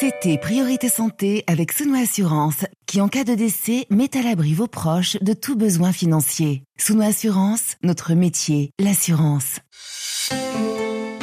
C'était 0.00 0.38
Priorité 0.38 0.88
Santé 0.88 1.44
avec 1.46 1.72
Souno 1.72 1.94
Assurance, 1.94 2.64
qui 2.86 3.02
en 3.02 3.08
cas 3.08 3.24
de 3.24 3.34
décès 3.34 3.84
met 3.90 4.16
à 4.16 4.22
l'abri 4.22 4.54
vos 4.54 4.66
proches 4.66 5.18
de 5.20 5.34
tout 5.34 5.56
besoin 5.56 5.92
financier. 5.92 6.62
Souno 6.78 7.02
Assurance, 7.02 7.76
notre 7.82 8.14
métier, 8.14 8.70
l'assurance. 8.78 9.60